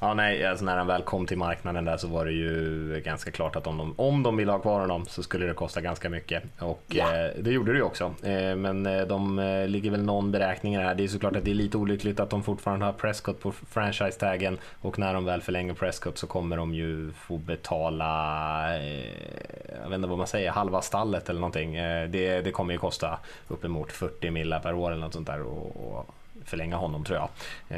Ja, 0.00 0.14
nej, 0.14 0.46
alltså 0.46 0.64
när 0.64 0.76
han 0.76 0.86
väl 0.86 1.02
kom 1.02 1.26
till 1.26 1.38
marknaden 1.38 1.84
där 1.84 1.96
så 1.96 2.08
var 2.08 2.24
det 2.24 2.32
ju 2.32 3.02
ganska 3.04 3.30
klart 3.30 3.56
att 3.56 3.66
om 3.66 3.78
de, 3.78 3.94
om 3.96 4.22
de 4.22 4.36
ville 4.36 4.52
ha 4.52 4.58
kvar 4.58 4.80
honom 4.80 5.06
så 5.06 5.22
skulle 5.22 5.46
det 5.46 5.54
kosta 5.54 5.80
ganska 5.80 6.08
mycket. 6.08 6.42
Och 6.58 6.82
ja. 6.86 7.16
eh, 7.16 7.30
det 7.40 7.50
gjorde 7.50 7.72
det 7.72 7.78
ju 7.78 7.84
också. 7.84 8.14
Eh, 8.22 8.56
men 8.56 8.86
eh, 8.86 9.02
de 9.02 9.38
eh, 9.38 9.68
ligger 9.68 9.90
väl 9.90 10.02
någon 10.02 10.32
beräkning 10.32 10.76
här. 10.76 10.94
Det 10.94 11.04
är 11.04 11.08
såklart 11.08 11.36
att 11.36 11.44
det 11.44 11.50
är 11.50 11.54
lite 11.54 11.76
olyckligt 11.76 12.20
att 12.20 12.30
de 12.30 12.42
fortfarande 12.42 12.86
har 12.86 12.92
Prescott 12.92 13.40
på 13.40 13.52
franchise-taggen 13.52 14.58
och 14.80 14.98
när 14.98 15.14
de 15.14 15.24
väl 15.24 15.40
förlänger 15.40 15.74
Prescott 15.74 16.18
så 16.18 16.26
kommer 16.26 16.56
de 16.56 16.74
ju 16.74 17.12
få 17.12 17.36
betala, 17.36 18.76
eh, 18.78 19.04
jag 19.82 19.88
vet 19.88 19.96
inte 19.96 20.08
vad 20.08 20.18
man 20.18 20.26
säger, 20.26 20.50
halva 20.50 20.82
stallet 20.82 21.28
eller 21.28 21.40
någonting. 21.40 21.76
Eh, 21.76 22.08
det, 22.08 22.40
det 22.40 22.50
kommer 22.50 22.72
ju 22.72 22.78
kosta 22.78 23.18
uppemot 23.48 23.92
40 23.92 24.30
millar 24.30 24.60
per 24.60 24.74
år 24.74 24.90
eller 24.90 25.00
något 25.00 25.14
sånt 25.14 25.26
där. 25.26 25.42
Och, 25.42 25.76
och 25.76 26.14
förlänga 26.44 26.76
honom 26.76 27.04
tror 27.04 27.18
jag. 27.18 27.28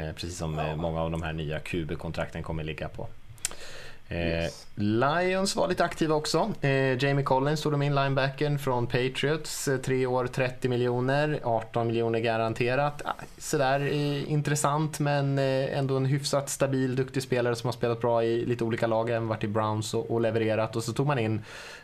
Eh, 0.01 0.13
precis 0.13 0.37
som 0.37 0.57
ja. 0.57 0.75
många 0.75 1.01
av 1.01 1.11
de 1.11 1.23
här 1.23 1.33
nya 1.33 1.59
QB-kontrakten 1.59 2.43
kommer 2.43 2.63
ligga 2.63 2.89
på. 2.89 3.07
Eh, 4.11 4.43
yes. 4.43 4.67
Lions 4.75 5.55
var 5.55 5.67
lite 5.67 5.83
aktiva 5.83 6.15
också. 6.15 6.51
Eh, 6.61 7.03
Jamie 7.03 7.23
Collins 7.23 7.61
tog 7.61 7.71
de 7.71 7.81
in 7.81 7.95
linebacken 7.95 8.59
från 8.59 8.87
Patriots. 8.87 9.67
Eh, 9.67 9.77
tre 9.77 10.05
år, 10.05 10.27
30 10.27 10.69
miljoner, 10.69 11.39
18 11.43 11.87
miljoner 11.87 12.19
garanterat. 12.19 13.01
Ah, 13.05 13.13
sådär 13.37 13.79
eh, 13.79 14.31
intressant 14.31 14.99
men 14.99 15.39
eh, 15.39 15.77
ändå 15.77 15.97
en 15.97 16.05
hyfsat 16.05 16.49
stabil, 16.49 16.95
duktig 16.95 17.23
spelare 17.23 17.55
som 17.55 17.67
har 17.67 17.73
spelat 17.73 18.01
bra 18.01 18.23
i 18.23 18.45
lite 18.45 18.63
olika 18.63 18.87
lag, 18.87 19.09
även 19.09 19.27
varit 19.27 19.43
i 19.43 19.47
Browns 19.47 19.93
och 19.93 20.21
levererat. 20.21 20.75
Och 20.75 20.83
så 20.83 20.93
tog 20.93 21.07
man 21.07 21.19
in 21.19 21.41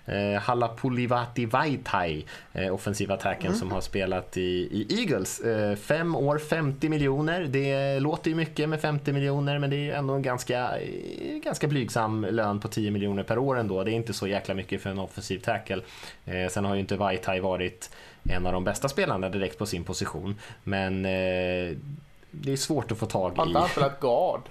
eh, 0.07 0.41
Halapulivati 0.41 1.45
Vaitai, 1.45 2.25
eh, 2.53 2.73
offensiva 2.73 3.13
attacken 3.13 3.47
mm. 3.47 3.59
som 3.59 3.71
har 3.71 3.81
spelat 3.81 4.37
i, 4.37 4.41
i 4.71 4.99
Eagles. 4.99 5.39
Eh, 5.39 5.75
fem 5.75 6.15
år, 6.15 6.37
50 6.37 6.89
miljoner. 6.89 7.43
Det 7.43 7.99
låter 7.99 8.29
ju 8.29 8.35
mycket 8.35 8.69
med 8.69 8.81
50 8.81 9.13
miljoner 9.13 9.59
men 9.59 9.69
det 9.69 9.89
är 9.89 9.95
ändå 9.95 10.13
en 10.13 10.21
ganska, 10.21 10.77
eh, 10.77 11.39
ganska 11.43 11.67
blygsam 11.67 12.25
lön 12.31 12.59
på 12.59 12.67
10 12.67 12.91
miljoner 12.91 13.23
per 13.23 13.37
år 13.37 13.57
ändå. 13.57 13.83
Det 13.83 13.91
är 13.91 13.93
inte 13.93 14.13
så 14.13 14.27
jäkla 14.27 14.55
mycket 14.55 14.81
för 14.81 14.89
en 14.89 14.99
offensiv 14.99 15.39
tackle. 15.39 15.81
Eh, 16.25 16.49
sen 16.49 16.65
har 16.65 16.73
ju 16.73 16.79
inte 16.79 16.95
Vaitai 16.95 17.39
varit 17.39 17.89
en 18.29 18.45
av 18.45 18.53
de 18.53 18.63
bästa 18.63 18.89
spelarna 18.89 19.29
direkt 19.29 19.57
på 19.57 19.65
sin 19.65 19.83
position. 19.83 20.35
Men 20.63 21.03
det 21.03 22.51
är 22.51 22.55
svårt 22.55 22.91
att 22.91 22.97
få 22.97 23.05
tag 23.05 23.33
i. 23.33 23.37
Har 23.37 23.45
inte 23.45 23.59
han 23.59 23.69
spelat 23.69 23.99
guard? 23.99 24.41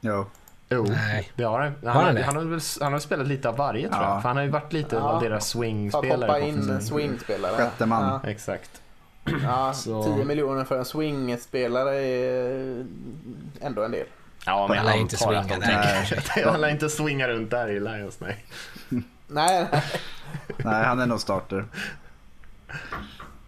Jo. 0.00 0.26
Jo, 0.68 0.84
Nej. 0.88 1.32
det 1.34 1.44
har 1.44 1.60
han. 1.60 1.74
Han, 1.84 2.04
har, 2.04 2.22
han, 2.22 2.36
har, 2.36 2.44
väl, 2.44 2.60
han 2.80 2.92
har 2.92 3.00
spelat 3.00 3.26
lite 3.26 3.48
av 3.48 3.56
varje 3.56 3.88
tror 3.88 4.02
jag. 4.02 4.22
För 4.22 4.28
han 4.28 4.36
har 4.36 4.44
ju 4.44 4.50
varit 4.50 4.72
lite 4.72 4.96
ja. 4.96 5.02
av 5.02 5.22
deras 5.22 5.48
swing-spelare. 5.48 6.30
Hoppa 6.30 6.40
in 6.40 6.80
swing-spelare. 6.80 7.56
Sjätte 7.56 7.86
man. 7.86 8.20
Ja. 8.22 8.30
Exakt. 8.30 8.82
Ja, 9.42 9.72
så... 9.74 10.16
10 10.16 10.24
miljoner 10.24 10.64
för 10.64 10.78
en 10.78 10.84
swing-spelare 10.84 11.94
är 11.94 12.86
ändå 13.60 13.82
en 13.82 13.90
del. 13.90 14.06
Ja, 14.46 14.68
men 14.68 14.76
han 14.76 14.86
lär 14.86 14.96
inte 14.96 15.16
swinga 15.16 15.42
där 15.42 16.50
Han 16.50 16.60
lär 16.60 16.68
inte 16.68 16.88
swinga 16.88 17.28
runt 17.28 17.50
där 17.50 17.68
i 17.68 17.80
Lions, 17.80 18.20
nej. 18.20 18.44
nej, 18.88 19.04
nej. 19.26 19.82
nej, 20.56 20.84
han 20.84 21.00
är 21.00 21.06
nog 21.06 21.20
starter. 21.20 21.64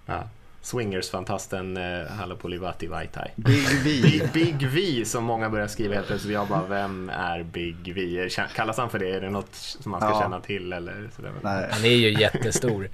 Ja. 0.06 0.22
Swingers-fantasten 0.68 1.76
eh, 1.76 2.06
Halapulivati 2.06 2.86
Vaitai. 2.86 3.30
Big 3.36 3.68
V. 3.84 4.00
Big, 4.02 4.32
Big 4.32 4.68
V 4.68 5.04
som 5.04 5.24
många 5.24 5.50
börjar 5.50 5.66
skriva 5.66 5.94
helt 5.94 6.06
plötsligt. 6.06 6.34
Jag 6.34 6.48
bara, 6.48 6.66
vem 6.66 7.10
är 7.10 7.42
Big 7.42 7.94
V? 7.94 8.28
Kallas 8.54 8.78
han 8.78 8.90
för 8.90 8.98
det? 8.98 9.10
Är 9.10 9.20
det 9.20 9.30
något 9.30 9.54
som 9.54 9.90
man 9.90 10.00
ska 10.00 10.10
ja. 10.10 10.20
känna 10.20 10.40
till? 10.40 10.72
Eller 10.72 11.10
sådär? 11.16 11.32
Nej. 11.42 11.68
Han 11.70 11.84
är 11.84 11.88
ju 11.88 12.20
jättestor. 12.20 12.88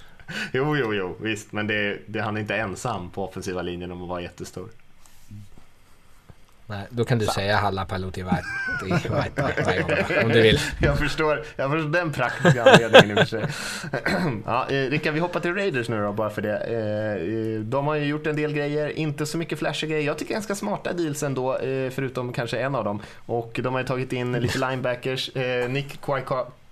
jo, 0.52 0.76
jo, 0.76 0.94
jo, 0.94 1.16
visst. 1.20 1.52
Men 1.52 1.66
det, 1.66 1.98
det, 2.06 2.20
han 2.20 2.36
är 2.36 2.40
inte 2.40 2.56
ensam 2.56 3.10
på 3.10 3.24
offensiva 3.24 3.62
linjen 3.62 3.90
om 3.90 4.02
att 4.02 4.08
vara 4.08 4.20
jättestor. 4.20 4.68
Nej, 6.70 6.86
då 6.90 7.04
kan 7.04 7.18
du 7.18 7.26
så. 7.26 7.32
säga 7.32 7.56
Halla 7.56 7.84
Paluti 7.84 8.22
om 10.22 10.28
du 10.32 10.42
vill. 10.42 10.58
Jag 10.78 10.98
förstår, 10.98 11.44
jag 11.56 11.70
förstår 11.70 11.88
den 11.90 12.12
praktiska 12.12 12.64
anledningen 12.64 13.10
i 13.10 13.14
och 13.14 13.28
för 13.28 13.40
sig. 13.40 13.46
ja, 14.46 14.66
eh, 14.70 14.90
Rickard, 14.90 15.14
vi 15.14 15.20
hoppar 15.20 15.40
till 15.40 15.54
Raiders 15.54 15.88
nu 15.88 16.02
då, 16.02 16.12
bara 16.12 16.30
för 16.30 16.42
det. 16.42 16.56
Eh, 16.56 17.60
de 17.60 17.86
har 17.86 17.94
ju 17.94 18.04
gjort 18.04 18.26
en 18.26 18.36
del 18.36 18.52
grejer, 18.52 18.98
inte 18.98 19.26
så 19.26 19.38
mycket 19.38 19.58
flashiga 19.58 19.90
grejer. 19.90 20.06
Jag 20.06 20.18
tycker 20.18 20.34
ganska 20.34 20.54
smarta 20.54 20.92
deals 20.92 21.22
ändå, 21.22 21.58
eh, 21.58 21.90
förutom 21.90 22.32
kanske 22.32 22.58
en 22.58 22.74
av 22.74 22.84
dem. 22.84 23.02
Och 23.26 23.60
de 23.62 23.72
har 23.74 23.80
ju 23.80 23.86
tagit 23.86 24.12
in 24.12 24.32
lite 24.32 24.58
linebackers. 24.70 25.30
Nick 25.68 26.00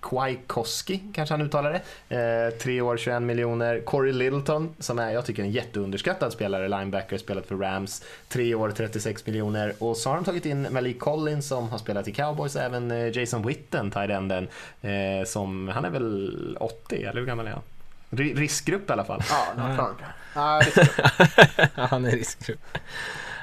Kwiatkowski, 0.09 1.01
kanske 1.13 1.33
han 1.33 1.43
uttalar 1.43 1.83
det. 2.09 2.17
Eh, 2.17 2.59
tre 2.59 2.81
år, 2.81 2.97
21 2.97 3.23
miljoner. 3.23 3.81
Corey 3.81 4.13
Littleton, 4.13 4.75
som 4.79 4.99
är, 4.99 5.11
jag 5.11 5.27
tycker, 5.27 5.43
en 5.43 5.51
jätteunderskattad 5.51 6.33
spelare, 6.33 6.69
linebacker, 6.69 7.19
spelat 7.19 7.47
för 7.47 7.57
Rams. 7.57 8.03
Tre 8.29 8.55
år, 8.55 8.71
36 8.77 9.27
miljoner. 9.27 9.75
Och 9.79 9.97
så 9.97 10.09
har 10.09 10.17
de 10.17 10.25
tagit 10.25 10.47
in 10.47 10.67
Malik 10.71 10.99
Collins 10.99 11.49
som 11.49 11.69
har 11.69 11.79
spelat 11.79 12.09
i 12.09 12.13
Cowboys, 12.13 12.57
även 12.57 12.91
eh, 12.91 13.19
Jason 13.19 13.47
Witten, 13.47 13.91
tight 13.91 14.11
enden, 14.11 14.49
eh, 14.81 15.27
som, 15.27 15.69
han 15.69 15.85
är 15.85 15.91
väl 15.91 16.57
80, 16.61 17.03
eller 17.03 17.21
hur 17.21 17.27
gammal 17.27 17.47
är 17.47 17.51
han? 17.51 17.63
Riskgrupp 18.11 18.91
i 18.91 18.93
alla 18.93 19.05
fall. 19.05 19.23
Ja, 19.31 20.63
han 21.89 22.05
är 22.05 22.11
riskgrupp. 22.11 22.61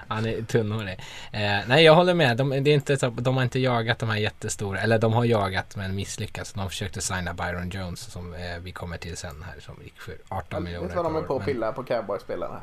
Han 0.08 0.26
är 0.26 0.42
tunnhårig. 0.42 1.00
Eh, 1.32 1.60
nej, 1.68 1.84
jag 1.84 1.96
håller 1.96 2.14
med. 2.14 2.38
De, 2.38 2.50
det 2.50 2.70
är 2.70 2.74
inte 2.74 2.98
så, 2.98 3.10
de 3.10 3.36
har 3.36 3.44
inte 3.44 3.60
jagat 3.60 4.00
de 4.00 4.10
här 4.10 4.18
jättestora, 4.18 4.80
eller 4.80 5.00
de 5.00 5.14
har 5.14 5.26
jagat 5.26 5.76
men 5.76 5.96
misslyckats. 5.96 6.54
De 6.54 6.70
försökte 6.70 7.02
signa 7.02 7.34
Byron 7.34 7.70
Jones 7.70 8.00
som 8.00 8.34
eh, 8.34 8.40
vi 8.62 8.72
kommer 8.72 8.98
till 8.98 9.18
sen 9.18 9.46
här 9.54 9.62
som 9.62 9.76
gick 9.84 10.02
för 10.02 10.16
18 10.30 10.64
miljoner. 10.64 10.88
Vet 10.88 10.96
vad 10.96 11.06
de 11.06 11.16
är 11.16 11.22
på 11.22 11.38
att 11.38 11.46
pilla 11.46 11.72
på 11.72 11.84
cowboyspelarna? 11.84 12.62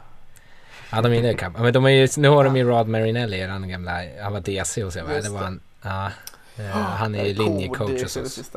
Ja, 0.90 1.02
de 1.02 1.12
är 1.12 1.22
det. 1.22 1.48
Men 1.58 1.72
de 1.72 1.84
är 1.84 1.90
ju, 1.90 2.08
nu 2.16 2.28
har 2.28 2.44
de 2.44 2.56
ju 2.56 2.64
Rod 2.64 2.88
Marinelli, 2.88 3.40
den 3.40 3.68
gamla, 3.68 3.92
han 4.22 4.32
var 4.32 4.40
DC 4.40 4.82
hos 4.82 4.96
er 4.96 5.02
va? 5.02 5.08
Det 5.22 5.28
var 5.28 5.40
han, 5.40 5.60
ja, 5.82 6.10
eh, 6.56 6.70
han 6.70 7.14
är 7.14 7.24
ju 7.24 7.34
linjecoach 7.34 8.02
hos 8.02 8.16
oss. 8.16 8.52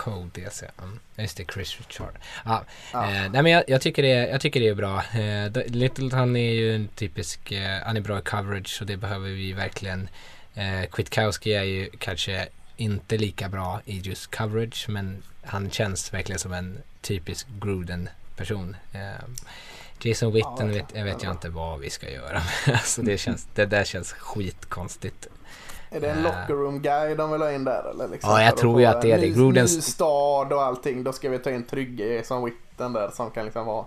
Code 0.00 0.30
DC. 0.34 0.66
Mm. 0.82 0.98
Just 1.16 1.36
det, 1.36 1.52
Chris 1.52 1.78
Richard. 1.78 2.14
Ja, 2.44 2.64
ja. 2.92 3.04
Eh, 3.04 3.30
nej 3.30 3.42
men 3.42 3.52
jag, 3.52 3.64
jag, 3.68 3.80
tycker 3.80 4.02
det, 4.02 4.28
jag 4.28 4.40
tycker 4.40 4.60
det 4.60 4.68
är 4.68 4.74
bra. 4.74 5.04
Eh, 5.04 5.66
Littleton 5.66 6.36
är 6.36 6.52
ju 6.52 6.74
en 6.74 6.88
typisk, 6.88 7.52
eh, 7.52 7.82
han 7.84 7.96
är 7.96 8.00
bra 8.00 8.18
i 8.18 8.22
coverage 8.22 8.78
och 8.80 8.86
det 8.86 8.96
behöver 8.96 9.28
vi 9.28 9.52
verkligen. 9.52 10.08
Eh, 10.54 10.90
Kwiatkowski 10.90 11.52
är 11.52 11.62
ju 11.62 11.90
kanske 11.98 12.48
inte 12.76 13.18
lika 13.18 13.48
bra 13.48 13.80
i 13.84 13.98
just 13.98 14.30
coverage 14.30 14.88
men 14.88 15.22
han 15.42 15.70
känns 15.70 16.14
verkligen 16.14 16.38
som 16.38 16.52
en 16.52 16.78
typisk 17.00 17.46
Gruden-person. 17.60 18.76
Eh, 18.92 19.00
Jason 20.02 20.32
Witten 20.32 20.52
ja, 20.58 20.66
vet, 20.66 20.86
jag 20.94 21.04
vet 21.04 21.22
jag 21.22 21.32
inte 21.32 21.48
vad 21.48 21.80
vi 21.80 21.90
ska 21.90 22.10
göra. 22.10 22.42
alltså 22.66 23.02
det, 23.02 23.18
känns, 23.18 23.48
det 23.54 23.66
där 23.66 23.84
känns 23.84 24.12
skitkonstigt. 24.12 25.28
Är 25.90 26.00
det 26.00 26.10
en 26.10 26.22
locker 26.22 26.54
room 26.54 26.82
guy 26.82 27.14
de 27.14 27.32
vill 27.32 27.40
ha 27.40 27.52
in 27.52 27.64
där 27.64 27.90
eller? 27.90 28.08
Liksom, 28.08 28.30
ja, 28.30 28.42
jag 28.42 28.56
tror 28.56 28.80
ju 28.80 28.86
att 28.86 29.02
det 29.02 29.12
är 29.12 29.18
det. 29.18 29.28
Grudens... 29.28 29.76
Ny 29.76 29.82
stad 29.82 30.52
och 30.52 30.62
allting. 30.62 31.04
Då 31.04 31.12
ska 31.12 31.28
vi 31.28 31.38
ta 31.38 31.50
in 31.50 31.62
Trygge 31.62 32.22
som 32.24 32.44
Witten 32.44 32.92
där 32.92 33.10
som 33.10 33.30
kan 33.30 33.44
liksom 33.44 33.66
vara 33.66 33.84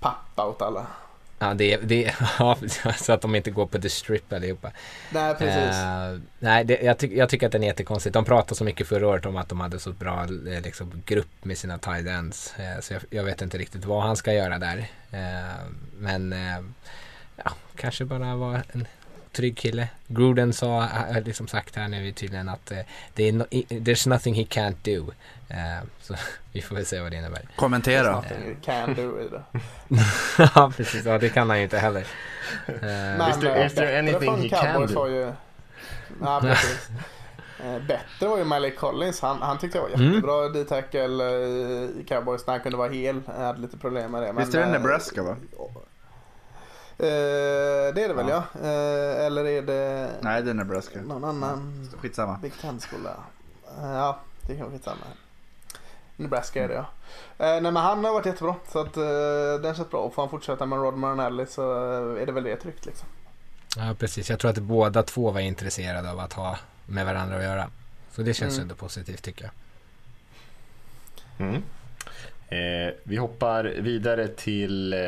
pappa 0.00 0.46
åt 0.46 0.62
alla. 0.62 0.86
Ja, 1.38 1.54
det, 1.54 1.76
det, 1.76 2.14
ja, 2.38 2.58
så 2.98 3.12
att 3.12 3.20
de 3.20 3.34
inte 3.34 3.50
går 3.50 3.66
på 3.66 3.78
the 3.78 3.88
strip 3.88 4.32
allihopa. 4.32 4.70
Nej, 5.10 5.34
precis. 5.34 5.76
Uh, 5.76 6.20
nej, 6.38 6.64
det, 6.64 6.80
jag, 6.82 6.98
ty, 6.98 7.16
jag 7.16 7.28
tycker 7.28 7.46
att 7.46 7.52
den 7.52 7.62
är 7.62 7.66
jättekonstigt. 7.66 8.14
De 8.14 8.24
pratade 8.24 8.54
så 8.54 8.64
mycket 8.64 8.88
förra 8.88 9.08
året 9.08 9.26
om 9.26 9.36
att 9.36 9.48
de 9.48 9.60
hade 9.60 9.78
så 9.78 9.92
bra 9.92 10.22
eh, 10.22 10.62
liksom, 10.62 11.02
grupp 11.06 11.44
med 11.44 11.58
sina 11.58 11.78
tight 11.78 12.06
ends. 12.06 12.54
Uh, 12.58 12.80
så 12.80 12.94
jag, 12.94 13.02
jag, 13.10 13.24
vet 13.24 13.42
inte 13.42 13.58
riktigt 13.58 13.84
vad 13.84 14.02
han 14.02 14.16
ska 14.16 14.32
göra 14.32 14.58
där. 14.58 14.78
Uh, 15.12 15.72
men 15.98 16.34
ja, 17.36 17.50
kanske 17.76 18.04
bara 18.04 18.36
vara 18.36 18.62
en 18.72 18.86
trygg 19.38 19.56
kille. 19.56 19.88
Gruden 20.06 20.52
sa, 20.52 20.80
har 20.80 21.20
liksom 21.20 21.48
sagt 21.48 21.76
här 21.76 21.88
nu 21.88 22.12
tydligen 22.12 22.48
att 22.48 22.72
uh, 22.72 23.32
no, 23.32 23.44
there's 23.68 24.08
nothing 24.08 24.34
he 24.34 24.42
can't 24.42 24.76
do. 24.82 25.00
Uh, 25.50 25.86
så 26.00 26.14
vi 26.52 26.62
får 26.62 26.76
väl 26.76 26.86
se 26.86 27.00
vad 27.00 27.12
det 27.12 27.16
innebär. 27.16 27.48
Kommentera. 27.56 28.12
There's 28.12 28.14
nothing 28.14 28.44
he 28.48 28.54
can 28.64 28.94
do 28.94 29.28
det. 29.30 29.42
ja, 30.54 30.72
precis. 30.76 31.04
Ja, 31.04 31.18
det 31.18 31.28
kan 31.28 31.50
han 31.50 31.58
ju 31.58 31.64
inte 31.64 31.78
heller. 31.78 32.00
Uh, 32.00 32.74
Men, 32.82 33.30
is 33.30 33.40
there, 33.40 33.66
is 33.66 33.74
there 33.74 33.98
anything 33.98 34.36
he 34.36 34.48
can 34.48 34.86
do? 34.86 35.08
Ju, 35.08 35.32
ja, 36.20 36.40
precis. 36.42 36.88
bättre 37.88 38.28
var 38.28 38.38
ju 38.38 38.44
Malik 38.44 38.76
Collins. 38.76 39.20
Han, 39.20 39.42
han 39.42 39.58
tyckte 39.58 39.78
jag 39.78 39.82
var 39.82 39.94
mm. 39.94 40.06
jättebra 40.06 40.40
mm. 40.40 40.52
D-tackle 40.52 41.24
i 42.00 42.04
Cowboys 42.08 42.46
när 42.46 42.54
han 42.54 42.62
kunde 42.62 42.78
vara 42.78 42.92
hel. 42.92 43.20
Jag 43.26 43.44
hade 43.44 43.60
lite 43.60 43.76
problem 43.76 44.12
med 44.12 44.22
det. 44.22 44.32
Visst 44.32 44.54
är 44.54 44.60
det 44.60 44.72
Nebraska 44.72 45.22
va? 45.22 45.36
Eh, 46.98 47.94
det 47.94 48.04
är 48.04 48.08
det 48.08 48.14
väl 48.14 48.28
ja. 48.28 48.42
Eh, 48.62 49.26
eller 49.26 49.44
är 49.44 49.62
det 49.62 50.10
Nej 50.20 50.42
det 50.42 50.50
är 50.50 50.54
Nebraska. 50.54 51.00
någon 51.00 51.24
annan 51.24 51.88
Skitsamma. 52.00 52.38
Big 52.42 52.52
Ten-skola? 52.60 53.16
Eh, 53.78 53.90
ja, 53.90 54.18
det 54.42 54.56
kan 54.56 54.64
vara 54.64 54.72
skitsamma. 54.72 54.96
Nebraska 56.16 56.64
är 56.64 56.68
det 56.68 56.74
ja. 56.74 56.86
Eh, 57.46 57.62
nej 57.62 57.72
men 57.72 57.76
han 57.76 58.04
har 58.04 58.12
varit 58.12 58.26
jättebra 58.26 58.54
så 58.72 58.78
att 58.78 58.96
eh, 58.96 59.62
den 59.62 59.74
känns 59.74 59.90
bra. 59.90 60.00
Och 60.00 60.14
får 60.14 60.22
han 60.22 60.30
fortsätta 60.30 60.66
med 60.66 60.78
Rod 60.78 60.94
Marinelli 60.94 61.46
så 61.46 61.72
är 62.16 62.26
det 62.26 62.32
väl 62.32 62.44
det 62.44 62.56
tryggt 62.56 62.86
liksom. 62.86 63.08
Ja 63.76 63.94
precis. 63.98 64.30
Jag 64.30 64.38
tror 64.38 64.50
att 64.50 64.58
båda 64.58 65.02
två 65.02 65.30
var 65.30 65.40
intresserade 65.40 66.10
av 66.10 66.20
att 66.20 66.32
ha 66.32 66.58
med 66.86 67.06
varandra 67.06 67.36
att 67.36 67.42
göra. 67.42 67.70
Så 68.12 68.22
det 68.22 68.34
känns 68.34 68.54
mm. 68.54 68.62
ändå 68.62 68.74
positivt 68.74 69.22
tycker 69.22 69.44
jag. 69.44 69.52
Mm. 71.48 71.62
Eh, 72.50 72.94
vi 73.02 73.16
hoppar 73.16 73.64
vidare 73.64 74.28
till, 74.28 74.92
eh, 74.92 74.98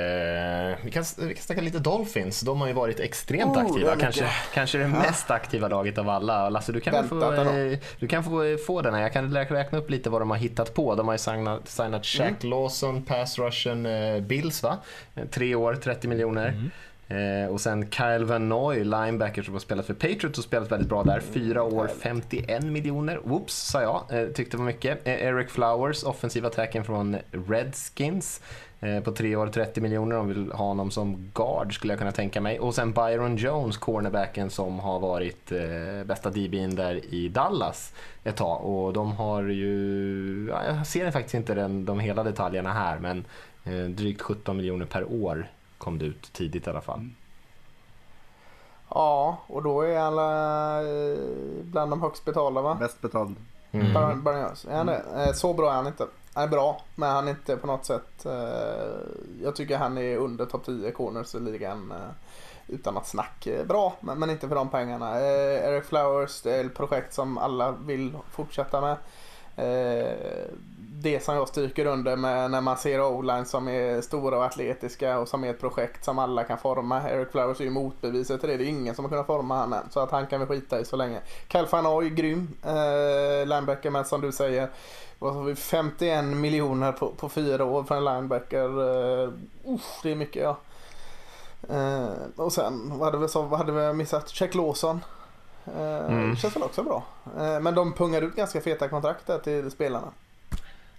vi, 0.83 0.91
kan, 0.93 1.05
vi 1.19 1.35
kan 1.35 1.43
snacka 1.43 1.61
lite 1.61 1.79
Dolphins. 1.79 2.41
De 2.41 2.61
har 2.61 2.69
ju 2.69 2.73
varit 2.73 3.01
extremt 3.01 3.57
oh, 3.57 3.63
aktiva, 3.63 3.97
kanske, 3.97 4.27
kanske 4.55 4.79
det 4.79 4.89
mest 4.89 5.31
aktiva 5.31 5.69
laget 5.69 5.99
av 5.99 6.09
alla. 6.09 6.49
Lasse, 6.49 6.73
du 6.73 6.81
kan, 6.81 7.09
få, 7.09 7.33
eh, 7.33 7.79
du 7.99 8.09
kan 8.09 8.25
få, 8.25 8.43
eh, 8.43 8.57
få 8.57 8.83
den 8.83 8.95
här. 8.95 9.03
Jag 9.03 9.13
kan 9.13 9.35
räkna 9.35 9.79
upp 9.79 9.91
lite 9.91 10.11
vad 10.11 10.21
de 10.21 10.31
har 10.31 10.37
hittat 10.37 10.75
på. 10.75 10.95
De 10.95 11.09
har 11.09 11.15
ju 11.15 11.19
signat, 11.19 11.69
signat 11.69 12.07
Shaq 12.07 12.45
mm. 12.45 12.51
Lawson, 12.51 13.03
pass 13.03 13.39
rushen 13.39 13.87
eh, 13.87 14.21
Bills, 14.21 14.63
va? 14.63 14.79
Eh, 15.15 15.25
tre 15.25 15.55
år, 15.55 15.75
30 15.75 16.09
miljoner. 16.09 16.49
Mm. 16.49 16.71
Eh, 17.11 17.51
och 17.51 17.61
sen 17.61 17.91
Kyle 17.91 18.25
Van 18.25 18.49
Noy, 18.49 18.85
linebacker 18.85 19.43
som 19.43 19.55
har 19.55 19.61
spelat 19.61 19.87
för 19.87 19.95
Patriots 19.95 20.39
och 20.39 20.45
spelat 20.45 20.73
väldigt 20.73 20.89
bra 20.89 21.03
där. 21.03 21.21
Fyra 21.21 21.63
år, 21.63 21.91
51 22.03 22.65
miljoner. 22.65 23.21
Whoops, 23.25 23.55
sa 23.55 23.83
jag. 23.83 24.21
Eh, 24.23 24.29
tyckte 24.29 24.57
var 24.57 24.65
mycket. 24.65 25.07
Eh, 25.07 25.15
Eric 25.15 25.51
Flowers, 25.51 26.05
offensiva 26.05 26.49
attacken 26.49 26.85
från 26.85 27.17
Redskins. 27.49 28.41
På 29.05 29.13
tre 29.13 29.37
år, 29.37 29.47
30 29.47 29.81
miljoner. 29.81 30.17
De 30.17 30.29
vill 30.29 30.53
ha 30.53 30.65
honom 30.65 30.91
som 30.91 31.31
guard 31.35 31.75
skulle 31.75 31.93
jag 31.93 31.99
kunna 31.99 32.13
tänka 32.13 32.41
mig. 32.41 32.61
Och 32.61 32.75
sen 32.75 32.93
Byron 32.93 33.37
Jones, 33.37 33.77
cornerbacken 33.77 34.51
som 34.51 34.79
har 34.79 35.01
varit 35.01 35.53
eh, 35.53 36.05
bästa 36.05 36.31
DB'n 36.31 36.77
där 36.77 37.15
i 37.15 37.29
Dallas 37.29 37.95
ett 38.25 38.37
tag. 38.37 38.65
Och 38.65 38.93
de 38.93 39.13
har 39.13 39.43
ju, 39.43 40.49
ja, 40.51 40.65
jag 40.65 40.87
ser 40.87 41.11
faktiskt 41.11 41.35
inte 41.35 41.55
den, 41.55 41.85
de 41.85 42.01
hela 42.01 42.23
detaljerna 42.25 42.73
här, 42.73 42.99
men 42.99 43.25
eh, 43.65 43.85
drygt 43.85 44.23
17 44.23 44.57
miljoner 44.57 44.87
per 44.87 45.13
år 45.13 45.47
kom 45.81 45.99
det 45.99 46.05
ut 46.05 46.33
tidigt 46.33 46.67
i 46.67 46.71
alla 46.71 46.81
fall. 46.81 46.99
Mm. 46.99 47.15
Ja, 48.89 49.39
och 49.47 49.63
då 49.63 49.83
är 49.83 49.99
alla 49.99 50.81
eh, 50.83 51.19
bland 51.63 51.93
de 51.93 52.03
högst 52.03 52.25
betalda 52.25 52.61
va? 52.61 52.75
Bäst 52.81 53.01
betald. 53.01 53.37
Mm. 53.71 53.93
Bar 53.93 54.15
Bar 54.15 54.33
är 54.33 54.77
han 54.77 54.87
det? 54.87 55.03
Eh, 55.17 55.33
så 55.33 55.55
bra 55.55 55.71
är 55.71 55.75
han 55.75 55.87
inte. 55.87 56.07
Han 56.35 56.45
är 56.45 56.49
bra, 56.49 56.83
men 56.95 57.11
han 57.11 57.27
är 57.27 57.31
inte 57.31 57.57
på 57.57 57.67
något 57.67 57.85
sätt... 57.85 58.27
Eh, 58.27 58.33
jag 59.43 59.57
tycker 59.57 59.79
han 59.79 59.99
är 59.99 60.17
under 60.17 60.47
topp 60.47 60.65
10 60.65 60.91
corners 60.91 61.35
i 61.35 61.41
ligan. 61.41 61.93
Utan 62.67 62.97
att 62.97 63.07
snack 63.07 63.49
bra, 63.67 63.97
men 64.01 64.31
inte 64.31 64.49
för 64.49 64.55
de 64.55 64.69
pengarna. 64.69 65.21
Eric 65.21 65.85
Flowers, 65.85 66.43
det 66.43 66.57
är 66.57 66.65
ett 66.65 66.75
projekt 66.75 67.15
som 67.15 67.39
alla 67.39 67.73
vill 67.73 68.17
fortsätta 68.31 68.81
med 68.81 68.97
Eh, 69.57 70.51
det 71.03 71.25
som 71.25 71.35
jag 71.35 71.49
stryker 71.49 71.87
under 71.87 72.17
med 72.17 72.51
när 72.51 72.61
man 72.61 72.77
ser 72.77 73.03
o-line 73.03 73.45
som 73.45 73.69
är 73.69 74.01
stora 74.01 74.37
och 74.37 74.45
atletiska 74.45 75.19
och 75.19 75.29
som 75.29 75.45
är 75.45 75.51
ett 75.51 75.61
projekt 75.61 76.05
som 76.05 76.19
alla 76.19 76.45
kan 76.45 76.59
forma. 76.59 77.11
Eric 77.11 77.31
Flowers 77.31 77.61
är 77.61 77.65
ju 77.65 77.71
motbeviset 77.71 78.41
till 78.41 78.49
det. 78.49 78.57
Det 78.57 78.65
är 78.65 78.69
ingen 78.69 78.95
som 78.95 79.05
har 79.05 79.11
kunnat 79.11 79.27
forma 79.27 79.57
han 79.57 79.73
än. 79.73 79.91
Så 79.91 80.01
att 80.01 80.11
han 80.11 80.27
kan 80.27 80.41
vi 80.41 80.47
skita 80.47 80.81
i 80.81 80.85
så 80.85 80.97
länge. 80.97 81.21
Cal 81.49 81.67
Fanoi, 81.67 82.11
grym 82.11 82.49
eh, 82.65 83.47
linebacker 83.47 83.91
men 83.91 84.05
som 84.05 84.21
du 84.21 84.33
säger 84.33 84.69
vad 85.21 85.35
har 85.35 85.43
vi, 85.43 85.55
51 85.55 86.25
miljoner 86.25 86.93
på, 86.93 87.09
på 87.09 87.29
fyra 87.29 87.65
år 87.65 87.85
för 87.85 87.97
en 87.97 88.05
linebacker. 88.05 88.81
Uh, 88.81 89.33
det 90.03 90.11
är 90.11 90.15
mycket 90.15 90.43
ja. 90.43 90.57
Uh, 91.77 92.11
och 92.37 92.53
sen, 92.53 92.99
vad 92.99 93.01
hade 93.01 93.19
vi, 93.19 93.29
så, 93.29 93.43
vad 93.43 93.59
hade 93.59 93.73
vi 93.73 93.93
missat? 93.93 94.29
Check 94.29 94.55
Lawson. 94.55 95.01
Uh, 95.69 96.13
mm. 96.13 96.37
Känns 96.37 96.57
väl 96.57 96.63
också 96.63 96.83
bra. 96.83 97.05
Uh, 97.37 97.61
men 97.61 97.75
de 97.75 97.93
pungar 97.93 98.23
ut 98.23 98.37
ganska 98.37 98.61
feta 98.61 98.89
kontrakt 98.89 99.27
där 99.27 99.39
till 99.39 99.71
spelarna. 99.71 100.13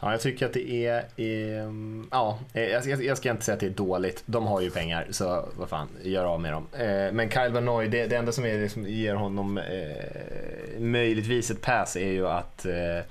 Ja, 0.01 0.11
jag 0.11 0.21
tycker 0.21 0.45
att 0.45 0.53
det 0.53 0.85
är, 0.85 1.05
är 1.15 1.73
ja, 2.11 2.39
jag, 2.53 3.03
jag, 3.03 3.17
ska 3.17 3.31
inte 3.31 3.45
säga 3.45 3.53
att 3.53 3.59
det 3.59 3.65
är 3.65 3.69
dåligt. 3.69 4.23
De 4.25 4.47
har 4.47 4.61
ju 4.61 4.69
pengar, 4.69 5.07
så 5.09 5.49
vad 5.57 5.69
fan, 5.69 5.87
gör 6.03 6.25
av 6.25 6.41
med 6.41 6.53
dem. 6.53 6.67
Eh, 6.73 7.11
men 7.11 7.29
Kyle 7.31 7.51
Van 7.51 7.65
Noy, 7.65 7.87
det, 7.87 8.07
det 8.07 8.15
enda 8.15 8.31
som, 8.31 8.45
är, 8.45 8.61
liksom, 8.61 8.87
ger 8.87 9.15
honom 9.15 9.57
eh, 9.57 10.79
möjligtvis 10.79 11.51
ett 11.51 11.61
pass 11.61 11.95
är 11.95 12.11
ju 12.11 12.27
att 12.27 12.65
eh, 12.65 13.05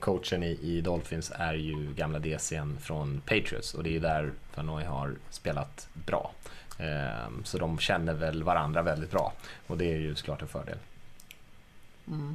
coachen 0.00 0.42
i, 0.42 0.58
i, 0.62 0.80
Dolphins 0.80 1.32
är 1.34 1.54
ju 1.54 1.94
gamla 1.96 2.18
DCn 2.18 2.78
från 2.80 3.20
Patriots 3.26 3.74
och 3.74 3.82
det 3.82 3.90
är 3.90 3.92
ju 3.92 4.00
där 4.00 4.30
Van 4.54 4.66
Noy 4.66 4.84
har 4.84 5.14
spelat 5.30 5.88
bra. 5.92 6.32
Eh, 6.78 7.30
så 7.44 7.58
de 7.58 7.78
känner 7.78 8.14
väl 8.14 8.42
varandra 8.42 8.82
väldigt 8.82 9.10
bra 9.10 9.32
och 9.66 9.78
det 9.78 9.92
är 9.92 9.96
ju 9.96 10.14
såklart 10.14 10.42
en 10.42 10.48
fördel. 10.48 10.78
Mm. 12.10 12.34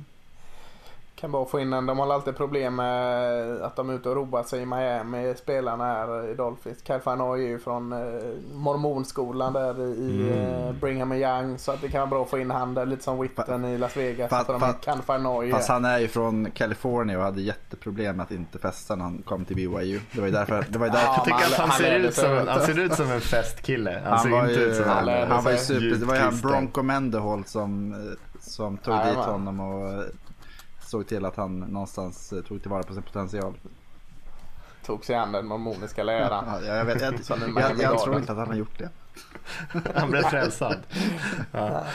Kan 1.19 1.31
bara 1.31 1.45
få 1.45 1.59
in 1.59 1.73
en. 1.73 1.85
De 1.85 1.99
har 1.99 2.13
alltid 2.13 2.37
problem 2.37 2.75
med 2.75 3.61
att 3.61 3.75
de 3.75 3.89
är 3.89 3.93
ute 3.93 4.09
och 4.09 4.15
roar 4.15 4.43
sig 4.43 4.61
i 4.61 4.65
Miami, 4.65 5.33
spelarna 5.37 5.85
här 5.85 6.29
i 6.31 6.33
Dolphins. 6.35 6.77
Kyle 6.87 6.99
Fanoy 6.99 7.43
är 7.43 7.47
ju 7.47 7.59
från 7.59 7.91
eh, 7.93 7.99
mormonskolan 8.53 9.53
där 9.53 9.81
i 9.81 10.29
eh, 10.29 10.71
Brigham 10.81 11.13
Young. 11.13 11.57
Så 11.57 11.71
att 11.71 11.81
det 11.81 11.87
kan 11.87 11.99
vara 11.99 12.09
bra 12.09 12.21
att 12.23 12.29
få 12.29 12.39
in 12.39 12.51
han 12.51 12.73
där, 12.73 12.85
lite 12.85 13.03
som 13.03 13.19
Witten 13.21 13.65
i 13.65 13.77
Las 13.77 13.97
Vegas. 13.97 14.29
Fast- 14.29 14.45
så 14.45 14.51
de 14.51 14.59
fast- 14.61 14.81
kan 14.81 15.01
Fanoy. 15.01 15.51
Fast 15.51 15.69
han 15.69 15.85
är 15.85 15.99
ju 15.99 16.07
från 16.07 16.51
California 16.51 17.17
och 17.17 17.23
hade 17.23 17.41
jätteproblem 17.41 18.15
med 18.17 18.23
att 18.23 18.31
inte 18.31 18.59
festa 18.59 18.95
när 18.95 19.03
han 19.03 19.21
kom 19.25 19.45
till 19.45 19.55
BYU. 19.55 19.99
Det 20.11 20.19
var 20.19 20.27
ju 20.27 20.33
därför, 20.33 20.65
det 20.69 20.79
var 20.79 20.85
ju 20.85 20.91
därför 20.91 21.05
Ja, 21.07 21.13
Jag 21.15 21.23
tycker 21.25 21.37
han- 21.37 21.45
att 21.53 21.59
han, 21.59 21.69
han 21.69 21.77
ser 21.77 21.95
ut 21.99 22.13
som, 22.15 22.47
han 22.47 22.61
ser 22.61 22.79
ut 22.79 22.93
som 22.93 23.11
en 23.11 23.21
festkille. 23.21 24.01
Han, 24.03 24.13
Han 24.13 24.19
ser 24.23 24.29
var 24.29 24.41
inte 24.41 24.53
ju, 24.59 24.65
ut 24.65 24.75
som 24.75 24.89
han 24.89 25.05
lärde 25.05 25.33
han 25.33 25.43
var 25.43 25.51
ju 25.51 25.57
super, 25.57 25.95
det 25.99 26.05
var 26.05 26.15
ju 26.15 26.21
han. 26.21 26.39
Bronco 26.41 26.81
Mendeholt 26.83 27.47
som, 27.47 27.91
eh, 27.93 27.97
som 28.41 28.77
tog 28.77 28.93
Jajamän. 28.93 29.15
dit 29.15 29.25
honom 29.25 29.59
och 29.59 30.03
såg 30.89 31.07
till 31.07 31.25
att 31.25 31.35
han 31.35 31.59
någonstans 31.59 32.33
eh, 32.33 32.41
tog 32.41 32.61
tillvara 32.61 32.83
på 32.83 32.93
sin 32.93 33.03
potential. 33.03 33.53
Tog 34.85 35.05
sig 35.05 35.15
an 35.15 35.31
den 35.31 35.45
mormoniska 35.45 36.03
läran. 36.03 36.45
Ja, 36.47 36.75
jag, 36.75 36.85
vet, 36.85 37.01
jag, 37.01 37.13
jag, 37.55 37.81
jag, 37.81 38.03
tror 38.03 38.17
inte 38.17 38.31
att 38.31 38.37
han 38.37 38.47
har 38.47 38.55
gjort 38.55 38.77
det. 38.79 38.89
Han 39.95 40.11
blev 40.11 40.21
frälsad. 40.21 40.77
Ja. 41.51 41.85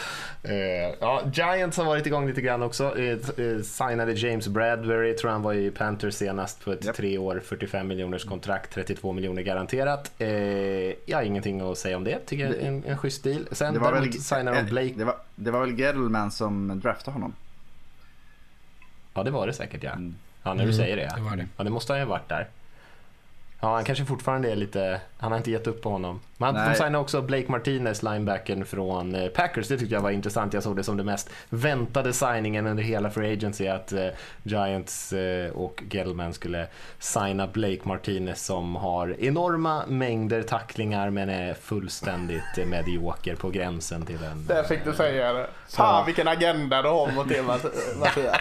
Eh, 0.42 0.94
ja, 1.00 1.22
Giants 1.32 1.76
har 1.76 1.84
varit 1.84 2.06
igång 2.06 2.26
lite 2.26 2.40
grann 2.40 2.62
också. 2.62 2.98
Eh, 2.98 3.18
signade 3.62 4.12
James 4.12 4.48
Bradbury, 4.48 5.16
tror 5.16 5.30
han 5.30 5.42
var 5.42 5.54
i 5.54 5.70
Panthers 5.70 6.14
senast, 6.14 6.64
på 6.64 6.72
ett 6.72 6.84
Japp. 6.84 6.96
tre 6.96 7.18
år, 7.18 7.42
45 7.44 7.88
miljoners 7.88 8.24
kontrakt, 8.24 8.74
32 8.74 9.12
miljoner 9.12 9.42
garanterat. 9.42 10.12
Jag 11.06 11.16
har 11.18 11.22
ingenting 11.22 11.60
att 11.60 11.78
säga 11.78 11.96
om 11.96 12.04
det, 12.04 12.18
tycker 12.26 12.44
jag 12.44 12.54
är 12.54 12.68
en, 12.68 12.84
en 12.84 12.98
schysst 12.98 13.24
deal. 13.24 13.48
Sen 13.52 13.74
Det 13.74 13.80
var, 13.80 13.92
väl, 13.92 14.12
signar 14.12 14.54
de 14.54 14.62
Blake. 14.62 14.94
det, 14.96 15.04
var, 15.04 15.16
det 15.34 15.50
var 15.50 15.60
väl 15.60 15.78
Gettleman 15.78 16.30
som 16.30 16.80
draftade 16.80 17.14
honom? 17.14 17.32
Ja, 19.14 19.22
det 19.22 19.30
var 19.30 19.46
det 19.46 19.52
säkert 19.52 19.82
ja. 19.82 19.90
Mm. 19.92 20.14
Ja, 20.42 20.54
när 20.54 20.66
du 20.66 20.72
säger 20.72 20.96
det. 20.96 21.12
det 21.16 21.22
var 21.22 21.36
det. 21.36 21.46
Ja, 21.56 21.64
det 21.64 21.70
måste 21.70 21.92
han 21.92 22.00
ju 22.00 22.04
ha 22.06 22.10
varit 22.10 22.28
där. 22.28 22.46
Ja, 23.60 23.74
han 23.74 23.84
kanske 23.84 24.04
fortfarande 24.04 24.50
är 24.52 24.56
lite... 24.56 25.00
Han 25.18 25.32
har 25.32 25.38
inte 25.38 25.50
gett 25.50 25.66
upp 25.66 25.82
på 25.82 25.90
honom. 25.90 26.20
Men 26.36 26.54
de 26.54 26.60
Nej. 26.60 26.74
signade 26.74 26.98
också 26.98 27.22
Blake 27.22 27.44
Martinez, 27.50 28.02
linebacken 28.02 28.64
från 28.64 29.14
eh, 29.14 29.28
Packers. 29.28 29.68
Det 29.68 29.78
tyckte 29.78 29.94
jag 29.94 30.00
var 30.02 30.10
intressant. 30.10 30.52
Jag 30.52 30.62
såg 30.62 30.76
det 30.76 30.84
som 30.84 30.96
det 30.96 31.04
mest 31.04 31.30
väntade 31.48 32.12
signingen 32.12 32.66
under 32.66 32.82
hela 32.82 33.10
Free 33.10 33.32
Agency. 33.32 33.68
Att 33.68 33.92
eh, 33.92 34.06
Giants 34.42 35.12
eh, 35.12 35.50
och 35.50 35.82
Gellman 35.90 36.32
skulle 36.34 36.66
signa 36.98 37.46
Blake 37.46 37.80
Martinez 37.82 38.44
som 38.44 38.76
har 38.76 39.16
enorma 39.20 39.86
mängder 39.86 40.42
tacklingar 40.42 41.10
men 41.10 41.28
är 41.28 41.54
fullständigt 41.54 42.58
eh, 42.58 42.66
medioker 42.66 43.34
på 43.36 43.50
gränsen 43.50 44.06
till 44.06 44.22
en... 44.24 44.46
Där 44.46 44.62
fick 44.62 44.84
du 44.84 44.92
säga 44.92 45.32
det. 45.32 45.46
Fan 45.68 46.06
vilken 46.06 46.28
agenda 46.28 46.82
du 46.82 46.88
har 46.88 47.12
mot 47.12 47.28
det 47.28 47.42
Matt- 47.42 47.96
Mattias. 48.00 48.36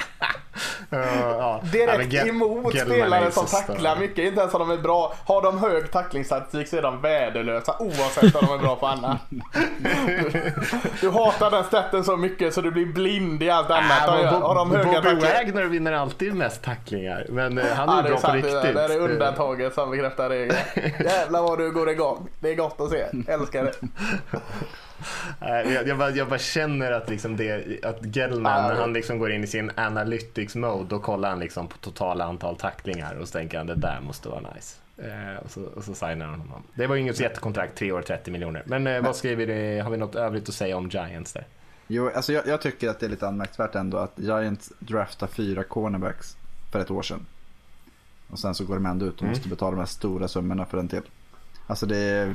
Ja, 0.90 0.98
ja. 1.00 1.36
Ja, 1.40 1.62
Direkt 1.72 2.14
Ge- 2.14 2.30
emot 2.30 2.80
spelare 2.80 3.32
som 3.32 3.46
tacklar 3.46 3.96
mycket. 4.00 4.18
Inte 4.26 4.42
ens 4.42 4.54
om 4.54 4.60
de 4.60 4.72
är 4.72 4.78
bra. 4.82 5.14
Har 5.26 5.42
de 5.42 5.58
hög 5.60 5.92
tacklingsstatistik 5.92 6.68
så 6.68 6.78
är 6.78 6.82
de 6.82 7.02
värdelösa 7.02 7.76
oavsett 7.80 8.36
om 8.36 8.46
de 8.48 8.54
är 8.54 8.58
bra 8.58 8.76
på 8.76 8.88
annat. 8.88 9.18
Du, 11.02 11.10
hatar 11.10 11.52
den 11.52 11.64
staten 11.64 12.04
så 12.04 12.18
mycket 12.18 12.54
så 12.54 12.62
du 12.62 12.72
blir 12.72 12.86
blind 12.86 13.44
i 13.44 13.50
allt 13.50 13.70
annat. 13.70 14.08
Äh, 14.10 14.32
de 14.32 14.42
Har 14.42 14.56
de 14.56 14.72
höga 14.72 14.84
Bobby 14.84 14.96
tacklingar? 14.96 15.34
Wagner 15.36 15.64
vinner 15.64 15.92
alltid 15.94 16.36
mest 16.36 16.64
tacklingar. 16.64 17.26
Men 17.30 17.58
eh, 17.58 17.66
han 17.68 17.90
är 17.90 17.96
Ja, 17.96 18.02
det 18.02 18.08
är 18.08 18.12
bra 18.12 18.16
på 18.16 18.22
sant. 18.22 18.36
riktigt. 18.36 18.62
Det 18.62 18.74
där 18.74 18.90
är 18.90 19.00
undantaget 19.00 19.74
som 19.74 19.92
bekräftar 19.92 20.30
regeln. 20.30 20.58
Jävlar 21.04 21.42
vad 21.42 21.58
du 21.58 21.72
går 21.72 21.90
igång. 21.90 22.28
Det 22.40 22.50
är 22.52 22.56
gott 22.56 22.82
att 22.82 22.90
se. 22.90 23.06
Älskar 23.28 23.64
det. 23.64 23.74
Jag, 25.40 25.88
jag, 25.88 25.98
bara, 25.98 26.10
jag 26.10 26.30
bara 26.30 26.40
känner 26.40 26.92
att, 26.92 27.10
liksom 27.10 27.38
det, 27.38 27.80
att 27.86 28.16
Gellman, 28.16 28.62
Ja, 28.62 28.68
när 28.68 28.76
han 28.76 28.94
liksom 28.94 29.20
går 29.20 29.32
in 29.32 29.44
i 29.44 29.48
sin 29.48 29.72
analytics 29.76 30.56
mode, 30.56 30.90
då 30.90 31.00
kollar 31.00 31.30
han 31.30 31.40
liksom 31.40 31.68
på 31.68 31.78
totala 31.78 32.26
antal 32.26 32.56
tacklingar 32.56 33.16
och 33.16 33.28
så 33.28 33.32
tänker 33.32 33.58
han 33.58 33.68
det 33.68 33.76
där 33.76 34.00
måste 34.02 34.30
vara 34.30 34.42
nice. 34.56 34.78
Eh, 34.98 35.44
och, 35.44 35.52
så, 35.52 35.64
och 35.64 35.84
så 35.84 35.94
signar 35.94 36.26
han 36.26 36.40
honom. 36.40 36.64
Det 36.74 36.88
var 36.88 36.96
ju 36.96 37.02
inget 37.02 37.20
jättekontrakt, 37.20 37.78
3 37.78 37.92
år 37.92 38.02
30 38.02 38.32
miljoner. 38.32 38.64
Men 38.66 38.88
eh, 38.88 39.02
vad 39.02 39.16
skriver 39.16 39.48
det, 39.48 39.80
har 39.80 39.92
vi 39.92 39.98
något 39.98 40.16
övrigt 40.16 40.50
att 40.50 40.56
säga 40.56 40.78
om 40.78 40.90
Giants 40.90 41.34
där? 41.34 41.46
Jo, 41.88 42.10
alltså 42.16 42.34
jag, 42.34 42.48
jag 42.48 42.62
tycker 42.62 42.90
att 42.90 43.00
det 43.00 43.06
är 43.06 43.10
lite 43.10 43.28
anmärkningsvärt 43.28 43.76
ändå 43.76 43.98
att 43.98 44.14
Giants 44.16 44.72
draftar 44.80 45.28
fyra 45.28 45.64
cornerbacks 45.64 46.38
för 46.72 46.80
ett 46.80 46.92
år 46.92 47.02
sedan. 47.02 47.26
Och 48.30 48.40
sen 48.40 48.56
så 48.56 48.66
går 48.66 48.76
de 48.76 48.86
ändå 48.86 49.06
ut 49.06 49.22
och 49.22 49.28
måste 49.28 49.50
betala 49.50 49.72
de 49.72 49.80
här 49.80 49.86
stora 49.86 50.28
summorna 50.28 50.66
för 50.66 50.78
en 50.78 50.88
till. 50.88 51.02
Alltså 51.68 51.86
det 51.86 51.98
är... 51.98 52.34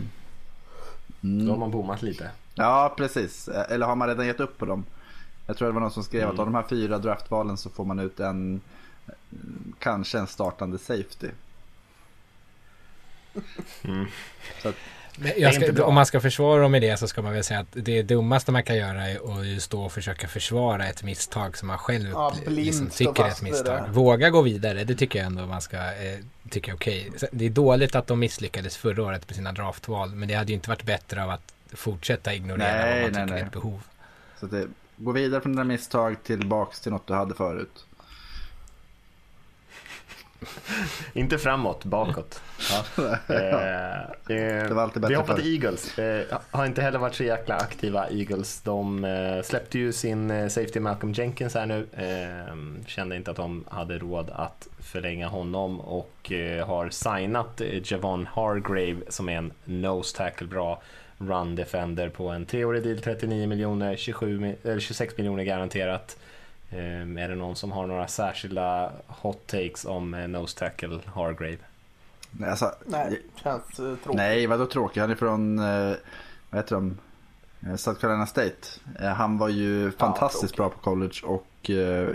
Då 1.20 1.50
har 1.50 1.58
man 1.58 1.70
bommat 1.70 2.02
lite. 2.02 2.30
Ja, 2.58 2.94
precis. 2.96 3.48
Eller 3.48 3.86
har 3.86 3.96
man 3.96 4.08
redan 4.08 4.26
gett 4.26 4.40
upp 4.40 4.58
på 4.58 4.64
dem? 4.66 4.84
Jag 5.46 5.56
tror 5.56 5.68
det 5.68 5.74
var 5.74 5.80
någon 5.80 5.90
som 5.90 6.02
skrev 6.04 6.28
att 6.28 6.38
av 6.38 6.44
de 6.46 6.54
här 6.54 6.64
fyra 6.68 6.98
draftvalen 6.98 7.56
så 7.56 7.70
får 7.70 7.84
man 7.84 7.98
ut 7.98 8.20
en, 8.20 8.60
kanske 9.78 10.18
en 10.18 10.26
startande 10.26 10.78
safety. 10.78 11.28
Så 14.62 14.68
att, 14.68 14.74
ska, 15.54 15.84
om 15.84 15.94
man 15.94 16.06
ska 16.06 16.20
försvara 16.20 16.62
dem 16.62 16.74
i 16.74 16.80
det 16.80 16.96
så 16.96 17.08
ska 17.08 17.22
man 17.22 17.32
väl 17.32 17.44
säga 17.44 17.60
att 17.60 17.66
det 17.72 18.02
dummaste 18.02 18.52
man 18.52 18.62
kan 18.62 18.76
göra 18.76 19.08
är 19.08 19.56
att 19.56 19.62
stå 19.62 19.82
och 19.84 19.92
försöka 19.92 20.28
försvara 20.28 20.86
ett 20.86 21.02
misstag 21.02 21.56
som 21.56 21.68
man 21.68 21.78
själv 21.78 22.10
Ja, 22.10 22.34
liksom 22.46 22.86
tycker 22.90 23.24
är 23.24 23.28
ett 23.28 23.42
misstag. 23.42 23.82
det. 23.84 23.90
Våga 23.90 24.30
gå 24.30 24.42
vidare, 24.42 24.84
det 24.84 24.94
tycker 24.94 25.18
jag 25.18 25.26
ändå 25.26 25.46
man 25.46 25.60
ska 25.62 25.76
eh, 25.76 26.18
tycka 26.50 26.70
är 26.70 26.74
okej. 26.76 27.10
Sen- 27.16 27.28
Det 27.32 27.46
är 27.46 27.50
dåligt 27.50 27.94
att 27.94 28.06
de 28.06 28.18
misslyckades 28.18 28.76
förra 28.76 29.02
året 29.02 29.28
med 29.28 29.36
sina 29.36 29.52
draftval, 29.52 30.10
men 30.14 30.28
det 30.28 30.34
hade 30.34 30.48
ju 30.48 30.54
inte 30.54 30.68
varit 30.70 30.82
bättre 30.84 31.24
av 31.24 31.30
att 31.30 31.52
fortsätta 31.72 32.34
ignorera 32.34 32.72
Nej, 32.72 33.02
vad 33.02 33.12
man 33.12 33.12
nej, 33.12 33.12
tycker 33.12 33.34
nej. 33.34 33.42
är 33.42 33.46
ett 33.46 33.52
behov. 33.52 33.82
så 34.40 34.46
det, 34.46 34.66
gå 34.96 35.12
vidare 35.12 35.40
från 35.40 35.52
dina 35.52 35.64
misstag 35.64 36.16
tillbaks 36.22 36.80
till 36.80 36.92
något 36.92 37.06
du 37.06 37.14
hade 37.14 37.34
förut. 37.34 37.84
Inte 41.12 41.38
framåt, 41.38 41.84
bakåt. 41.84 42.42
Ja. 42.70 43.34
Eh, 43.34 44.36
eh, 44.36 44.72
var 44.72 44.82
alltid 44.82 45.02
bättre 45.02 45.14
vi 45.14 45.20
hoppar 45.20 45.36
till 45.36 45.54
Eagles. 45.54 45.98
Eh, 45.98 46.38
har 46.50 46.66
inte 46.66 46.82
heller 46.82 46.98
varit 46.98 47.14
så 47.14 47.24
jäkla 47.24 47.56
aktiva 47.56 48.08
Eagles. 48.10 48.60
De 48.60 49.04
eh, 49.04 49.42
släppte 49.42 49.78
ju 49.78 49.92
sin 49.92 50.30
eh, 50.30 50.48
safety 50.48 50.80
Malcolm 50.80 51.12
Jenkins 51.12 51.54
här 51.54 51.66
nu. 51.66 51.86
Eh, 51.92 52.86
kände 52.86 53.16
inte 53.16 53.30
att 53.30 53.36
de 53.36 53.64
hade 53.70 53.98
råd 53.98 54.30
att 54.30 54.68
förlänga 54.78 55.28
honom 55.28 55.80
och 55.80 56.32
eh, 56.32 56.66
har 56.66 56.90
signat 56.90 57.60
eh, 57.60 57.92
Javon 57.92 58.26
Hargrave 58.32 59.00
som 59.08 59.28
är 59.28 59.36
en 59.36 59.52
nose 59.64 60.16
tackle 60.16 60.46
bra 60.46 60.82
run 61.18 61.56
defender 61.56 62.08
på 62.08 62.28
en 62.28 62.46
treårig 62.46 62.82
deal, 62.82 62.98
39 62.98 63.46
miljoner, 63.46 63.96
27, 63.96 64.38
mi- 64.40 64.56
eller 64.64 64.80
26 64.80 65.16
miljoner 65.16 65.44
garanterat. 65.44 66.16
Eh, 66.70 66.78
är 67.00 67.28
det 67.28 67.34
någon 67.34 67.56
som 67.56 67.72
har 67.72 67.86
några 67.86 68.08
särskilda 68.08 68.92
hot 69.06 69.46
takes 69.46 69.84
om 69.84 70.14
eh, 70.14 70.28
nose 70.28 70.58
tackle 70.58 71.00
Hargrave? 71.06 71.56
Nej, 72.30 72.50
Alltså, 72.50 72.72
Nej, 72.86 73.22
känns 73.42 73.62
eh, 73.62 73.76
tråkigt. 73.76 74.14
Nej, 74.14 74.46
vadå 74.46 74.66
tråkig? 74.66 75.00
Han 75.00 75.10
är 75.10 75.14
från, 75.14 75.58
eh, 75.58 75.94
vad 76.50 76.60
heter 76.60 76.74
de? 76.74 76.98
Eh, 77.66 77.76
South 77.76 78.00
Carolina 78.00 78.26
State. 78.26 78.54
Han 79.16 79.38
var 79.38 79.48
ju 79.48 79.90
fantastiskt 79.90 80.54
tråkig. 80.54 80.56
bra 80.56 80.68
på 80.70 80.78
college 80.78 81.20
och 81.24 81.44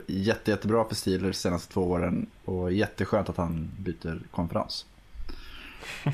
jätte, 0.07 0.51
jättebra 0.51 0.85
för 0.85 0.95
Steelers 0.95 1.35
senaste 1.35 1.73
två 1.73 1.81
åren. 1.81 2.27
Och 2.45 2.71
jätteskönt 2.71 3.29
att 3.29 3.37
han 3.37 3.71
byter 3.79 4.19
konferens. 4.31 4.85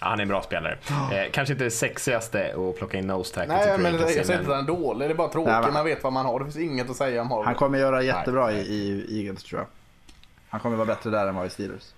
Ja, 0.00 0.06
han 0.06 0.18
är 0.18 0.22
en 0.22 0.28
bra 0.28 0.42
spelare. 0.42 0.78
Eh, 1.12 1.30
kanske 1.32 1.52
inte 1.52 1.64
det 1.64 1.70
sexigaste 1.70 2.54
att 2.56 2.76
plocka 2.78 2.98
in 2.98 3.06
nose 3.06 3.34
tackle 3.34 3.54
Nej, 3.54 3.78
men 3.78 3.94
jag 3.94 4.08
säger 4.10 4.20
inte 4.20 4.38
att 4.38 4.46
den 4.46 4.58
är 4.58 4.62
dålig. 4.62 5.08
Det 5.08 5.12
är 5.12 5.16
bara 5.16 5.28
tråkigt. 5.28 5.52
Nej, 5.62 5.72
Man 5.72 5.84
vet 5.84 6.02
vad 6.04 6.12
man 6.12 6.26
har. 6.26 6.38
Det 6.38 6.44
finns 6.44 6.56
inget 6.56 6.90
att 6.90 6.96
säga 6.96 7.22
om 7.22 7.30
Harvey. 7.30 7.44
Han 7.44 7.54
kommer 7.54 7.78
göra 7.78 8.02
jättebra 8.02 8.46
Nej. 8.46 8.56
i, 8.56 9.04
i 9.08 9.18
Eagles 9.18 9.44
tror 9.44 9.60
jag. 9.60 9.66
Han 10.48 10.60
kommer 10.60 10.76
vara 10.76 10.86
bättre 10.86 11.10
där 11.10 11.26
än 11.26 11.34
vad 11.34 11.46
i 11.46 11.50
Steelers. 11.50 11.92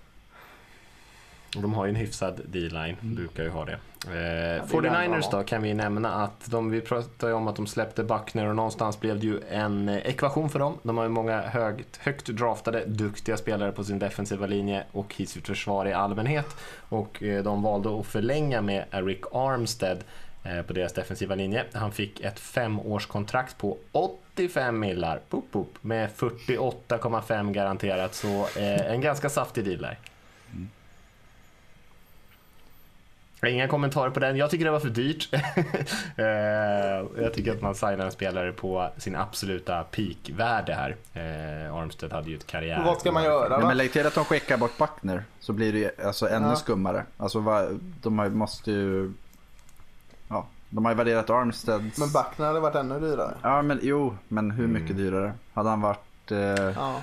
De 1.53 1.73
har 1.73 1.85
ju 1.85 1.89
en 1.89 1.95
hyfsad 1.95 2.41
D-line, 2.45 2.97
brukar 3.01 3.43
ju 3.43 3.49
ha 3.49 3.65
det. 3.65 3.79
Eh, 4.07 4.11
det 4.11 4.61
49ers 4.67 5.27
är 5.27 5.31
då 5.31 5.43
kan 5.43 5.61
vi 5.61 5.73
nämna 5.73 6.13
att 6.13 6.51
de, 6.51 6.71
vi 6.71 6.81
pratade 6.81 7.31
ju 7.31 7.37
om 7.37 7.47
att 7.47 7.55
de 7.55 7.67
släppte 7.67 8.03
Buckner 8.03 8.47
och 8.47 8.55
någonstans 8.55 8.99
blev 8.99 9.19
det 9.19 9.25
ju 9.25 9.39
en 9.49 9.89
eh, 9.89 9.97
ekvation 9.97 10.49
för 10.49 10.59
dem. 10.59 10.77
De 10.83 10.97
har 10.97 11.03
ju 11.03 11.09
många 11.09 11.41
högt, 11.41 11.97
högt 11.97 12.27
draftade, 12.27 12.85
duktiga 12.85 13.37
spelare 13.37 13.71
på 13.71 13.83
sin 13.83 13.99
defensiva 13.99 14.45
linje 14.45 14.83
och 14.91 15.21
i 15.21 15.25
sitt 15.25 15.47
försvar 15.47 15.85
i 15.85 15.93
allmänhet. 15.93 16.55
Och 16.89 17.23
eh, 17.23 17.43
de 17.43 17.63
valde 17.63 17.99
att 17.99 18.05
förlänga 18.05 18.61
med 18.61 18.85
Eric 18.91 19.21
Armstead 19.31 20.03
eh, 20.43 20.61
på 20.61 20.73
deras 20.73 20.93
defensiva 20.93 21.35
linje. 21.35 21.65
Han 21.73 21.91
fick 21.91 22.19
ett 22.19 22.39
femårskontrakt 22.39 23.57
på 23.57 23.77
85 23.91 24.79
millar, 24.79 25.19
boop, 25.29 25.51
boop, 25.51 25.77
med 25.81 26.09
48,5 26.09 27.51
garanterat. 27.51 28.15
Så 28.15 28.47
eh, 28.59 28.91
en 28.91 29.01
ganska 29.01 29.29
saftig 29.29 29.65
deal 29.65 29.81
där. 29.81 29.97
Inga 33.47 33.67
kommentarer 33.67 34.09
på 34.09 34.19
den. 34.19 34.37
Jag 34.37 34.49
tycker 34.49 34.65
det 34.65 34.71
var 34.71 34.79
för 34.79 34.89
dyrt. 34.89 35.29
Eh, 36.15 36.25
jag 37.23 37.33
tycker 37.33 37.51
att 37.51 37.61
man 37.61 37.75
signar 37.75 38.05
en 38.05 38.11
spelare 38.11 38.51
på 38.51 38.89
sin 38.97 39.15
absoluta 39.15 39.83
peakvärde 39.83 40.73
här. 40.73 40.95
Eh, 41.13 41.75
Armstead 41.75 42.11
hade 42.13 42.29
ju 42.29 42.35
ett 42.35 42.47
karriär. 42.47 42.83
Vad 42.85 42.99
ska 42.99 43.11
man 43.11 43.23
göra 43.23 43.49
Nej, 43.49 43.59
då? 43.61 43.67
men 43.67 43.77
lägg 43.77 43.91
till 43.91 44.07
att 44.07 44.15
de 44.15 44.25
skickar 44.25 44.57
bort 44.57 44.77
Buckner 44.77 45.23
så 45.39 45.53
blir 45.53 45.73
det 45.73 45.79
ju 45.79 45.89
alltså 46.05 46.29
ännu 46.29 46.47
Ja. 46.47 46.55
skummare. 46.55 47.05
Alltså 47.17 47.69
de 48.01 48.15
måste 48.37 48.71
ju... 48.71 49.11
Ja, 50.29 50.45
de 50.69 50.85
har 50.85 50.91
ju 50.91 50.97
värderat 50.97 51.29
Armsteads... 51.29 51.97
Men 51.99 52.11
Buckner 52.11 52.45
hade 52.45 52.59
varit 52.59 52.75
ännu 52.75 52.99
dyrare. 52.99 53.33
Ja 53.41 53.61
men 53.61 53.79
jo, 53.81 54.17
men 54.27 54.51
hur 54.51 54.67
mycket 54.67 54.91
Mm. 54.91 55.03
dyrare? 55.03 55.33
Hade 55.53 55.69
han 55.69 55.81
varit 55.81 55.99
varit 56.31 56.59
eh, 56.59 56.73
Ja. 56.75 57.01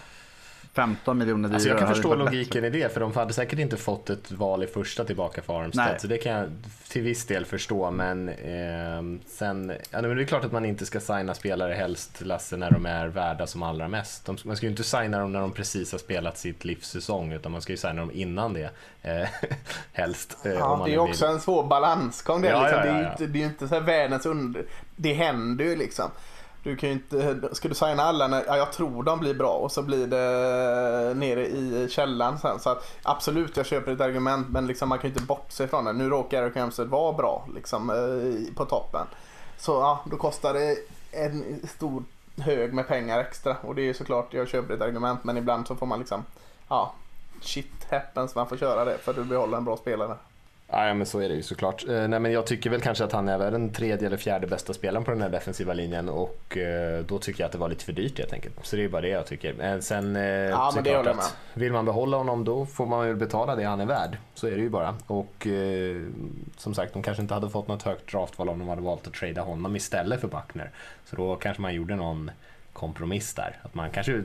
15 0.79 1.19
miljoner 1.19 1.49
dyrare. 1.49 1.55
Alltså 1.55 1.69
jag 1.69 1.79
kan 1.79 1.89
förstå 1.89 2.09
varit 2.09 2.19
bättre. 2.19 2.37
logiken 2.37 2.65
i 2.65 2.71
det, 2.71 2.93
för 2.93 3.01
de 3.01 3.13
hade 3.13 3.33
säkert 3.33 3.59
inte 3.59 3.77
fått 3.77 4.11
ett 4.11 4.31
val 4.31 4.63
i 4.63 4.67
första 4.67 5.05
tillbaka 5.05 5.43
för 5.43 5.61
Armstead. 5.61 5.87
Nej. 5.87 6.01
Så 6.01 6.07
det 6.07 6.19
kan 6.19 6.33
jag 6.33 6.49
till 6.89 7.03
viss 7.03 7.27
del 7.27 7.45
förstå. 7.45 7.91
Men 7.91 8.29
eh, 8.29 9.21
sen, 9.27 9.73
ja, 9.91 10.03
men 10.03 10.17
det 10.17 10.23
är 10.23 10.27
klart 10.27 10.45
att 10.45 10.53
man 10.53 10.65
inte 10.65 10.87
ska 10.87 11.01
signa 11.01 11.35
spelare 11.35 11.75
helst, 11.75 12.21
Lasse, 12.21 12.57
när 12.57 12.71
de 12.71 12.87
är 12.87 13.07
värda 13.07 13.47
som 13.47 13.63
allra 13.63 13.89
mest. 13.89 14.25
De, 14.27 14.37
man 14.45 14.57
ska 14.57 14.67
ju 14.67 14.71
inte 14.71 14.85
signa 14.85 15.19
dem 15.19 15.33
när 15.33 15.41
de 15.41 15.53
precis 15.53 15.93
har 15.93 15.99
spelat 15.99 16.39
sitt 16.39 16.65
livssäsong, 16.65 17.33
utan 17.33 17.53
man 17.53 17.63
ska 17.63 17.73
ju 17.73 17.77
signa 17.77 17.95
dem 18.01 18.11
innan 18.15 18.53
det. 18.53 18.71
Eh, 19.03 19.29
helst. 19.93 20.47
Eh, 20.47 20.53
om 20.53 20.59
Ja, 20.59 20.77
man 20.77 20.89
det 20.89 20.95
är 20.95 20.99
också 20.99 21.27
vill. 21.27 21.35
en 21.35 21.41
svår 21.41 21.67
balansgång 21.67 22.43
det. 22.43 22.49
Ja, 22.49 22.63
liksom. 22.63 22.79
ja, 22.79 22.85
det, 22.85 22.91
är 22.91 22.95
ja, 22.95 23.03
ju 23.03 23.11
inte, 23.11 23.27
det 23.27 23.39
är 23.39 23.41
ju 23.41 23.47
inte 23.47 23.69
så 23.69 23.75
här 23.75 23.83
världens 23.83 24.27
under... 24.27 24.65
Det 24.97 25.13
händer 25.13 25.65
ju 25.65 25.77
liksom. 25.77 26.11
Du 26.69 26.77
kan 26.77 26.89
ju 26.89 26.95
inte, 26.95 27.49
ska 27.53 27.69
du 27.69 27.75
signa 27.75 28.03
alla 28.03 28.27
när, 28.27 28.45
ja, 28.47 28.57
jag 28.57 28.73
tror 28.73 29.03
de 29.03 29.19
blir 29.19 29.35
bra 29.35 29.53
och 29.53 29.73
så 29.73 29.83
blir 29.83 30.07
det 30.07 31.15
nere 31.15 31.47
i 31.47 31.89
källan 31.91 32.39
sen. 32.39 32.61
Så 32.61 32.71
att, 32.71 32.93
absolut, 33.03 33.57
jag 33.57 33.67
köper 33.67 33.93
ett 33.93 34.01
argument 34.01 34.49
men 34.51 34.67
liksom, 34.67 34.89
man 34.89 34.99
kan 34.99 35.11
ju 35.11 35.15
inte 35.15 35.27
bortse 35.27 35.69
från 35.69 35.85
det. 35.85 35.93
Nu 35.93 36.09
råkar 36.09 36.43
Eric 36.43 36.55
Hempstead 36.55 36.89
vara 36.89 37.13
bra 37.13 37.47
liksom, 37.55 37.91
eh, 37.91 38.55
på 38.55 38.65
toppen. 38.65 39.07
Så 39.59 39.73
ja, 39.73 40.05
då 40.11 40.17
kostar 40.17 40.55
det 40.55 40.77
en 41.13 41.67
stor 41.69 42.05
hög 42.39 42.75
med 42.75 42.89
pengar 42.89 43.19
extra. 43.19 43.57
Och 43.63 43.75
det 43.75 43.83
är 43.83 43.87
ju 43.87 43.95
såklart, 43.95 44.35
jag 44.35 44.49
köper 44.49 44.75
ett 44.75 44.83
argument 44.83 45.25
men 45.25 45.37
ibland 45.37 45.67
så 45.67 45.77
får 45.77 45.87
man 45.87 45.99
liksom, 45.99 46.25
ja, 46.69 46.95
shit 47.41 47.87
happens, 47.91 48.35
man 48.35 48.49
får 48.49 48.57
köra 48.57 48.85
det 48.85 48.99
för 48.99 49.11
att 49.11 49.17
du 49.17 49.25
behåller 49.25 49.59
en 49.59 49.65
bra 49.65 49.77
spelare. 49.77 50.17
Ja, 50.71 50.95
men 50.95 51.07
så 51.07 51.21
är 51.21 51.29
det 51.29 51.35
ju 51.35 51.43
såklart. 51.43 51.89
Eh, 51.89 52.09
nej, 52.09 52.21
men 52.21 52.33
jag 52.33 52.47
tycker 52.47 52.71
väl 52.71 52.81
kanske 52.81 53.05
att 53.05 53.13
han 53.13 53.29
är 53.29 53.39
väl 53.39 53.53
den 53.53 53.73
tredje 53.73 54.07
eller 54.07 54.17
fjärde 54.17 54.47
bästa 54.47 54.75
spelaren 54.75 55.05
på 55.05 55.11
den 55.11 55.23
här 55.23 55.29
defensiva 55.29 55.73
linjen 55.73 56.09
och 56.09 56.57
eh, 56.57 57.05
då 57.05 57.19
tycker 57.19 57.41
jag 57.41 57.47
att 57.47 57.53
det 57.53 57.59
var 57.59 57.69
lite 57.69 57.85
för 57.85 57.93
dyrt 57.93 58.19
helt 58.19 58.33
enkelt. 58.33 58.55
Så 58.63 58.77
det 58.77 58.85
är 58.85 58.89
bara 58.89 59.03
det 59.03 59.09
jag 59.09 59.27
tycker. 59.27 59.65
Eh, 59.65 59.79
sen 59.79 60.15
Ja, 60.15 60.73
men 60.75 60.85
det 60.85 60.91
jag 60.91 61.17
vill 61.55 61.73
man 61.73 61.85
behålla 61.85 62.17
honom 62.17 62.45
då 62.45 62.67
får 62.67 62.87
man 62.87 63.07
väl 63.07 63.17
betala 63.17 63.57
det 63.57 63.65
han 63.65 63.81
är 63.81 63.87
värd. 63.87 64.17
Så 64.35 64.47
är 64.47 64.51
det 64.51 64.63
ju 64.63 64.69
bara. 64.69 64.97
Och 65.07 65.47
som 66.57 66.75
sagt, 66.75 66.93
de 66.93 67.03
kanske 67.03 67.23
inte 67.23 67.35
hade 67.35 67.51
fått 67.51 67.69
något 67.69 67.83
högt 67.83 68.13
draftval 68.13 68.49
om 68.49 68.59
de 68.59 68.69
hade 68.69 68.83
valt 68.83 69.07
att 69.07 69.15
trada 69.15 69.43
honom 69.43 69.77
istället 69.77 70.21
för 70.21 70.29
Buckner. 70.29 70.71
Så 71.05 71.17
då 71.17 71.37
kanske 71.37 71.63
man 71.63 71.75
gjorde 71.75 71.97
någon 71.97 72.31
kompromiss 72.73 73.35
där. 73.35 73.57
Att 73.63 73.75
man 73.75 73.91
kanske 73.91 74.23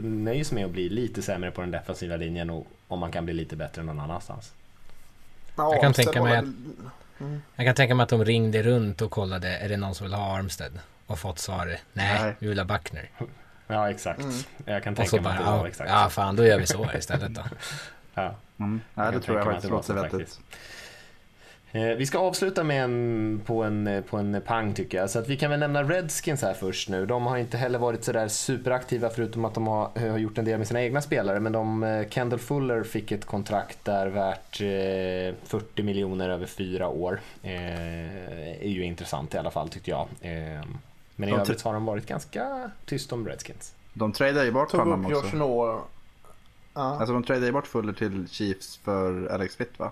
nöjer 0.00 0.44
sig 0.44 0.54
med 0.54 0.64
att 0.64 0.70
bli 0.70 0.88
lite 0.88 1.22
sämre 1.22 1.50
på 1.50 1.60
den 1.60 1.70
defensiva 1.70 2.16
linjen 2.16 2.50
och 2.50 2.66
om 2.88 2.98
man 2.98 3.12
kan 3.12 3.24
bli 3.24 3.34
lite 3.34 3.56
bättre 3.56 3.82
någon 3.82 4.00
annanstans. 4.00 4.52
Ja, 5.56 5.72
Jag 5.72 5.80
kan 5.80 5.92
tänka 5.92 6.22
mig 6.22 6.32
väl- 6.32 6.52
Jag 7.56 7.66
kan 7.66 7.74
tänka 7.74 7.94
mig 7.94 8.04
att 8.04 8.08
de 8.10 8.24
ringde 8.24 8.62
runt 8.62 9.02
och 9.02 9.10
kollade, 9.10 9.48
är 9.48 9.68
det 9.68 9.76
någon 9.76 9.94
som 9.94 10.04
vill 10.06 10.14
ha 10.14 10.36
Armstead? 10.36 10.78
Och 11.06 11.18
fått 11.18 11.38
svaret, 11.38 11.80
nej, 11.92 12.22
Nej. 12.22 12.34
vi 12.38 12.46
vill 12.48 12.58
ha 12.58 12.64
Buckner. 12.64 13.10
Ja, 13.66 13.90
exakt. 13.90 14.20
Mm. 14.20 14.34
Jag 14.64 14.82
kan 14.82 14.94
tänka 14.94 15.16
mig 15.16 15.22
bara, 15.24 15.34
att 15.34 15.38
det 15.38 15.44
var 15.44 15.58
ja, 15.58 15.68
exakt 15.68 15.90
ja 15.90 16.08
fan 16.10 16.36
då 16.36 16.46
gör 16.46 16.58
vi 16.58 16.66
så 16.66 16.86
istället 16.98 17.34
då. 17.34 17.42
Ja. 18.14 18.34
Mm. 18.58 18.80
Nej, 18.94 19.12
det 19.12 19.20
tror 19.20 19.36
jag 19.36 19.46
faktiskt 19.46 19.64
att 19.64 19.70
låter 19.70 19.94
vettigt. 19.94 20.40
Eh, 21.72 21.82
Vi 21.82 22.06
ska 22.06 22.18
avsluta 22.18 22.64
med 22.64 22.84
en, 22.84 23.40
på, 23.46 23.62
en, 23.62 24.02
på 24.10 24.16
en 24.16 24.42
pang 24.46 24.74
tycker 24.74 24.98
jag. 24.98 25.10
Så 25.10 25.18
att 25.18 25.28
vi 25.28 25.36
kan 25.36 25.50
väl 25.50 25.60
nämna 25.60 25.82
Redskins 25.82 26.42
här 26.42 26.54
först 26.54 26.88
nu. 26.88 27.06
De 27.06 27.26
har 27.26 27.36
inte 27.36 27.56
heller 27.56 27.78
varit 27.78 28.04
sådär 28.04 28.28
superaktiva 28.28 29.10
förutom 29.10 29.44
att 29.44 29.54
de 29.54 29.66
har, 29.66 30.10
har 30.10 30.18
gjort 30.18 30.38
en 30.38 30.44
del 30.44 30.58
med 30.58 30.68
sina 30.68 30.82
egna 30.82 31.02
spelare. 31.02 31.40
Men 31.40 31.52
de, 31.52 31.82
eh, 31.82 32.08
Kendall 32.08 32.38
Fuller 32.38 32.82
fick 32.82 33.12
ett 33.12 33.24
kontrakt 33.24 33.84
där 33.84 34.06
värt 34.06 34.60
eh, 34.60 35.48
40 35.48 35.82
miljoner 35.82 36.28
över 36.28 36.46
fyra 36.46 36.88
år. 36.88 37.20
Eh, 37.42 37.52
är 38.62 38.68
ju 38.68 38.84
intressant 38.84 39.34
i 39.34 39.38
alla 39.38 39.50
fall 39.50 39.68
tyckte 39.68 39.90
jag. 39.90 40.08
Eh, 40.20 40.62
men 41.16 41.28
i 41.28 41.32
De 41.32 41.40
övrigt 41.40 41.62
har 41.62 41.72
de 41.72 41.84
varit 41.84 42.06
ganska 42.06 42.70
tyst 42.84 43.12
om 43.12 43.28
Redskins. 43.28 43.74
De 43.94 44.12
tradar 44.12 44.44
ju 44.44 44.52
bort 44.52 44.70
Tog 44.70 44.80
honom 44.80 45.06
upp 45.06 45.16
också. 45.16 45.36
Josh. 45.36 45.80
Alltså 46.72 47.12
de 47.12 47.22
tradade 47.22 47.46
ju 47.46 47.52
bort 47.52 47.66
Fuller 47.66 47.92
till 47.92 48.28
Chiefs 48.28 48.76
för 48.76 49.26
Alex 49.26 49.54
Smith 49.54 49.80
va? 49.80 49.90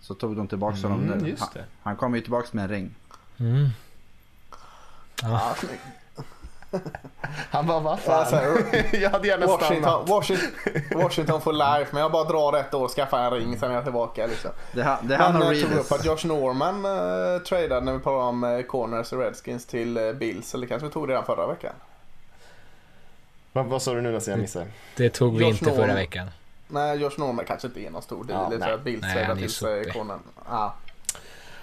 Så 0.00 0.14
tog 0.14 0.36
de 0.36 0.48
tillbaka 0.48 0.76
honom 0.82 1.02
Mm, 1.04 1.18
nu. 1.18 1.28
just 1.28 1.40
Han, 1.42 1.50
det. 1.54 1.64
han 1.82 1.96
kommer 1.96 2.16
ju 2.16 2.22
tillbaka 2.22 2.48
med 2.52 2.62
en 2.64 2.68
ring. 2.70 2.94
Mm. 3.40 3.68
Ja. 5.22 5.54
Han 7.50 7.66
bara, 7.66 7.80
vad 7.80 8.00
fan? 8.00 8.26
jag 8.92 9.10
hade 9.10 9.28
gärna 9.28 9.46
Washington, 9.46 9.82
stannat. 9.82 10.08
Washington, 10.08 10.48
Washington 10.94 11.40
for 11.40 11.52
life, 11.52 11.90
men 11.92 12.02
jag 12.02 12.12
bara 12.12 12.24
drar 12.24 12.56
ett 12.58 12.74
år 12.74 12.84
och 12.84 12.90
skaffar 12.90 13.18
en 13.24 13.30
ring 13.30 13.58
sen 13.58 13.70
är 13.70 13.74
jag 13.74 13.84
tillbaka. 13.84 14.26
Liksom. 14.26 14.50
Det, 14.72 14.80
är 14.80 14.84
han- 14.84 15.08
det 15.08 15.16
han 15.16 15.42
eh, 15.42 15.48
tog 15.62 15.72
upp 15.72 15.92
att 15.92 16.04
Josh 16.04 16.26
Norman 16.26 16.76
uh, 16.86 17.42
tradade 17.42 17.80
när 17.80 17.92
vi 17.92 17.98
pratade 17.98 18.22
om 18.28 18.44
uh, 18.44 18.62
corners 18.62 19.12
och 19.12 19.18
Redskins 19.18 19.66
till 19.66 19.98
uh, 19.98 20.12
Bills. 20.12 20.54
Eller 20.54 20.66
kanske 20.66 20.86
vi 20.86 20.92
tog 20.92 21.08
det 21.08 21.12
redan 21.12 21.24
förra 21.26 21.46
veckan. 21.46 21.72
Vad, 23.52 23.66
vad 23.66 23.82
sa 23.82 23.94
du 23.94 24.00
nu 24.00 24.12
Lasse? 24.12 24.30
Jag 24.30 24.40
missade. 24.40 24.66
Det 24.96 25.10
tog 25.10 25.36
vi 25.38 25.44
Josh 25.44 25.48
inte 25.50 25.64
förra 25.64 25.76
Norman. 25.76 25.96
veckan. 25.96 26.30
Nej, 26.72 26.98
Josh 26.98 27.18
Norman 27.18 27.44
kanske 27.44 27.66
inte 27.66 27.80
är 27.80 27.90
någon 27.90 28.02
stor 28.02 28.24
deal. 28.24 28.38
Ja, 28.52 28.58
Ja, 28.60 28.78
nej. 29.14 29.24
är 29.24 29.34
till 29.36 29.50
sig 29.50 29.78
sopig. 29.84 29.92
cornern. 29.92 30.20
Ja, 30.48 30.74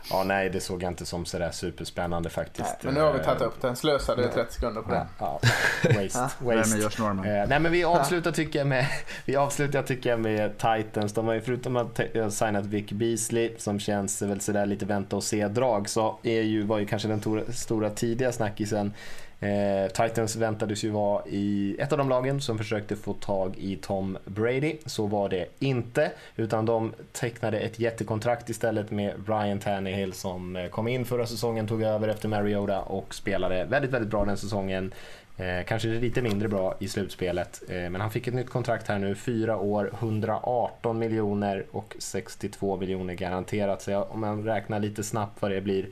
Ja, 0.09 0.23
nej, 0.23 0.49
det 0.49 0.59
såg 0.59 0.83
jag 0.83 0.91
inte 0.91 1.05
som 1.05 1.25
sådär 1.25 1.51
superspännande 1.51 2.29
faktiskt. 2.29 2.59
nej, 2.69 2.77
men 2.81 2.93
nu 2.93 3.01
har 3.01 3.13
vi 3.13 3.19
tagit 3.19 3.41
Eh, 3.41 3.47
upp 3.47 3.61
den. 3.61 3.75
Slösade 3.75 4.27
30 4.27 4.53
sekunder 4.53 4.81
på 4.81 4.93
Ja, 4.93 4.95
det. 4.95 5.07
ja, 5.19 5.39
waste. 6.03 6.19
Är 6.19 6.55
waste. 6.57 6.77
Josh 6.77 6.99
Norman? 7.05 7.25
Eh, 7.25 7.47
nej 7.47 7.59
men 7.59 7.71
vi 7.71 7.83
avslutar 7.83 8.31
tycker 8.31 8.59
jag 8.59 8.67
med, 8.67 8.85
vi 9.25 9.35
avslutar 9.35 9.83
tycker 9.83 10.09
jag 10.09 10.19
med 10.19 10.57
Titans. 10.57 11.13
De 11.13 11.27
har 11.27 11.33
ju 11.33 11.41
förutom 11.41 11.75
att 11.75 11.99
ha 12.13 12.31
signat 12.31 12.65
Vic 12.65 12.89
Beasley 12.91 13.53
som 13.57 13.79
känns 13.79 14.21
väl 14.21 14.41
sådär 14.41 14.65
lite 14.65 14.85
vänta 14.85 15.15
och 15.15 15.23
se 15.23 15.47
drag 15.47 15.89
så 15.89 16.19
är 16.23 16.41
ju, 16.41 16.63
var 16.63 16.79
ju 16.79 16.85
kanske 16.85 17.07
den 17.07 17.19
tora, 17.21 17.51
stora 17.51 17.89
tidiga 17.89 18.31
snackisen. 18.31 18.93
Eh, 19.39 19.87
Titans 19.87 20.35
väntades 20.35 20.83
ju 20.83 20.89
vara 20.89 21.23
i 21.25 21.75
ett 21.79 21.91
av 21.91 21.97
de 21.97 22.09
lagen 22.09 22.41
som 22.41 22.57
försökte 22.57 22.95
få 22.95 23.13
tag 23.13 23.55
i 23.57 23.75
Tom 23.75 24.17
Brady. 24.25 24.77
Så 24.85 25.07
var 25.07 25.29
det 25.29 25.45
inte, 25.59 26.11
utan 26.35 26.65
de 26.65 26.93
tecknade 27.11 27.59
ett 27.59 27.79
jättekontrakt 27.79 28.49
istället 28.49 28.91
med 28.91 29.13
Ryan 29.27 29.59
Tannehill 29.59 30.13
som 30.13 30.55
eh, 30.55 30.67
kom 30.67 30.87
in 30.87 31.05
förra 31.05 31.25
säsongen, 31.25 31.67
tog 31.67 31.83
över 31.83 32.07
efter 32.07 32.29
Mariota 32.29 32.81
och 32.81 33.15
spelade 33.15 33.65
väldigt, 33.65 33.91
väldigt 33.91 34.11
bra 34.11 34.25
den 34.25 34.37
säsongen. 34.37 34.93
Eh, 35.37 35.65
kanske 35.65 35.87
lite 35.87 36.21
mindre 36.21 36.47
bra 36.47 36.75
i 36.79 36.87
slutspelet, 36.87 37.63
eh, 37.69 37.75
men 37.75 38.01
han 38.01 38.11
fick 38.11 38.27
ett 38.27 38.33
nytt 38.33 38.49
kontrakt 38.49 38.87
här 38.87 38.99
nu. 38.99 39.15
Fyra 39.15 39.57
år, 39.57 39.91
118 39.99 40.99
miljoner 40.99 41.65
och 41.71 41.95
62 41.99 42.77
miljoner 42.77 43.13
garanterat. 43.13 43.81
Så 43.81 43.91
jag, 43.91 44.11
om 44.11 44.19
man 44.19 44.43
räknar 44.43 44.79
lite 44.79 45.03
snabbt 45.03 45.41
vad 45.41 45.51
det 45.51 45.61
blir 45.61 45.85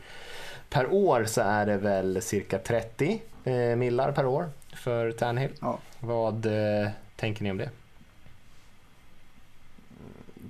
per 0.75 0.93
år 0.93 1.25
så 1.25 1.41
är 1.41 1.65
det 1.65 1.77
väl 1.77 2.21
cirka 2.21 2.59
30 2.59 3.21
eh, 3.43 3.53
millar 3.53 4.11
per 4.11 4.25
år 4.25 4.49
för 4.75 5.11
Tannehill. 5.11 5.51
Ja. 5.61 5.79
Vad 5.99 6.45
eh, 6.45 6.89
tänker 7.15 7.43
ni 7.43 7.51
om 7.51 7.57
det? 7.57 7.69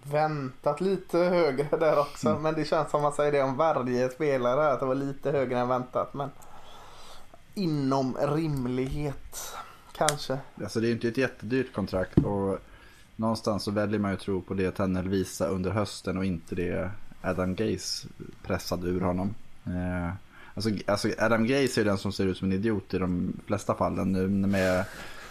Väntat 0.04 0.82
lite 0.82 1.18
högre 1.18 1.78
där 1.78 2.00
också. 2.00 2.30
Mm. 2.30 2.42
Men 2.42 2.54
det 2.54 2.66
känns 2.66 2.92
som 2.92 3.02
man 3.02 3.14
säger 3.14 3.32
det 3.32 3.42
om 3.42 3.58
varje 3.58 4.10
spelare. 4.10 4.72
Att 4.72 4.80
det 4.80 4.86
var 4.86 4.96
lite 4.96 5.32
högre 5.32 5.60
än 5.60 5.68
väntat. 5.68 6.14
Men 6.14 6.30
inom 7.54 8.18
rimlighet. 8.22 9.56
Kanske. 9.92 10.38
Alltså 10.64 10.80
det 10.80 10.86
är 10.86 10.90
ju 10.90 10.96
inte 10.96 11.08
ett 11.08 11.18
jättedyrt 11.18 11.74
kontrakt 11.74 12.18
och 12.18 12.60
någonstans 13.16 13.64
så 13.64 13.72
väljer 13.72 14.00
man 14.00 14.12
ju 14.12 14.16
att 14.18 14.22
tro 14.22 14.42
på 14.42 14.54
det 14.54 14.72
Tennell 14.72 15.10
visade 15.10 15.52
under 15.52 15.72
hösten 15.72 16.18
och 16.18 16.26
inte 16.26 16.56
det 16.56 16.92
Adam 17.22 17.56
Gaze 17.56 18.08
pressade 18.44 18.88
ur 18.88 19.02
honom. 19.02 19.36
Eh, 19.68 20.14
alltså, 20.54 20.70
alltså 20.88 21.10
Adam 21.20 21.48
Gaze 21.48 21.82
är 21.82 21.86
den 21.86 21.98
som 21.98 22.12
ser 22.12 22.26
ut 22.26 22.38
som 22.38 22.48
en 22.48 22.54
idiot 22.58 22.94
i 22.94 22.98
de 22.98 23.34
flesta 23.48 23.76
fallen 23.76 24.12
nu 24.12 24.28
med 24.28 24.86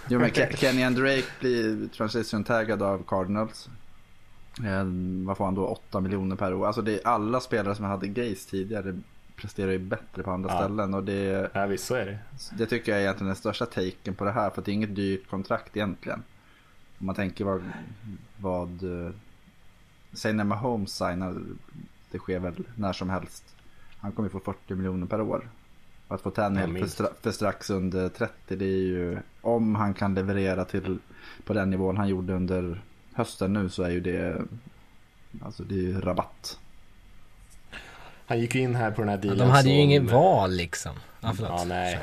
Jo 0.09 0.19
men 0.21 0.31
Ke- 0.31 0.57
Kenny 0.57 0.83
and 0.83 0.97
Drake 0.97 1.25
blir 1.41 1.89
transition 1.89 2.45
taggad 2.45 2.83
av 2.83 3.03
Cardinals. 3.07 3.69
Eh, 4.65 4.85
vad 5.27 5.37
får 5.37 5.45
han 5.45 5.55
då? 5.55 5.67
8 5.67 6.01
miljoner 6.01 6.37
per 6.37 6.55
år. 6.55 6.67
Alltså 6.67 6.83
det 6.83 6.93
är 7.01 7.07
alla 7.09 7.41
spelare 7.41 7.75
som 7.75 7.85
hade 7.85 8.09
Gaze 8.09 8.51
tidigare 8.51 8.97
presterar 9.37 9.71
ju 9.73 9.79
bättre 9.79 10.23
på 10.23 10.31
andra 10.31 10.51
Ja. 10.51 10.59
ställen 10.59 10.95
och 10.95 11.05
det 11.05 11.51
Ja 11.55 11.67
visst 11.67 11.87
så 11.87 11.95
är 11.95 12.07
det. 12.07 12.19
det 12.59 12.67
tycker 12.67 12.93
jag 12.93 12.99
är 12.99 13.03
egentligen 13.03 13.27
den 13.27 13.37
största 13.37 13.67
taken 13.67 14.15
på 14.15 14.25
det 14.25 14.33
här. 14.33 14.51
För 14.51 14.63
det 14.63 14.71
är 14.71 14.73
inget 14.73 14.97
dyrt 14.97 15.29
kontrakt 15.31 15.77
egentligen. 15.77 16.23
Om 16.99 17.07
man 17.07 17.15
tänker 17.15 17.45
vad... 17.45 17.63
vad 18.37 18.83
eh, 19.07 19.11
säg 20.13 20.33
när 20.33 20.45
Mahomes 20.45 20.97
signar. 20.97 21.35
Det 22.11 22.19
sker 22.19 22.39
väl 22.39 22.55
när 22.77 22.93
som 22.93 23.11
helst. 23.11 23.54
Han 24.05 24.13
kommer 24.13 24.29
ju 24.29 24.33
få 24.33 24.41
40 24.41 24.75
miljoner 24.75 25.07
per 25.07 25.21
år. 25.21 25.49
Att 26.09 26.21
få 26.21 26.29
Ja, 26.29 26.35
Tannehill 26.35 26.79
för, 26.85 26.91
stra, 26.91 27.07
för 27.23 27.31
strax 27.31 27.71
under 27.71 28.09
30. 28.09 28.33
Det 28.57 28.65
är 28.65 28.69
ju... 28.69 29.19
Om 29.41 29.75
han 29.75 29.95
kan 29.95 30.15
leverera 30.15 30.65
till 30.65 30.99
på 31.45 31.53
den 31.53 31.71
nivån 31.71 31.97
han 31.97 32.09
gjorde 32.09 32.33
under 32.35 32.83
hösten 33.15 33.53
nu 33.53 33.69
så 33.69 33.83
är 33.83 33.91
ju 33.91 34.01
det... 34.01 34.43
Alltså 35.45 35.63
det 35.63 35.75
är 35.75 35.79
ju 35.83 36.01
rabatt. 36.01 36.59
Han 38.27 38.41
gick 38.41 38.55
ju 38.55 38.61
in 38.61 38.75
här 38.75 38.91
på 38.91 39.01
den 39.03 39.09
här 39.09 39.17
Ja, 39.17 39.21
dealen 39.23 39.39
de 39.39 39.51
hade 39.51 39.69
ju 39.69 39.75
som- 39.75 39.81
ingen 39.81 40.07
val 40.07 40.51
liksom. 40.53 40.93
Ja. 41.21 41.33
Ja, 41.41 41.65
nej. 41.67 41.99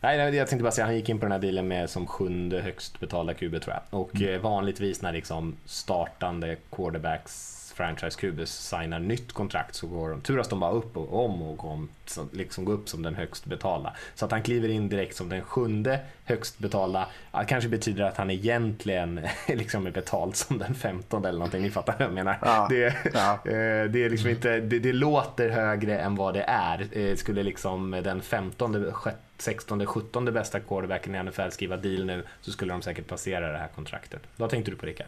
Nej, 0.00 0.18
nej, 0.18 0.34
jag 0.34 0.48
tänkte 0.48 0.62
bara 0.62 0.72
säga 0.72 0.84
han 0.86 0.94
gick 0.96 1.08
in 1.08 1.18
på 1.18 1.24
den 1.24 1.32
här 1.32 1.38
dealen 1.38 1.68
med 1.68 1.90
som 1.90 2.06
sjunde 2.06 2.60
högst 2.60 3.00
betalda 3.00 3.34
QB 3.34 3.60
tror 3.62 3.74
jag. 3.74 4.00
Och 4.00 4.14
Mm. 4.14 4.34
eh, 4.34 4.40
vanligtvis 4.40 5.02
när 5.02 5.12
liksom 5.12 5.54
startande 5.64 6.56
quarterbacks 6.70 7.61
franchise 7.82 8.20
QB 8.20 8.48
signar 8.48 8.98
nytt 8.98 9.32
kontrakt 9.32 9.74
så 9.74 9.86
går 9.86 10.10
de, 10.10 10.20
turas 10.20 10.48
de 10.48 10.60
bara 10.60 10.70
upp 10.70 10.96
och 10.96 11.24
om 11.24 11.42
och 11.42 11.64
om, 11.64 11.88
så 12.06 12.26
liksom 12.32 12.64
gå 12.64 12.72
upp 12.72 12.88
som 12.88 13.02
den 13.02 13.14
högst 13.14 13.44
betalda. 13.44 13.96
Så 14.14 14.24
att 14.24 14.30
han 14.30 14.42
kliver 14.42 14.68
in 14.68 14.88
direkt 14.88 15.16
som 15.16 15.28
den 15.28 15.42
sjunde 15.42 16.00
högst 16.24 16.58
betalda, 16.58 17.08
ja, 17.32 17.44
kanske 17.44 17.68
betyder 17.68 18.04
att 18.04 18.16
han 18.16 18.30
egentligen 18.30 19.20
liksom 19.48 19.86
är 19.86 19.90
betald 19.90 20.36
som 20.36 20.58
den 20.58 20.74
femtonde 20.74 21.28
eller 21.28 21.38
någonting, 21.38 21.62
ni 21.62 21.70
fattar 21.70 21.94
vad 21.98 22.06
jag 22.06 22.14
menar. 22.14 22.38
Ja, 22.42 22.66
Det, 22.70 22.96
ja. 23.14 23.32
eh, 23.44 23.90
det, 23.90 24.04
är 24.04 24.10
liksom 24.10 24.30
inte, 24.30 24.60
det, 24.60 24.78
det 24.78 24.92
låter 24.92 25.48
högre 25.48 25.98
än 25.98 26.14
vad 26.14 26.34
det 26.34 26.44
är. 26.48 26.98
Eh, 26.98 27.16
Skulle 27.16 27.42
liksom 27.42 27.90
den 27.90 28.22
15, 28.22 28.92
16, 29.38 29.86
17 29.86 30.24
bästa 30.24 30.60
quarterbacken 30.60 31.14
i 31.14 31.22
NFL 31.22 31.50
skriva 31.50 31.76
deal 31.76 32.04
nu 32.04 32.22
så 32.40 32.52
skulle 32.52 32.72
de 32.72 32.82
säkert 32.82 33.06
passera 33.06 33.52
det 33.52 33.58
här 33.58 33.68
kontraktet. 33.74 34.22
Vad 34.36 34.50
tänkte 34.50 34.70
du 34.70 34.76
på 34.76 34.86
Rickard? 34.86 35.06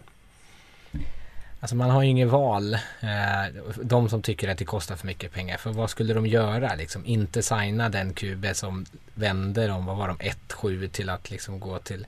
Alltså 1.64 1.76
man 1.76 1.90
har 1.90 2.02
ju 2.02 2.08
inget 2.08 2.28
val. 2.28 2.74
Eh, 2.74 3.62
de 3.82 4.08
som 4.08 4.22
tycker 4.22 4.48
att 4.48 4.58
det 4.58 4.64
kostar 4.64 4.96
för 4.96 5.06
mycket 5.06 5.32
pengar. 5.32 5.56
För 5.56 5.70
vad 5.70 5.90
skulle 5.90 6.14
de 6.14 6.26
göra? 6.26 6.74
Liksom 6.74 7.06
inte 7.06 7.42
signa 7.42 7.88
den 7.88 8.14
QB 8.14 8.46
som 8.52 8.86
vände 9.14 9.66
dem, 9.66 9.86
vad 9.86 9.96
var 9.96 10.08
de, 10.08 10.18
1-7 10.18 10.88
till 10.88 11.10
att 11.10 11.30
liksom 11.30 11.60
gå 11.60 11.78
till, 11.78 12.06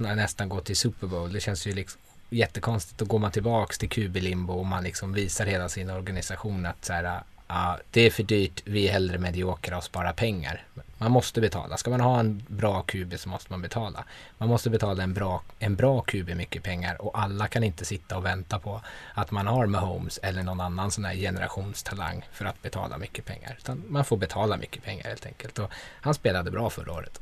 nästan 0.00 0.48
gå 0.48 0.60
till 0.60 0.76
Super 0.76 1.06
Bowl. 1.06 1.32
Det 1.32 1.40
känns 1.40 1.66
ju 1.66 1.72
liksom 1.72 2.00
jättekonstigt. 2.30 2.98
Då 2.98 3.04
går 3.04 3.18
man 3.18 3.30
tillbaks 3.30 3.78
till 3.78 3.88
QB-limbo 3.88 4.52
och 4.52 4.66
man 4.66 4.84
liksom 4.84 5.12
visar 5.12 5.46
hela 5.46 5.68
sin 5.68 5.90
organisation 5.90 6.66
att 6.66 6.84
så 6.84 6.92
här, 6.92 7.20
ja, 7.48 7.78
det 7.90 8.00
är 8.00 8.10
för 8.10 8.22
dyrt, 8.22 8.62
vi 8.64 8.88
är 8.88 8.92
hellre 8.92 9.18
mediokra 9.18 9.76
och 9.76 9.84
sparar 9.84 10.12
pengar. 10.12 10.64
Man 10.98 11.12
måste 11.12 11.40
betala. 11.40 11.76
Ska 11.76 11.90
man 11.90 12.00
ha 12.00 12.20
en 12.20 12.42
bra 12.48 12.82
QB 12.82 13.18
så 13.18 13.28
måste 13.28 13.52
man 13.52 13.62
betala. 13.62 14.04
Man 14.38 14.48
måste 14.48 14.70
betala 14.70 15.02
en 15.02 15.14
bra, 15.14 15.42
en 15.58 15.76
bra 15.76 16.00
QB 16.00 16.28
mycket 16.36 16.62
pengar 16.62 17.02
och 17.02 17.18
alla 17.18 17.48
kan 17.48 17.64
inte 17.64 17.84
sitta 17.84 18.16
och 18.16 18.24
vänta 18.24 18.58
på 18.58 18.80
att 19.14 19.30
man 19.30 19.46
har 19.46 19.66
Mahomes 19.66 20.18
eller 20.22 20.42
någon 20.42 20.60
annan 20.60 20.90
sån 20.90 21.04
här 21.04 21.14
generationstalang 21.14 22.24
för 22.32 22.44
att 22.44 22.62
betala 22.62 22.98
mycket 22.98 23.24
pengar. 23.24 23.56
Utan 23.58 23.82
man 23.88 24.04
får 24.04 24.16
betala 24.16 24.56
mycket 24.56 24.84
pengar 24.84 25.04
helt 25.04 25.26
enkelt. 25.26 25.58
Och 25.58 25.70
han 26.00 26.14
spelade 26.14 26.50
bra 26.50 26.70
förra 26.70 26.92
året. 26.92 27.20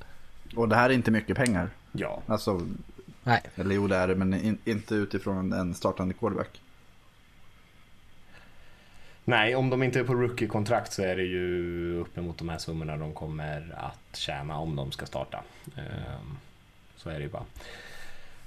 Och 0.56 0.68
det 0.68 0.76
här 0.76 0.90
är 0.90 0.94
inte 0.94 1.10
mycket 1.10 1.36
pengar. 1.36 1.70
Ja. 1.92 2.22
Alltså, 2.26 2.60
Nej, 3.26 3.42
eller 3.54 3.74
jo 3.74 3.86
det 3.86 3.96
är 3.96 4.08
det, 4.08 4.14
men 4.14 4.34
in, 4.34 4.58
inte 4.64 4.94
utifrån 4.94 5.52
en 5.52 5.74
startande 5.74 6.14
quarterback. 6.14 6.60
Nej, 9.28 9.56
om 9.56 9.70
de 9.70 9.82
inte 9.82 10.00
är 10.00 10.04
på 10.04 10.14
rookie-kontrakt 10.14 10.92
så 10.92 11.02
är 11.02 11.16
det 11.16 11.22
ju 11.22 11.98
uppemot 12.00 12.38
de 12.38 12.48
här 12.48 12.58
summorna 12.58 12.96
de 12.96 13.12
kommer 13.12 13.74
att 13.76 14.16
tjäna 14.16 14.58
om 14.58 14.76
de 14.76 14.92
ska 14.92 15.06
starta. 15.06 15.42
Ehm, 15.76 16.36
så 16.96 17.10
är 17.10 17.14
det 17.14 17.22
ju 17.22 17.28
bara. 17.28 17.44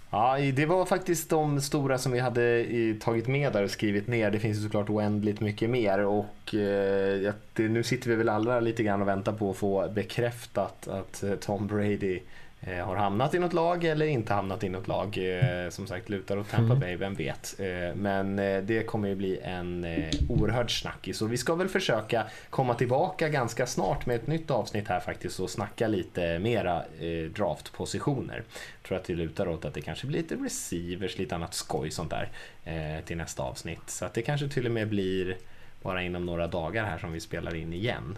Ja, 0.10 0.38
det 0.54 0.66
var 0.66 0.86
faktiskt 0.86 1.30
de 1.30 1.62
stora 1.62 1.98
som 1.98 2.12
vi 2.12 2.20
hade 2.20 2.66
tagit 3.00 3.28
med 3.28 3.54
där 3.54 3.64
och 3.64 3.72
skrivit 3.72 4.08
ner. 4.08 4.32
Det 4.32 4.40
finns 4.40 4.58
ju 4.58 4.62
såklart 4.62 4.90
oändligt 4.90 5.40
mycket 5.40 5.70
mer 5.70 6.06
och 6.06 6.56
eh, 6.56 7.34
nu 7.56 7.84
sitter 7.84 8.10
vi 8.10 8.16
väl 8.16 8.30
alla 8.30 8.60
lite 8.60 8.84
grann 8.84 9.02
och 9.02 9.08
väntar 9.08 9.34
på 9.34 9.52
att 9.52 9.58
få 9.58 9.90
bekräftat 9.90 10.88
att 10.88 11.24
eh, 11.24 11.36
Tom 11.36 11.68
Brady 11.68 12.20
har 12.68 12.96
hamnat 12.96 13.34
i 13.34 13.40
något 13.40 13.54
lag 13.54 13.84
eller 13.84 14.06
inte 14.06 14.34
hamnat 14.34 14.64
i 14.64 14.70
något 14.70 14.88
lag. 14.88 15.18
Eh, 15.18 15.70
som 15.70 15.88
sagt, 15.88 16.10
lutar 16.10 16.38
åt 16.38 16.50
Tampa 16.50 16.76
Bay, 16.76 16.96
vem 16.96 17.16
vet. 17.16 17.60
Eh, 17.60 17.96
men 17.96 18.40
eh, 18.40 18.62
det 18.64 18.84
kommer 18.84 19.08
ju 19.08 19.16
bli 19.16 19.40
en 19.44 19.84
eh, 19.84 20.10
oerhörd 20.30 20.82
snackis. 20.82 21.18
Så 21.18 21.26
vi 21.26 21.38
ska 21.38 21.56
väl 21.56 21.68
försöka 21.68 22.26
komma 22.50 22.74
tillbaka 22.74 23.30
ganska 23.30 23.68
snart 23.68 24.06
med 24.06 24.16
ett 24.16 24.28
nytt 24.28 24.52
avsnitt 24.52 24.88
här 24.88 25.00
faktiskt 25.00 25.40
och 25.40 25.50
snacka 25.50 25.88
lite 25.88 26.40
mera 26.40 26.84
eh, 27.00 27.32
draftpositioner. 27.36 28.44
Jag 28.82 28.88
tror 28.88 28.98
att 28.98 29.06
det 29.06 29.14
lutar 29.14 29.48
åt 29.48 29.66
att 29.66 29.74
det 29.74 29.82
kanske 29.82 30.08
blir 30.08 30.18
lite 30.18 30.36
receivers, 30.36 31.18
lite 31.18 31.36
annat 31.36 31.54
skoj 31.54 31.92
sånt 31.92 32.12
där 32.12 32.30
eh, 32.66 33.06
till 33.06 33.18
nästa 33.18 33.44
avsnitt. 33.44 33.90
Så 33.90 34.06
att 34.06 34.14
det 34.14 34.22
kanske 34.22 34.50
till 34.50 34.66
och 34.66 34.72
med 34.72 34.90
blir 34.90 35.38
bara 35.82 36.04
inom 36.04 36.26
några 36.26 36.48
dagar 36.48 36.86
här 36.86 36.98
som 36.98 37.12
vi 37.12 37.20
spelar 37.20 37.56
in 37.56 37.74
igen. 37.74 38.18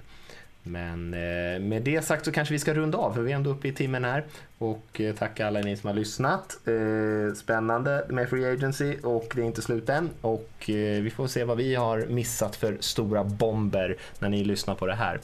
Men 0.64 1.14
eh, 1.14 1.60
med 1.60 1.82
det 1.82 2.06
sagt 2.06 2.26
så 2.26 2.32
kanske 2.32 2.54
vi 2.54 2.60
ska 2.60 2.74
runda 2.74 2.98
av 2.98 3.14
för 3.14 3.22
vi 3.22 3.32
är 3.32 3.36
ändå 3.36 3.50
uppe 3.50 3.68
i 3.68 3.74
timmen 3.74 4.04
här. 4.04 4.24
Och 4.58 5.02
eh, 5.02 5.16
tacka 5.16 5.48
alla 5.48 5.60
ni 5.60 5.78
som 5.78 5.88
har 5.88 5.96
lyssnat. 5.96 6.58
Eh, 6.68 7.34
spännande 7.36 8.06
med 8.10 8.30
Free 8.30 8.54
Agency 8.54 8.98
och 9.04 9.32
det 9.36 9.42
är 9.42 9.46
inte 9.46 9.62
slut 9.62 9.90
än. 9.90 10.10
Och 10.22 10.70
eh, 10.70 11.02
vi 11.02 11.10
får 11.16 11.28
se 11.28 11.44
vad 11.44 11.58
vi 11.58 11.76
har 11.76 12.06
missat 12.10 12.56
för 12.56 12.78
stora 12.80 13.24
bomber 13.24 13.98
när 14.20 14.30
ni 14.30 14.44
lyssnar 14.44 14.76
på 14.76 14.86
det 14.86 14.96
här. 14.96 15.20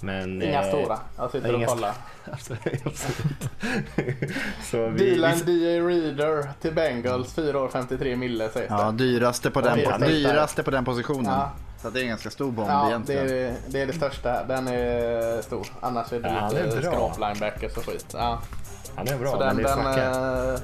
Men, 0.00 0.42
Inga 0.42 0.62
eh, 0.62 0.68
stora. 0.68 0.98
Jag 1.16 1.30
sitter 1.30 1.54
och 1.54 1.66
kollar. 1.66 1.92
Alltså, 2.30 2.56
absolut. 2.84 2.98
så 4.70 4.88
vi, 4.88 5.04
vi, 5.04 5.20
DA 5.20 5.88
Reader 5.88 6.48
till 6.60 6.74
Bengals, 6.74 7.34
4 7.34 7.60
år 7.60 7.68
53 7.68 8.16
mille 8.16 8.48
sägs 8.48 8.68
det. 8.68 8.74
Ja, 8.74 8.90
dyraste 8.90 9.50
på 9.50 9.60
den, 9.60 10.00
dyraste 10.00 10.62
på 10.62 10.70
den 10.70 10.84
positionen. 10.84 11.32
Ja. 11.32 11.52
Så 11.84 11.90
det 11.90 12.00
är 12.00 12.02
en 12.02 12.08
ganska 12.08 12.30
stor 12.30 12.52
bomb 12.52 12.68
Ja, 12.70 12.82
det 12.84 12.88
egentligen. 12.90 13.28
är, 13.28 13.54
det 13.68 13.80
är 13.80 13.86
det 13.86 13.92
största. 13.92 14.44
Den 14.44 14.68
är 14.68 15.42
stor. 15.42 15.66
Annars 15.80 16.12
är 16.12 16.20
det 16.20 16.28
Ja, 16.28 16.48
lite 16.48 16.62
det 16.62 16.76
är 16.76 16.80
bra. 16.80 16.90
skrap-linebackers 16.92 17.76
och 17.76 17.84
skit. 17.86 18.06
Ja. 18.12 18.42
han 18.96 19.08
är 19.08 19.18
bra, 19.18 19.30
Så 19.30 19.38
men 19.38 19.46
den, 19.46 19.56
det 19.56 19.70
är 19.70 19.76
den, 19.76 20.54
eh, 20.54 20.60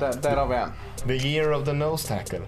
där, 0.00 0.12
där 0.22 0.36
har 0.36 0.46
vi 0.46 0.54
en. 0.56 0.68
The 1.06 1.28
year 1.28 1.52
of 1.52 1.64
the 1.64 1.72
nose 1.72 2.08
tackle. 2.08 2.40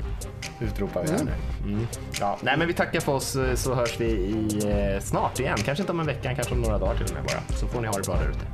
Utropar 0.61 1.03
vi 1.03 1.11
här 1.11 1.19
nu. 1.25 1.33
Mm. 1.73 1.87
Ja, 2.21 2.39
nej, 2.43 2.57
men 2.57 2.67
vi 2.69 2.75
tackar 2.75 3.01
för 3.01 3.13
oss 3.13 3.37
eh, 3.37 3.55
så 3.55 3.75
hörs 3.75 4.01
vi 4.01 4.05
i, 4.07 4.61
eh, 4.95 5.01
snart 5.03 5.41
igen. 5.41 5.59
Kanske 5.65 5.83
inte 5.83 5.93
om 5.93 6.01
en 6.01 6.07
vecka, 6.07 6.35
kanske 6.35 6.55
om 6.55 6.61
några 6.61 6.79
dagar 6.79 6.95
till 6.95 7.07
och 7.07 7.13
med 7.15 7.23
bara. 7.25 7.57
Så 7.59 7.67
får 7.67 7.81
ni 7.81 7.87
ha 7.87 7.95
det 7.95 8.07
bra 8.07 8.15
där 8.17 8.29
ute. 8.29 8.47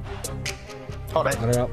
Ha 1.14 1.22
det. 1.24 1.36
ha 1.40 1.46
det 1.46 1.52
bra. 1.54 1.68